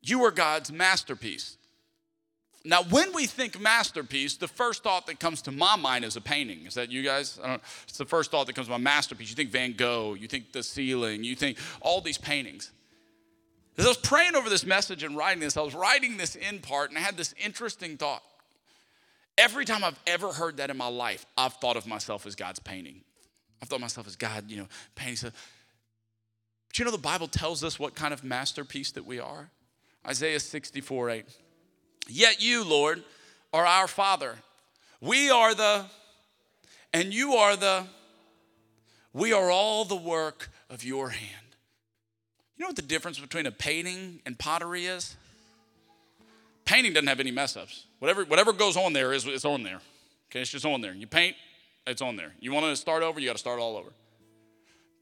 you 0.00 0.24
are 0.24 0.30
God's 0.30 0.72
masterpiece. 0.72 1.58
Now, 2.64 2.84
when 2.84 3.12
we 3.12 3.26
think 3.26 3.60
masterpiece, 3.60 4.38
the 4.38 4.48
first 4.48 4.82
thought 4.82 5.06
that 5.08 5.20
comes 5.20 5.42
to 5.42 5.52
my 5.52 5.76
mind 5.76 6.06
is 6.06 6.16
a 6.16 6.22
painting. 6.22 6.64
Is 6.64 6.72
that 6.74 6.90
you 6.90 7.02
guys? 7.02 7.38
it's 7.86 7.98
the 7.98 8.06
first 8.06 8.30
thought 8.30 8.46
that 8.46 8.54
comes 8.54 8.68
to 8.68 8.72
my 8.72 8.78
masterpiece. 8.78 9.28
You 9.28 9.36
think 9.36 9.50
Van 9.50 9.74
Gogh, 9.74 10.14
you 10.14 10.26
think 10.26 10.52
the 10.52 10.62
ceiling, 10.62 11.22
you 11.22 11.36
think 11.36 11.58
all 11.82 12.00
these 12.00 12.16
paintings. 12.16 12.72
As 13.78 13.84
I 13.84 13.88
was 13.88 13.98
praying 13.98 14.36
over 14.36 14.48
this 14.48 14.64
message 14.64 15.02
and 15.02 15.16
writing 15.16 15.40
this, 15.40 15.56
I 15.56 15.62
was 15.62 15.74
writing 15.74 16.16
this 16.16 16.34
in 16.34 16.60
part, 16.60 16.90
and 16.90 16.98
I 16.98 17.02
had 17.02 17.16
this 17.16 17.34
interesting 17.42 17.96
thought. 17.96 18.22
Every 19.36 19.66
time 19.66 19.84
I've 19.84 19.98
ever 20.06 20.32
heard 20.32 20.56
that 20.56 20.70
in 20.70 20.78
my 20.78 20.88
life, 20.88 21.26
I've 21.36 21.52
thought 21.54 21.76
of 21.76 21.86
myself 21.86 22.26
as 22.26 22.34
God's 22.34 22.58
painting. 22.58 23.02
I've 23.60 23.68
thought 23.68 23.76
of 23.76 23.82
myself 23.82 24.06
as 24.06 24.16
God, 24.16 24.50
you 24.50 24.56
know, 24.56 24.66
painting 24.94 25.16
stuff. 25.16 25.52
But 26.68 26.78
you 26.78 26.84
know, 26.86 26.90
the 26.90 26.98
Bible 26.98 27.28
tells 27.28 27.62
us 27.62 27.78
what 27.78 27.94
kind 27.94 28.14
of 28.14 28.24
masterpiece 28.24 28.92
that 28.92 29.04
we 29.04 29.20
are. 29.20 29.50
Isaiah 30.06 30.40
64 30.40 31.10
8. 31.10 31.26
Yet 32.08 32.42
you, 32.42 32.64
Lord, 32.64 33.02
are 33.52 33.66
our 33.66 33.88
Father. 33.88 34.36
We 35.00 35.30
are 35.30 35.54
the, 35.54 35.84
and 36.94 37.12
you 37.12 37.34
are 37.34 37.56
the, 37.56 37.84
we 39.12 39.34
are 39.34 39.50
all 39.50 39.84
the 39.84 39.96
work 39.96 40.48
of 40.70 40.82
your 40.82 41.10
hand. 41.10 41.45
You 42.56 42.64
know 42.64 42.68
what 42.68 42.76
the 42.76 42.82
difference 42.82 43.18
between 43.18 43.46
a 43.46 43.50
painting 43.50 44.20
and 44.24 44.38
pottery 44.38 44.86
is? 44.86 45.16
Painting 46.64 46.92
doesn't 46.92 47.06
have 47.06 47.20
any 47.20 47.30
mess 47.30 47.56
ups. 47.56 47.84
Whatever, 47.98 48.24
whatever 48.24 48.52
goes 48.52 48.76
on 48.76 48.92
there 48.92 49.12
is 49.12 49.26
it's 49.26 49.44
on 49.44 49.62
there. 49.62 49.80
Okay, 50.30 50.40
it's 50.40 50.50
just 50.50 50.66
on 50.66 50.80
there. 50.80 50.92
You 50.92 51.06
paint, 51.06 51.36
it's 51.86 52.02
on 52.02 52.16
there. 52.16 52.32
You 52.40 52.52
want 52.52 52.66
to 52.66 52.76
start 52.76 53.02
over, 53.02 53.20
you 53.20 53.26
got 53.26 53.34
to 53.34 53.38
start 53.38 53.60
all 53.60 53.76
over. 53.76 53.90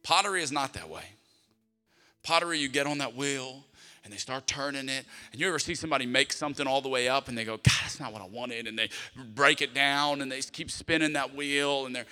Pottery 0.02 0.42
is 0.42 0.52
not 0.52 0.74
that 0.74 0.90
way. 0.90 1.04
Pottery, 2.22 2.58
you 2.58 2.68
get 2.68 2.86
on 2.86 2.98
that 2.98 3.14
wheel 3.16 3.64
and 4.04 4.12
they 4.12 4.18
start 4.18 4.46
turning 4.46 4.88
it. 4.88 5.04
And 5.32 5.40
you 5.40 5.48
ever 5.48 5.58
see 5.58 5.74
somebody 5.74 6.04
make 6.04 6.32
something 6.32 6.66
all 6.66 6.82
the 6.82 6.90
way 6.90 7.08
up 7.08 7.28
and 7.28 7.38
they 7.38 7.44
go, 7.44 7.56
God, 7.56 7.72
that's 7.82 7.98
not 7.98 8.12
what 8.12 8.20
I 8.20 8.26
wanted. 8.26 8.66
And 8.66 8.78
they 8.78 8.90
break 9.34 9.62
it 9.62 9.72
down 9.74 10.20
and 10.20 10.30
they 10.30 10.40
keep 10.40 10.70
spinning 10.70 11.14
that 11.14 11.34
wheel 11.34 11.86
and 11.86 11.96
they're. 11.96 12.06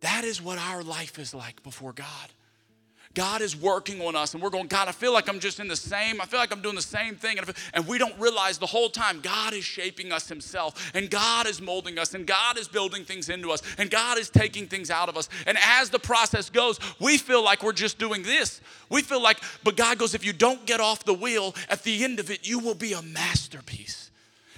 That 0.00 0.24
is 0.24 0.40
what 0.40 0.58
our 0.58 0.82
life 0.82 1.18
is 1.18 1.34
like 1.34 1.62
before 1.62 1.92
God. 1.92 2.06
God 3.14 3.42
is 3.42 3.56
working 3.56 4.00
on 4.02 4.16
us, 4.16 4.34
and 4.34 4.42
we're 4.42 4.50
going, 4.50 4.66
God, 4.66 4.88
I 4.88 4.92
feel 4.92 5.12
like 5.12 5.28
I'm 5.28 5.40
just 5.40 5.60
in 5.60 5.68
the 5.68 5.76
same, 5.76 6.20
I 6.20 6.26
feel 6.26 6.40
like 6.40 6.52
I'm 6.52 6.62
doing 6.62 6.74
the 6.74 6.82
same 6.82 7.14
thing. 7.14 7.38
And 7.38 7.52
and 7.72 7.86
we 7.86 7.98
don't 7.98 8.18
realize 8.18 8.58
the 8.58 8.66
whole 8.66 8.88
time 8.88 9.20
God 9.20 9.52
is 9.52 9.64
shaping 9.64 10.12
us 10.12 10.28
Himself, 10.28 10.90
and 10.94 11.10
God 11.10 11.46
is 11.46 11.60
molding 11.60 11.98
us, 11.98 12.14
and 12.14 12.26
God 12.26 12.58
is 12.58 12.68
building 12.68 13.04
things 13.04 13.28
into 13.28 13.50
us, 13.50 13.62
and 13.78 13.90
God 13.90 14.18
is 14.18 14.30
taking 14.30 14.66
things 14.66 14.90
out 14.90 15.08
of 15.08 15.16
us. 15.16 15.28
And 15.46 15.56
as 15.62 15.90
the 15.90 15.98
process 15.98 16.50
goes, 16.50 16.78
we 17.00 17.18
feel 17.18 17.42
like 17.42 17.62
we're 17.62 17.72
just 17.72 17.98
doing 17.98 18.22
this. 18.22 18.60
We 18.88 19.02
feel 19.02 19.22
like, 19.22 19.38
but 19.62 19.76
God 19.76 19.98
goes, 19.98 20.14
if 20.14 20.24
you 20.24 20.32
don't 20.32 20.66
get 20.66 20.80
off 20.80 21.04
the 21.04 21.14
wheel, 21.14 21.54
at 21.68 21.82
the 21.82 22.04
end 22.04 22.18
of 22.18 22.30
it, 22.30 22.46
you 22.46 22.58
will 22.58 22.74
be 22.74 22.92
a 22.92 23.02
masterpiece. 23.02 24.03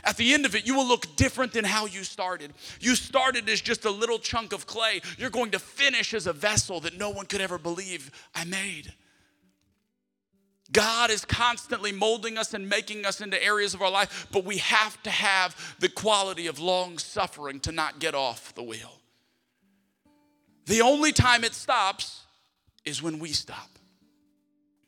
At 0.06 0.16
the 0.16 0.32
end 0.32 0.46
of 0.46 0.54
it, 0.54 0.66
you 0.66 0.76
will 0.76 0.86
look 0.86 1.16
different 1.16 1.52
than 1.52 1.64
how 1.64 1.86
you 1.86 2.04
started. 2.04 2.52
You 2.80 2.94
started 2.94 3.48
as 3.48 3.60
just 3.60 3.84
a 3.84 3.90
little 3.90 4.20
chunk 4.20 4.52
of 4.52 4.64
clay. 4.64 5.02
You're 5.18 5.30
going 5.30 5.50
to 5.50 5.58
finish 5.58 6.14
as 6.14 6.28
a 6.28 6.32
vessel 6.32 6.78
that 6.80 6.96
no 6.96 7.10
one 7.10 7.26
could 7.26 7.40
ever 7.40 7.58
believe 7.58 8.12
I 8.32 8.44
made. 8.44 8.94
God 10.70 11.10
is 11.10 11.24
constantly 11.24 11.90
molding 11.90 12.38
us 12.38 12.54
and 12.54 12.68
making 12.68 13.04
us 13.04 13.20
into 13.20 13.42
areas 13.42 13.74
of 13.74 13.82
our 13.82 13.90
life, 13.90 14.28
but 14.30 14.44
we 14.44 14.58
have 14.58 15.00
to 15.02 15.10
have 15.10 15.76
the 15.80 15.88
quality 15.88 16.46
of 16.46 16.60
long 16.60 16.98
suffering 16.98 17.58
to 17.60 17.72
not 17.72 17.98
get 17.98 18.14
off 18.14 18.54
the 18.54 18.62
wheel. 18.62 19.00
The 20.66 20.82
only 20.82 21.12
time 21.12 21.42
it 21.42 21.54
stops 21.54 22.22
is 22.84 23.02
when 23.02 23.18
we 23.18 23.30
stop. 23.30 23.75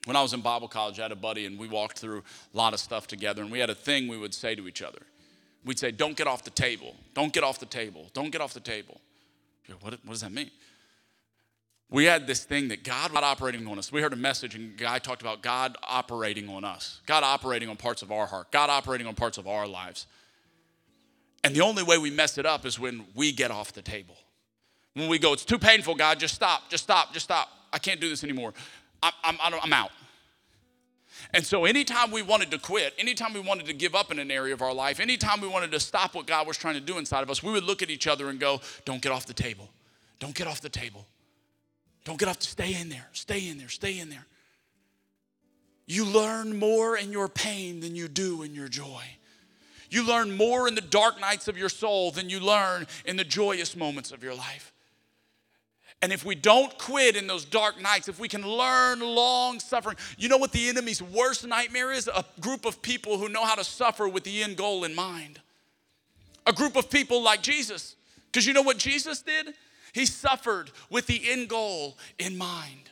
When 0.08 0.16
I 0.16 0.22
was 0.22 0.32
in 0.32 0.40
Bible 0.40 0.68
college, 0.68 0.98
I 0.98 1.02
had 1.02 1.12
a 1.12 1.16
buddy 1.16 1.44
and 1.44 1.58
we 1.58 1.68
walked 1.68 1.98
through 1.98 2.22
a 2.54 2.56
lot 2.56 2.72
of 2.72 2.80
stuff 2.80 3.06
together, 3.06 3.42
and 3.42 3.52
we 3.52 3.58
had 3.58 3.68
a 3.68 3.74
thing 3.74 4.08
we 4.08 4.16
would 4.16 4.32
say 4.32 4.54
to 4.54 4.66
each 4.66 4.80
other. 4.80 5.00
We'd 5.66 5.78
say, 5.78 5.90
Don't 5.90 6.16
get 6.16 6.26
off 6.26 6.44
the 6.44 6.50
table. 6.50 6.96
Don't 7.12 7.30
get 7.30 7.44
off 7.44 7.58
the 7.58 7.66
table. 7.66 8.08
Don't 8.14 8.30
get 8.30 8.40
off 8.40 8.54
the 8.54 8.60
table. 8.60 9.02
What, 9.82 9.98
what 10.02 10.08
does 10.08 10.22
that 10.22 10.32
mean? 10.32 10.50
We 11.90 12.06
had 12.06 12.26
this 12.26 12.42
thing 12.42 12.68
that 12.68 12.84
God 12.84 13.12
was 13.12 13.22
operating 13.22 13.66
on 13.66 13.78
us. 13.78 13.92
We 13.92 14.00
heard 14.00 14.14
a 14.14 14.16
message, 14.16 14.54
and 14.54 14.80
a 14.80 14.82
guy 14.82 14.98
talked 14.98 15.20
about 15.20 15.42
God 15.42 15.76
operating 15.86 16.48
on 16.48 16.64
us, 16.64 17.02
God 17.04 17.22
operating 17.22 17.68
on 17.68 17.76
parts 17.76 18.00
of 18.00 18.10
our 18.10 18.24
heart, 18.24 18.50
God 18.50 18.70
operating 18.70 19.06
on 19.06 19.14
parts 19.14 19.36
of 19.36 19.46
our 19.46 19.66
lives. 19.66 20.06
And 21.44 21.54
the 21.54 21.60
only 21.60 21.82
way 21.82 21.98
we 21.98 22.10
mess 22.10 22.38
it 22.38 22.46
up 22.46 22.64
is 22.64 22.78
when 22.78 23.04
we 23.14 23.30
get 23.30 23.50
off 23.50 23.74
the 23.74 23.82
table. 23.82 24.16
When 24.94 25.08
we 25.10 25.18
go, 25.18 25.34
it's 25.34 25.44
too 25.44 25.58
painful, 25.58 25.96
God, 25.96 26.18
just 26.18 26.34
stop, 26.34 26.70
just 26.70 26.84
stop, 26.84 27.12
just 27.12 27.24
stop. 27.24 27.50
I 27.70 27.78
can't 27.78 28.00
do 28.00 28.08
this 28.08 28.24
anymore. 28.24 28.54
I'm, 29.02 29.12
I'm, 29.24 29.54
I'm 29.62 29.72
out. 29.72 29.90
And 31.34 31.44
so, 31.44 31.64
anytime 31.64 32.10
we 32.10 32.22
wanted 32.22 32.50
to 32.52 32.58
quit, 32.58 32.94
anytime 32.98 33.32
we 33.34 33.40
wanted 33.40 33.66
to 33.66 33.72
give 33.72 33.94
up 33.94 34.10
in 34.10 34.18
an 34.18 34.30
area 34.30 34.54
of 34.54 34.62
our 34.62 34.72
life, 34.72 35.00
anytime 35.00 35.40
we 35.40 35.48
wanted 35.48 35.70
to 35.72 35.80
stop 35.80 36.14
what 36.14 36.26
God 36.26 36.46
was 36.46 36.56
trying 36.56 36.74
to 36.74 36.80
do 36.80 36.98
inside 36.98 37.22
of 37.22 37.30
us, 37.30 37.42
we 37.42 37.52
would 37.52 37.64
look 37.64 37.82
at 37.82 37.90
each 37.90 38.06
other 38.06 38.28
and 38.28 38.38
go, 38.38 38.60
Don't 38.84 39.02
get 39.02 39.12
off 39.12 39.26
the 39.26 39.34
table. 39.34 39.68
Don't 40.20 40.34
get 40.34 40.46
off 40.46 40.60
the 40.60 40.68
table. 40.68 41.06
Don't 42.04 42.18
get 42.18 42.28
off, 42.28 42.42
stay 42.42 42.74
in 42.80 42.88
there, 42.88 43.06
stay 43.12 43.48
in 43.48 43.58
there, 43.58 43.68
stay 43.68 43.98
in 43.98 44.08
there. 44.08 44.26
You 45.86 46.04
learn 46.04 46.58
more 46.58 46.96
in 46.96 47.12
your 47.12 47.28
pain 47.28 47.80
than 47.80 47.94
you 47.94 48.08
do 48.08 48.42
in 48.42 48.54
your 48.54 48.68
joy. 48.68 49.02
You 49.90 50.06
learn 50.06 50.36
more 50.36 50.68
in 50.68 50.74
the 50.74 50.80
dark 50.80 51.20
nights 51.20 51.48
of 51.48 51.56
your 51.56 51.68
soul 51.68 52.10
than 52.10 52.28
you 52.28 52.40
learn 52.40 52.86
in 53.04 53.16
the 53.16 53.24
joyous 53.24 53.74
moments 53.74 54.12
of 54.12 54.22
your 54.22 54.34
life. 54.34 54.72
And 56.00 56.12
if 56.12 56.24
we 56.24 56.36
don't 56.36 56.76
quit 56.78 57.16
in 57.16 57.26
those 57.26 57.44
dark 57.44 57.80
nights, 57.80 58.08
if 58.08 58.20
we 58.20 58.28
can 58.28 58.46
learn 58.46 59.00
long 59.00 59.58
suffering, 59.58 59.96
you 60.16 60.28
know 60.28 60.36
what 60.36 60.52
the 60.52 60.68
enemy's 60.68 61.02
worst 61.02 61.46
nightmare 61.46 61.90
is? 61.90 62.08
A 62.08 62.24
group 62.40 62.64
of 62.64 62.80
people 62.82 63.18
who 63.18 63.28
know 63.28 63.44
how 63.44 63.56
to 63.56 63.64
suffer 63.64 64.08
with 64.08 64.22
the 64.22 64.42
end 64.42 64.56
goal 64.56 64.84
in 64.84 64.94
mind. 64.94 65.40
A 66.46 66.52
group 66.52 66.76
of 66.76 66.88
people 66.88 67.22
like 67.22 67.42
Jesus. 67.42 67.96
Because 68.26 68.46
you 68.46 68.52
know 68.52 68.62
what 68.62 68.78
Jesus 68.78 69.22
did? 69.22 69.54
He 69.92 70.06
suffered 70.06 70.70
with 70.88 71.06
the 71.06 71.20
end 71.30 71.48
goal 71.48 71.96
in 72.18 72.38
mind. 72.38 72.90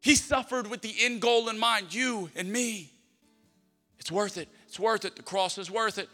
He 0.00 0.14
suffered 0.14 0.66
with 0.68 0.82
the 0.82 0.94
end 1.00 1.20
goal 1.20 1.48
in 1.48 1.58
mind, 1.58 1.94
you 1.94 2.30
and 2.34 2.52
me. 2.52 2.92
It's 4.00 4.10
worth 4.10 4.36
it. 4.36 4.48
It's 4.66 4.80
worth 4.80 5.04
it. 5.04 5.16
The 5.16 5.22
cross 5.22 5.58
is 5.58 5.70
worth 5.70 5.98
it. 5.98 6.08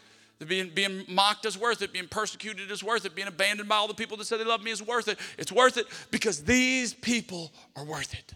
Being, 0.48 0.70
being 0.70 1.04
mocked 1.09 1.44
is 1.46 1.59
worth 1.59 1.83
it. 1.83 1.92
Being 1.92 2.09
persecuted 2.09 2.70
is 2.70 2.83
worth 2.83 3.04
it. 3.04 3.14
Being 3.14 3.28
abandoned 3.28 3.68
by 3.68 3.76
all 3.76 3.88
the 3.88 3.94
people 3.94 4.16
that 4.18 4.26
said 4.26 4.40
they 4.40 4.44
love 4.44 4.62
me 4.62 4.70
is 4.70 4.83
worth 4.83 5.09
it. 5.09 5.18
It's 5.38 5.52
worth 5.52 5.76
it 5.76 5.87
because 6.11 6.44
these 6.44 6.94
people 6.94 7.52
are 7.76 7.85
worth 7.85 8.14
it. 8.14 8.35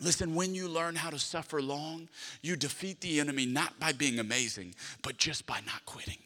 Listen, 0.00 0.34
when 0.34 0.54
you 0.54 0.68
learn 0.68 0.94
how 0.94 1.10
to 1.10 1.18
suffer 1.18 1.62
long, 1.62 2.08
you 2.42 2.54
defeat 2.54 3.00
the 3.00 3.18
enemy 3.18 3.46
not 3.46 3.80
by 3.80 3.92
being 3.92 4.18
amazing, 4.18 4.74
but 5.02 5.16
just 5.16 5.46
by 5.46 5.60
not 5.66 5.84
quitting. 5.86 6.18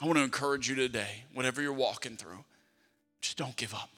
I 0.00 0.06
want 0.06 0.18
to 0.18 0.24
encourage 0.24 0.68
you 0.68 0.74
today, 0.76 1.24
whatever 1.34 1.62
you're 1.62 1.72
walking 1.72 2.16
through, 2.16 2.44
just 3.20 3.36
don't 3.36 3.56
give 3.56 3.74
up. 3.74 3.90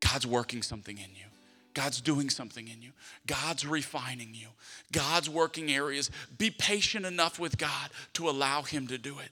God's 0.00 0.26
working 0.26 0.62
something 0.62 0.96
in 0.96 1.10
you. 1.16 1.33
God's 1.74 2.00
doing 2.00 2.30
something 2.30 2.68
in 2.68 2.80
you. 2.80 2.92
God's 3.26 3.66
refining 3.66 4.30
you. 4.32 4.48
God's 4.92 5.28
working 5.28 5.70
areas. 5.70 6.10
Be 6.38 6.50
patient 6.50 7.04
enough 7.04 7.38
with 7.38 7.58
God 7.58 7.90
to 8.14 8.30
allow 8.30 8.62
Him 8.62 8.86
to 8.86 8.96
do 8.96 9.18
it. 9.18 9.30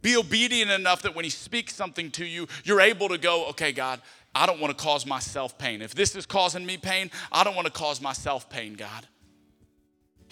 Be 0.00 0.16
obedient 0.16 0.70
enough 0.70 1.02
that 1.02 1.14
when 1.14 1.24
He 1.24 1.30
speaks 1.30 1.74
something 1.74 2.10
to 2.12 2.24
you, 2.24 2.48
you're 2.64 2.80
able 2.80 3.08
to 3.10 3.18
go, 3.18 3.46
okay, 3.50 3.72
God, 3.72 4.00
I 4.34 4.46
don't 4.46 4.60
want 4.60 4.76
to 4.76 4.82
cause 4.82 5.06
myself 5.06 5.58
pain. 5.58 5.82
If 5.82 5.94
this 5.94 6.16
is 6.16 6.26
causing 6.26 6.64
me 6.64 6.78
pain, 6.78 7.10
I 7.30 7.44
don't 7.44 7.54
want 7.54 7.66
to 7.66 7.72
cause 7.72 8.00
myself 8.00 8.48
pain, 8.48 8.74
God. 8.74 9.06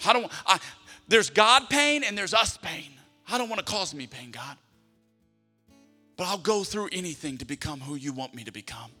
I 0.03 0.13
don't, 0.13 0.31
I, 0.47 0.59
there's 1.07 1.29
God 1.29 1.69
pain 1.69 2.03
and 2.03 2.17
there's 2.17 2.33
us 2.33 2.57
pain. 2.57 2.89
I 3.29 3.37
don't 3.37 3.47
want 3.47 3.65
to 3.65 3.71
cause 3.71 3.93
me 3.93 4.07
pain, 4.07 4.31
God. 4.31 4.57
But 6.17 6.27
I'll 6.27 6.39
go 6.39 6.63
through 6.63 6.89
anything 6.91 7.37
to 7.37 7.45
become 7.45 7.79
who 7.79 7.95
you 7.95 8.11
want 8.11 8.33
me 8.33 8.43
to 8.43 8.51
become. 8.51 8.91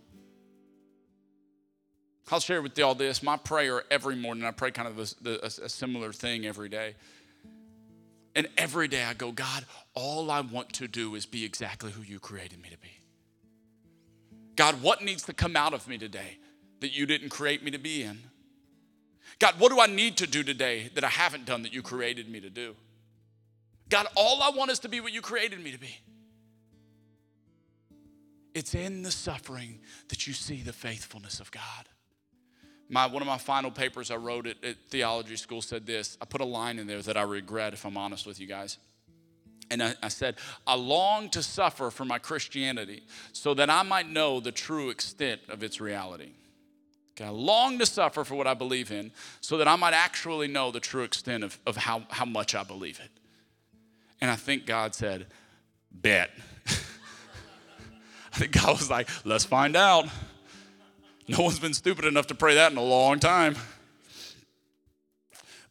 I'll 2.31 2.39
share 2.39 2.61
with 2.61 2.77
y'all 2.77 2.95
this. 2.95 3.21
My 3.21 3.35
prayer 3.35 3.83
every 3.91 4.15
morning, 4.15 4.45
I 4.45 4.51
pray 4.51 4.71
kind 4.71 4.87
of 4.87 4.97
a, 5.25 5.29
a, 5.29 5.65
a 5.65 5.69
similar 5.69 6.13
thing 6.13 6.45
every 6.45 6.69
day. 6.69 6.95
And 8.33 8.47
every 8.57 8.87
day 8.87 9.03
I 9.03 9.13
go, 9.13 9.33
God, 9.33 9.65
all 9.93 10.31
I 10.31 10.39
want 10.39 10.71
to 10.73 10.87
do 10.87 11.15
is 11.15 11.25
be 11.25 11.43
exactly 11.43 11.91
who 11.91 12.01
you 12.01 12.19
created 12.19 12.61
me 12.61 12.69
to 12.69 12.77
be. 12.77 12.91
God, 14.55 14.81
what 14.81 15.03
needs 15.03 15.23
to 15.23 15.33
come 15.33 15.57
out 15.57 15.73
of 15.73 15.87
me 15.89 15.97
today 15.97 16.37
that 16.79 16.95
you 16.95 17.05
didn't 17.05 17.29
create 17.29 17.63
me 17.63 17.71
to 17.71 17.77
be 17.77 18.03
in? 18.03 18.19
God, 19.39 19.55
what 19.59 19.69
do 19.69 19.81
I 19.81 19.87
need 19.87 20.15
to 20.17 20.27
do 20.27 20.43
today 20.43 20.89
that 20.95 21.03
I 21.03 21.09
haven't 21.09 21.45
done 21.45 21.63
that 21.63 21.73
you 21.73 21.81
created 21.81 22.29
me 22.29 22.39
to 22.39 22.49
do? 22.49 22.75
God, 23.89 24.07
all 24.15 24.41
I 24.41 24.51
want 24.55 24.71
is 24.71 24.79
to 24.79 24.89
be 24.89 25.01
what 25.01 25.11
you 25.11 25.19
created 25.19 25.61
me 25.61 25.71
to 25.71 25.79
be. 25.79 25.97
It's 28.53 28.73
in 28.73 29.03
the 29.03 29.11
suffering 29.11 29.79
that 30.07 30.27
you 30.27 30.33
see 30.33 30.61
the 30.61 30.73
faithfulness 30.73 31.41
of 31.41 31.51
God. 31.51 31.89
My, 32.91 33.05
one 33.05 33.21
of 33.21 33.27
my 33.27 33.37
final 33.37 33.71
papers 33.71 34.11
I 34.11 34.17
wrote 34.17 34.45
at, 34.45 34.61
at 34.65 34.75
theology 34.89 35.37
school 35.37 35.61
said 35.61 35.85
this. 35.85 36.17
I 36.21 36.25
put 36.25 36.41
a 36.41 36.45
line 36.45 36.77
in 36.77 36.87
there 36.87 37.01
that 37.01 37.15
I 37.15 37.21
regret, 37.21 37.71
if 37.71 37.85
I'm 37.85 37.95
honest 37.95 38.27
with 38.27 38.37
you 38.37 38.47
guys. 38.47 38.77
And 39.69 39.81
I, 39.81 39.95
I, 40.03 40.09
said, 40.09 40.35
I 40.67 40.75
long 40.75 41.29
to 41.29 41.41
suffer 41.41 41.89
for 41.89 42.03
my 42.03 42.19
Christianity 42.19 43.03
so 43.31 43.53
that 43.53 43.69
I 43.69 43.83
might 43.83 44.09
know 44.09 44.41
the 44.41 44.51
true 44.51 44.89
extent 44.89 45.39
of 45.47 45.63
its 45.63 45.79
reality. 45.79 46.31
Okay, 47.13 47.23
I 47.23 47.29
long 47.29 47.79
to 47.79 47.85
suffer 47.85 48.25
for 48.25 48.35
what 48.35 48.45
I 48.45 48.53
believe 48.53 48.91
in 48.91 49.13
so 49.39 49.55
that 49.57 49.69
I 49.69 49.77
might 49.77 49.93
actually 49.93 50.49
know 50.49 50.69
the 50.69 50.81
true 50.81 51.03
extent 51.03 51.45
of, 51.45 51.57
of 51.65 51.77
how, 51.77 52.03
how 52.09 52.25
much 52.25 52.55
I 52.55 52.63
believe 52.63 52.99
it. 52.99 53.09
And 54.19 54.29
I 54.29 54.35
think 54.35 54.65
God 54.65 54.93
said, 54.93 55.27
Bet. 55.89 56.29
I 56.67 58.37
think 58.37 58.51
God 58.51 58.77
was 58.77 58.89
like, 58.89 59.07
let's 59.23 59.45
find 59.45 59.77
out. 59.77 60.07
No 61.31 61.43
one's 61.43 61.59
been 61.59 61.73
stupid 61.73 62.03
enough 62.03 62.27
to 62.27 62.35
pray 62.35 62.55
that 62.55 62.73
in 62.73 62.77
a 62.77 62.83
long 62.83 63.17
time. 63.17 63.55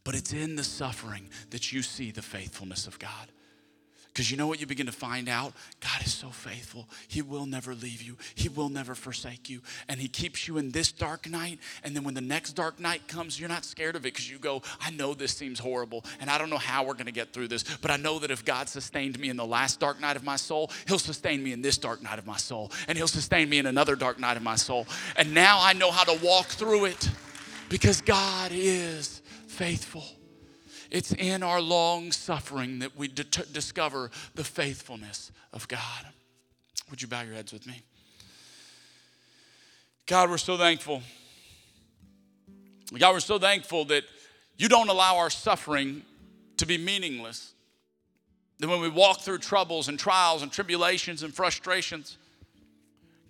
But 0.03 0.15
it's 0.15 0.33
in 0.33 0.55
the 0.55 0.63
suffering 0.63 1.29
that 1.51 1.71
you 1.71 1.83
see 1.83 2.09
the 2.09 2.23
faithfulness 2.23 2.87
of 2.87 2.97
God. 2.97 3.31
Because 4.13 4.29
you 4.29 4.35
know 4.35 4.47
what 4.47 4.59
you 4.59 4.67
begin 4.67 4.87
to 4.87 4.91
find 4.91 5.29
out? 5.29 5.53
God 5.79 6.05
is 6.05 6.13
so 6.13 6.29
faithful. 6.29 6.89
He 7.07 7.21
will 7.21 7.45
never 7.45 7.73
leave 7.73 8.01
you, 8.01 8.17
He 8.35 8.49
will 8.49 8.67
never 8.67 8.93
forsake 8.93 9.49
you. 9.49 9.61
And 9.87 10.01
He 10.01 10.09
keeps 10.09 10.47
you 10.47 10.57
in 10.57 10.71
this 10.71 10.91
dark 10.91 11.29
night. 11.29 11.59
And 11.83 11.95
then 11.95 12.03
when 12.03 12.13
the 12.13 12.21
next 12.21 12.53
dark 12.53 12.79
night 12.79 13.07
comes, 13.07 13.39
you're 13.39 13.47
not 13.47 13.63
scared 13.63 13.95
of 13.95 14.01
it 14.01 14.13
because 14.13 14.29
you 14.29 14.37
go, 14.37 14.63
I 14.81 14.91
know 14.91 15.13
this 15.13 15.33
seems 15.33 15.59
horrible. 15.59 16.03
And 16.19 16.29
I 16.29 16.37
don't 16.37 16.49
know 16.49 16.57
how 16.57 16.83
we're 16.83 16.93
going 16.93 17.05
to 17.05 17.13
get 17.13 17.31
through 17.31 17.47
this. 17.47 17.63
But 17.77 17.89
I 17.89 17.97
know 17.97 18.19
that 18.19 18.31
if 18.31 18.43
God 18.43 18.67
sustained 18.67 19.17
me 19.17 19.29
in 19.29 19.37
the 19.37 19.45
last 19.45 19.79
dark 19.79 20.01
night 20.01 20.17
of 20.17 20.23
my 20.23 20.35
soul, 20.35 20.71
He'll 20.87 20.99
sustain 20.99 21.41
me 21.41 21.53
in 21.53 21.61
this 21.61 21.77
dark 21.77 22.03
night 22.03 22.19
of 22.19 22.25
my 22.25 22.37
soul. 22.37 22.71
And 22.89 22.97
He'll 22.97 23.07
sustain 23.07 23.49
me 23.49 23.59
in 23.59 23.65
another 23.65 23.95
dark 23.95 24.19
night 24.19 24.35
of 24.35 24.43
my 24.43 24.55
soul. 24.55 24.87
And 25.15 25.33
now 25.33 25.59
I 25.61 25.71
know 25.71 25.91
how 25.91 26.03
to 26.03 26.19
walk 26.25 26.47
through 26.47 26.85
it 26.85 27.09
because 27.69 28.01
God 28.01 28.51
is 28.53 29.21
faithful. 29.47 30.03
It's 30.91 31.13
in 31.13 31.41
our 31.41 31.61
long 31.61 32.11
suffering 32.11 32.79
that 32.79 32.97
we 32.97 33.07
discover 33.07 34.11
the 34.35 34.43
faithfulness 34.43 35.31
of 35.53 35.67
God. 35.69 36.05
Would 36.89 37.01
you 37.01 37.07
bow 37.07 37.21
your 37.21 37.33
heads 37.33 37.53
with 37.53 37.65
me? 37.65 37.81
God, 40.05 40.29
we're 40.29 40.37
so 40.37 40.57
thankful. 40.57 41.01
God, 42.99 43.13
we're 43.13 43.21
so 43.21 43.39
thankful 43.39 43.85
that 43.85 44.03
you 44.57 44.67
don't 44.67 44.89
allow 44.89 45.17
our 45.17 45.29
suffering 45.29 46.03
to 46.57 46.65
be 46.65 46.77
meaningless. 46.77 47.53
That 48.59 48.67
when 48.67 48.81
we 48.81 48.89
walk 48.89 49.21
through 49.21 49.37
troubles 49.37 49.87
and 49.87 49.97
trials 49.97 50.43
and 50.43 50.51
tribulations 50.51 51.23
and 51.23 51.33
frustrations, 51.33 52.17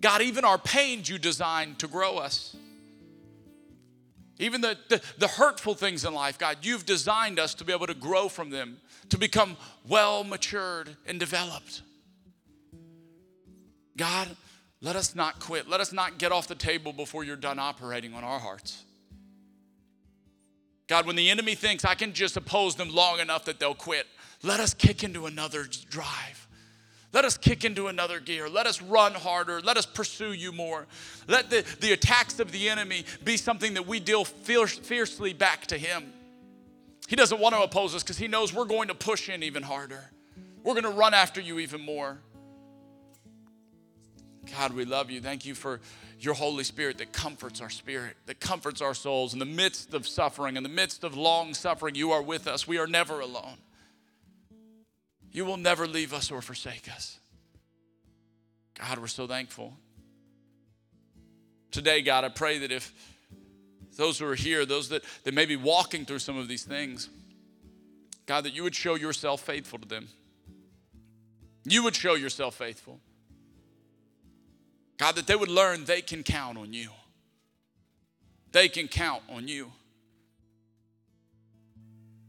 God, 0.00 0.20
even 0.20 0.44
our 0.44 0.58
pains 0.58 1.08
you 1.08 1.16
designed 1.16 1.78
to 1.78 1.86
grow 1.86 2.18
us. 2.18 2.56
Even 4.38 4.60
the, 4.60 4.76
the, 4.88 5.00
the, 5.18 5.28
hurtful 5.28 5.74
things 5.74 6.04
in 6.04 6.14
life, 6.14 6.38
God, 6.38 6.58
you've 6.62 6.86
designed 6.86 7.38
us 7.38 7.54
to 7.54 7.64
be 7.64 7.72
able 7.72 7.86
to 7.86 7.94
grow 7.94 8.28
from 8.28 8.50
them, 8.50 8.78
to 9.10 9.18
become 9.18 9.56
well 9.86 10.24
matured 10.24 10.96
and 11.06 11.20
developed. 11.20 11.82
God, 13.96 14.28
let 14.80 14.96
us 14.96 15.14
not 15.14 15.38
quit. 15.38 15.68
Let 15.68 15.80
us 15.80 15.92
not 15.92 16.18
get 16.18 16.32
off 16.32 16.48
the 16.48 16.54
table 16.54 16.92
before 16.92 17.24
you're 17.24 17.36
done 17.36 17.58
operating 17.58 18.14
on 18.14 18.24
our 18.24 18.40
hearts. 18.40 18.84
God, 20.88 21.06
when 21.06 21.16
the 21.16 21.30
enemy 21.30 21.54
thinks 21.54 21.84
I 21.84 21.94
can 21.94 22.12
just 22.12 22.36
oppose 22.36 22.74
them 22.74 22.90
long 22.90 23.20
enough 23.20 23.44
that 23.44 23.60
they'll 23.60 23.74
quit, 23.74 24.06
let 24.42 24.60
us 24.60 24.74
kick 24.74 25.04
into 25.04 25.26
another 25.26 25.66
drive. 25.88 26.48
Let 27.12 27.26
us 27.26 27.36
kick 27.36 27.64
into 27.64 27.88
another 27.88 28.20
gear. 28.20 28.48
Let 28.48 28.66
us 28.66 28.80
run 28.80 29.12
harder. 29.12 29.60
Let 29.60 29.76
us 29.76 29.84
pursue 29.84 30.32
you 30.32 30.50
more. 30.50 30.86
Let 31.28 31.50
the, 31.50 31.64
the 31.80 31.92
attacks 31.92 32.40
of 32.40 32.52
the 32.52 32.70
enemy 32.70 33.04
be 33.22 33.36
something 33.36 33.74
that 33.74 33.86
we 33.86 34.00
deal 34.00 34.24
fierce, 34.24 34.78
fiercely 34.78 35.34
back 35.34 35.66
to 35.66 35.78
him. 35.78 36.12
He 37.08 37.16
doesn't 37.16 37.38
want 37.38 37.54
to 37.54 37.60
oppose 37.60 37.94
us 37.94 38.02
because 38.02 38.16
he 38.16 38.28
knows 38.28 38.54
we're 38.54 38.64
going 38.64 38.88
to 38.88 38.94
push 38.94 39.28
in 39.28 39.42
even 39.42 39.62
harder. 39.62 40.10
We're 40.64 40.72
going 40.72 40.84
to 40.84 40.90
run 40.90 41.12
after 41.12 41.40
you 41.40 41.58
even 41.58 41.82
more. 41.82 42.18
God, 44.58 44.72
we 44.72 44.84
love 44.84 45.10
you. 45.10 45.20
Thank 45.20 45.44
you 45.44 45.54
for 45.54 45.80
your 46.18 46.34
Holy 46.34 46.64
Spirit 46.64 46.98
that 46.98 47.12
comforts 47.12 47.60
our 47.60 47.70
spirit, 47.70 48.16
that 48.26 48.40
comforts 48.40 48.80
our 48.80 48.94
souls. 48.94 49.34
In 49.34 49.38
the 49.38 49.44
midst 49.44 49.92
of 49.92 50.06
suffering, 50.06 50.56
in 50.56 50.62
the 50.62 50.68
midst 50.68 51.04
of 51.04 51.16
long 51.16 51.52
suffering, 51.52 51.94
you 51.94 52.12
are 52.12 52.22
with 52.22 52.46
us. 52.46 52.66
We 52.66 52.78
are 52.78 52.86
never 52.86 53.20
alone. 53.20 53.58
You 55.32 55.46
will 55.46 55.56
never 55.56 55.86
leave 55.86 56.12
us 56.12 56.30
or 56.30 56.42
forsake 56.42 56.90
us. 56.92 57.18
God, 58.78 58.98
we're 58.98 59.06
so 59.06 59.26
thankful. 59.26 59.74
Today, 61.70 62.02
God, 62.02 62.24
I 62.24 62.28
pray 62.28 62.58
that 62.58 62.70
if 62.70 62.92
those 63.96 64.18
who 64.18 64.26
are 64.26 64.34
here, 64.34 64.66
those 64.66 64.90
that, 64.90 65.02
that 65.24 65.32
may 65.32 65.46
be 65.46 65.56
walking 65.56 66.04
through 66.04 66.18
some 66.18 66.36
of 66.36 66.48
these 66.48 66.64
things, 66.64 67.08
God, 68.26 68.44
that 68.44 68.54
you 68.54 68.62
would 68.62 68.74
show 68.74 68.94
yourself 68.94 69.40
faithful 69.40 69.78
to 69.78 69.88
them. 69.88 70.08
You 71.64 71.82
would 71.84 71.96
show 71.96 72.14
yourself 72.14 72.54
faithful. 72.56 73.00
God, 74.98 75.14
that 75.16 75.26
they 75.26 75.36
would 75.36 75.48
learn 75.48 75.84
they 75.84 76.02
can 76.02 76.22
count 76.22 76.58
on 76.58 76.72
you. 76.72 76.90
They 78.52 78.68
can 78.68 78.88
count 78.88 79.22
on 79.30 79.48
you. 79.48 79.72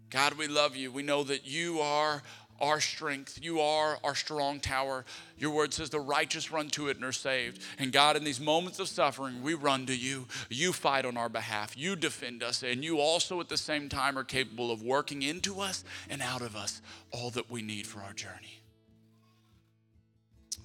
God, 0.10 0.36
we 0.36 0.48
love 0.48 0.76
you. 0.76 0.92
We 0.92 1.04
know 1.04 1.24
that 1.24 1.46
you 1.48 1.80
are 1.80 2.22
our 2.64 2.80
strength. 2.80 3.40
You 3.42 3.60
are 3.60 4.00
our 4.04 4.16
strong 4.16 4.60
tower. 4.60 5.04
Your 5.38 5.52
word 5.52 5.74
says 5.74 5.90
the 5.90 6.00
righteous 6.00 6.52
run 6.52 6.70
to 6.70 6.88
it 6.88 6.96
and 6.96 7.06
are 7.06 7.12
saved. 7.12 7.62
And 7.78 7.92
God, 7.92 8.16
in 8.16 8.24
these 8.24 8.40
moments 8.40 8.80
of 8.80 8.88
suffering, 8.88 9.44
we 9.44 9.54
run 9.54 9.86
to 9.88 9.96
you. 9.96 10.28
You 10.50 10.72
fight 10.72 11.06
on 11.06 11.18
our 11.18 11.30
behalf. 11.30 11.78
You 11.78 11.96
defend 11.96 12.42
us. 12.42 12.64
And 12.64 12.84
you 12.84 13.00
also, 13.00 13.40
at 13.42 13.50
the 13.50 13.58
same 13.58 13.90
time, 13.90 14.18
are 14.18 14.24
capable 14.24 14.72
of 14.72 14.82
working 14.82 15.22
into 15.22 15.60
us 15.60 15.84
and 16.10 16.22
out 16.22 16.42
of 16.42 16.56
us 16.56 16.82
all 17.12 17.30
that 17.32 17.52
we 17.52 17.62
need 17.62 17.86
for 17.86 18.00
our 18.00 18.14
journey. 18.14 18.62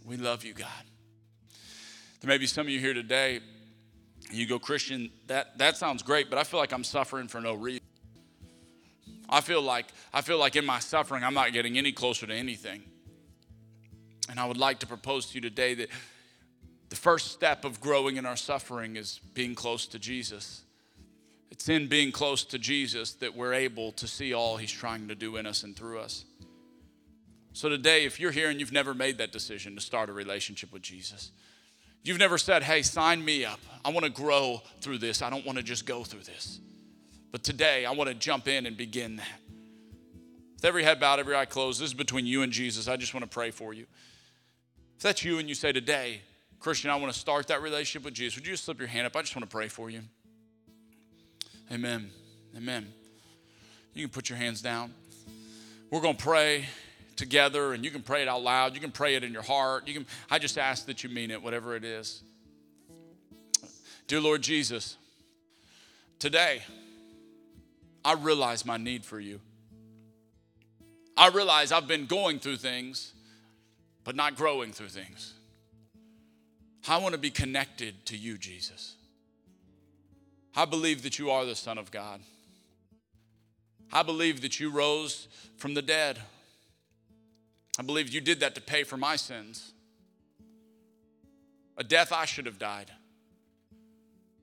We 0.07 0.17
love 0.17 0.45
you, 0.45 0.55
God. 0.55 0.69
There 2.21 2.29
may 2.29 2.39
be 2.39 2.47
some 2.47 2.67
of 2.67 2.73
you 2.73 2.81
here 2.81 2.95
today, 2.95 3.41
you 4.31 4.47
go, 4.47 4.59
Christian, 4.59 5.11
that, 5.27 5.59
that 5.59 5.77
sounds 5.77 6.03
great, 6.03 6.31
but 6.31 6.39
I 6.39 6.45
feel 6.45 6.61
like 6.61 6.73
I'm 6.73 6.85
suffering 6.85 7.29
for 7.29 7.41
no 7.41 7.55
reason. 7.55 7.88
I 9.29 9.41
feel 9.41 9.63
like 9.63 9.87
I 10.13 10.23
feel 10.23 10.39
like 10.39 10.57
in 10.57 10.65
my 10.65 10.79
suffering 10.79 11.25
I'm 11.25 11.35
not 11.35 11.53
getting 11.53 11.79
any 11.79 11.93
closer 11.93 12.27
to 12.27 12.35
anything. 12.35 12.83
And 14.31 14.39
I 14.39 14.45
would 14.45 14.57
like 14.57 14.79
to 14.81 14.87
propose 14.87 15.27
to 15.27 15.35
you 15.37 15.41
today 15.41 15.75
that 15.75 15.89
the 16.91 16.97
first 16.97 17.33
step 17.33 17.65
of 17.65 17.81
growing 17.81 18.17
in 18.17 18.27
our 18.27 18.37
suffering 18.37 18.97
is 18.97 19.21
being 19.35 19.55
close 19.55 19.87
to 19.87 19.99
Jesus. 19.99 20.63
It's 21.51 21.69
in 21.69 21.87
being 21.89 22.13
close 22.13 22.45
to 22.45 22.59
Jesus 22.59 23.15
that 23.15 23.35
we're 23.35 23.55
able 23.55 23.93
to 23.93 24.07
see 24.07 24.35
all 24.35 24.57
he's 24.57 24.73
trying 24.73 25.09
to 25.09 25.15
do 25.15 25.37
in 25.37 25.47
us 25.47 25.63
and 25.63 25.75
through 25.75 26.01
us. 26.01 26.25
So 27.53 27.69
today 27.69 28.05
if 28.05 28.21
you're 28.21 28.31
here 28.31 28.51
and 28.51 28.61
you've 28.61 28.73
never 28.73 28.95
made 28.95 29.19
that 29.19 29.33
decision 29.33 29.75
to 29.75 29.81
start 29.81 30.11
a 30.11 30.13
relationship 30.13 30.73
with 30.73 30.83
Jesus, 30.83 31.33
You've 32.03 32.19
never 32.19 32.39
said, 32.39 32.63
hey, 32.63 32.83
sign 32.83 33.25
me 33.25 33.45
up. 33.45 33.61
I 33.85 33.91
want 33.91 34.05
to 34.05 34.11
grow 34.11 34.63
through 34.81 34.99
this. 34.99 35.21
I 35.23 35.31
don't 35.31 35.45
want 35.45 35.59
to 35.59 35.65
just 35.65 35.85
go 35.87 36.05
through 36.05 36.23
this. 36.23 36.61
But 37.31 37.43
today, 37.43 37.85
I 37.85 37.93
want 37.93 38.09
to 38.09 38.15
jump 38.15 38.49
in 38.49 38.67
and 38.67 38.77
begin 38.77 39.17
that. 39.17 39.41
With 40.55 40.65
every 40.65 40.83
head 40.83 40.99
bowed, 40.99 41.21
every 41.21 41.37
eye 41.37 41.45
closed, 41.45 41.81
this 41.81 41.89
is 41.89 41.95
between 41.95 42.27
you 42.27 42.43
and 42.43 42.53
Jesus. 42.53 42.89
I 42.89 42.97
just 42.97 43.15
want 43.15 43.25
to 43.25 43.31
pray 43.31 43.51
for 43.51 43.73
you. 43.73 43.87
If 44.97 45.03
that's 45.03 45.25
you 45.25 45.39
and 45.39 45.49
you 45.49 45.55
say 45.55 45.71
today, 45.71 46.23
Christian, 46.59 46.91
I 46.91 46.97
want 46.97 47.13
to 47.13 47.19
start 47.19 47.47
that 47.49 47.63
relationship 47.63 48.05
with 48.05 48.15
Jesus, 48.15 48.37
would 48.37 48.47
you 48.47 48.55
just 48.55 48.65
slip 48.65 48.79
your 48.79 48.89
hand 48.89 49.07
up? 49.07 49.15
I 49.15 49.21
just 49.21 49.37
want 49.37 49.49
to 49.49 49.55
pray 49.55 49.69
for 49.69 49.91
you. 49.91 50.01
Amen. 51.71 52.11
Amen. 52.57 52.93
You 53.95 54.05
can 54.05 54.11
put 54.11 54.29
your 54.29 54.39
hands 54.39 54.61
down. 54.61 54.93
We're 55.91 56.01
going 56.01 56.17
to 56.17 56.23
pray 56.23 56.67
together 57.19 57.73
and 57.75 57.85
you 57.85 57.91
can 57.91 58.03
pray 58.03 58.23
it 58.23 58.29
out 58.29 58.43
loud. 58.43 58.75
You 58.75 58.81
can 58.81 58.91
pray 58.91 59.17
it 59.17 59.25
in 59.25 59.33
your 59.33 59.43
heart. 59.43 59.87
You 59.87 59.95
can 59.95 60.07
I 60.31 60.39
just 60.39 60.57
ask 60.57 60.87
that 60.87 61.05
you 61.05 61.11
mean 61.11 61.31
it 61.31 61.43
whatever 61.43 61.77
it 61.77 61.85
is. 61.85 62.23
Dear 64.07 64.21
Lord 64.21 64.41
Jesus, 64.41 64.97
today 66.19 66.63
I 68.09 68.15
realize 68.15 68.65
my 68.65 68.79
need 68.79 69.05
for 69.05 69.21
you. 69.21 69.39
I 71.15 71.29
realize 71.29 71.73
I've 71.73 71.87
been 71.87 72.07
going 72.07 72.39
through 72.39 72.57
things, 72.57 73.13
but 74.03 74.17
not 74.17 74.35
growing 74.35 74.73
through 74.73 74.89
things. 74.89 75.35
I 76.89 76.97
want 76.97 77.13
to 77.13 77.19
be 77.19 77.29
connected 77.29 78.07
to 78.07 78.17
you, 78.17 78.39
Jesus. 78.39 78.95
I 80.57 80.65
believe 80.65 81.03
that 81.03 81.19
you 81.19 81.31
are 81.31 81.45
the 81.45 81.55
Son 81.55 81.77
of 81.77 81.91
God. 81.91 82.21
I 83.93 84.03
believe 84.03 84.41
that 84.41 84.59
you 84.59 84.71
rose 84.71 85.29
from 85.59 85.75
the 85.75 85.83
dead. 85.83 86.19
I 87.79 87.83
believe 87.83 88.09
you 88.09 88.23
did 88.23 88.41
that 88.41 88.55
to 88.55 88.63
pay 88.63 88.85
for 88.85 88.97
my 88.97 89.17
sins. 89.17 89.75
A 91.77 91.85
death 91.85 92.11
I 92.11 92.25
should 92.25 92.47
have 92.47 92.59
died 92.59 92.91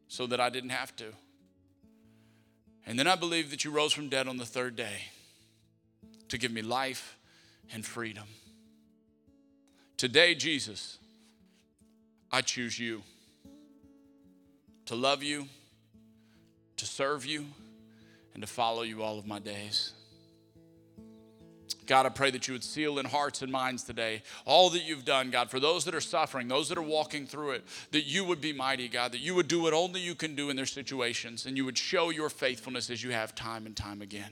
so 0.07 0.28
that 0.28 0.39
I 0.39 0.51
didn't 0.51 0.70
have 0.70 0.95
to. 0.97 1.05
And 2.86 3.00
then 3.00 3.08
I 3.08 3.16
believe 3.16 3.50
that 3.50 3.64
you 3.64 3.72
rose 3.72 3.94
from 3.94 4.10
dead 4.10 4.28
on 4.28 4.38
the 4.38 4.46
third 4.46 4.76
day 4.76 5.06
to 6.30 6.38
give 6.38 6.52
me 6.52 6.62
life 6.62 7.18
and 7.74 7.86
freedom. 7.86 8.28
Today, 9.98 10.36
Jesus, 10.36 10.98
I 12.32 12.42
choose 12.42 12.78
you 12.78 13.02
to 14.86 14.96
love 14.96 15.24
you, 15.24 15.48
to 16.78 16.86
serve 16.86 17.26
you, 17.26 17.46
and 18.34 18.44
to 18.44 18.48
follow 18.48 18.84
you 18.84 19.02
all 19.02 19.18
of 19.18 19.26
my 19.26 19.40
days. 19.40 19.94
God, 21.86 22.06
I 22.06 22.10
pray 22.10 22.32
that 22.32 22.48
you 22.48 22.54
would 22.54 22.64
seal 22.64 23.00
in 23.00 23.06
hearts 23.06 23.42
and 23.42 23.52
minds 23.52 23.84
today 23.84 24.24
all 24.46 24.70
that 24.72 24.84
you've 24.84 25.06
done, 25.06 25.32
God, 25.32 25.50
for 25.50 25.60
those 25.60 25.86
that 25.86 25.96
are 25.96 26.02
suffering, 26.02 26.48
those 26.48 26.70
that 26.70 26.78
are 26.78 26.84
walking 26.84 27.26
through 27.28 27.52
it, 27.52 27.66
that 27.92 28.06
you 28.06 28.24
would 28.26 28.42
be 28.42 28.54
mighty, 28.54 28.88
God, 28.88 29.12
that 29.12 29.20
you 29.20 29.36
would 29.36 29.48
do 29.48 29.62
what 29.62 29.74
only 29.74 30.00
you 30.02 30.16
can 30.16 30.36
do 30.36 30.50
in 30.50 30.56
their 30.56 30.66
situations, 30.66 31.46
and 31.46 31.58
you 31.58 31.66
would 31.66 31.78
show 31.78 32.10
your 32.10 32.30
faithfulness 32.30 32.90
as 32.90 33.04
you 33.04 33.12
have 33.12 33.36
time 33.36 33.66
and 33.66 33.76
time 33.76 34.02
again. 34.02 34.32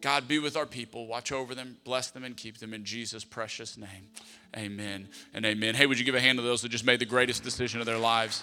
God, 0.00 0.28
be 0.28 0.38
with 0.38 0.56
our 0.56 0.66
people, 0.66 1.06
watch 1.06 1.32
over 1.32 1.54
them, 1.54 1.78
bless 1.82 2.10
them, 2.10 2.24
and 2.24 2.36
keep 2.36 2.58
them 2.58 2.74
in 2.74 2.84
Jesus' 2.84 3.24
precious 3.24 3.78
name. 3.78 4.08
Amen 4.54 5.08
and 5.32 5.46
amen. 5.46 5.74
Hey, 5.74 5.86
would 5.86 5.98
you 5.98 6.04
give 6.04 6.14
a 6.14 6.20
hand 6.20 6.38
to 6.38 6.42
those 6.42 6.60
that 6.60 6.68
just 6.68 6.84
made 6.84 7.00
the 7.00 7.06
greatest 7.06 7.42
decision 7.42 7.80
of 7.80 7.86
their 7.86 7.98
lives? 7.98 8.42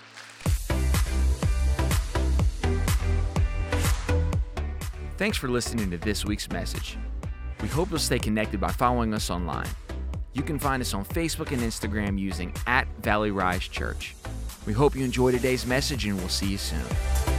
Thanks 5.18 5.38
for 5.38 5.50
listening 5.50 5.92
to 5.92 6.00
this 6.00 6.26
week's 6.26 6.50
message. 6.50 6.98
We 7.62 7.68
hope 7.68 7.90
you'll 7.92 8.00
stay 8.00 8.18
connected 8.18 8.60
by 8.60 8.72
following 8.72 9.14
us 9.14 9.30
online. 9.30 9.68
You 10.34 10.42
can 10.42 10.58
find 10.58 10.82
us 10.82 10.94
on 10.94 11.06
Facebook 11.06 11.52
and 11.52 11.62
Instagram 11.62 12.18
using 12.18 12.54
at 12.66 12.88
Valley 13.02 13.32
Rise 13.32 13.68
Church. 13.68 14.16
We 14.66 14.74
hope 14.74 14.96
you 14.96 15.04
enjoy 15.04 15.32
today's 15.32 15.66
message 15.66 16.06
and 16.06 16.18
we'll 16.18 16.30
see 16.30 16.48
you 16.48 16.58
soon. 16.58 17.31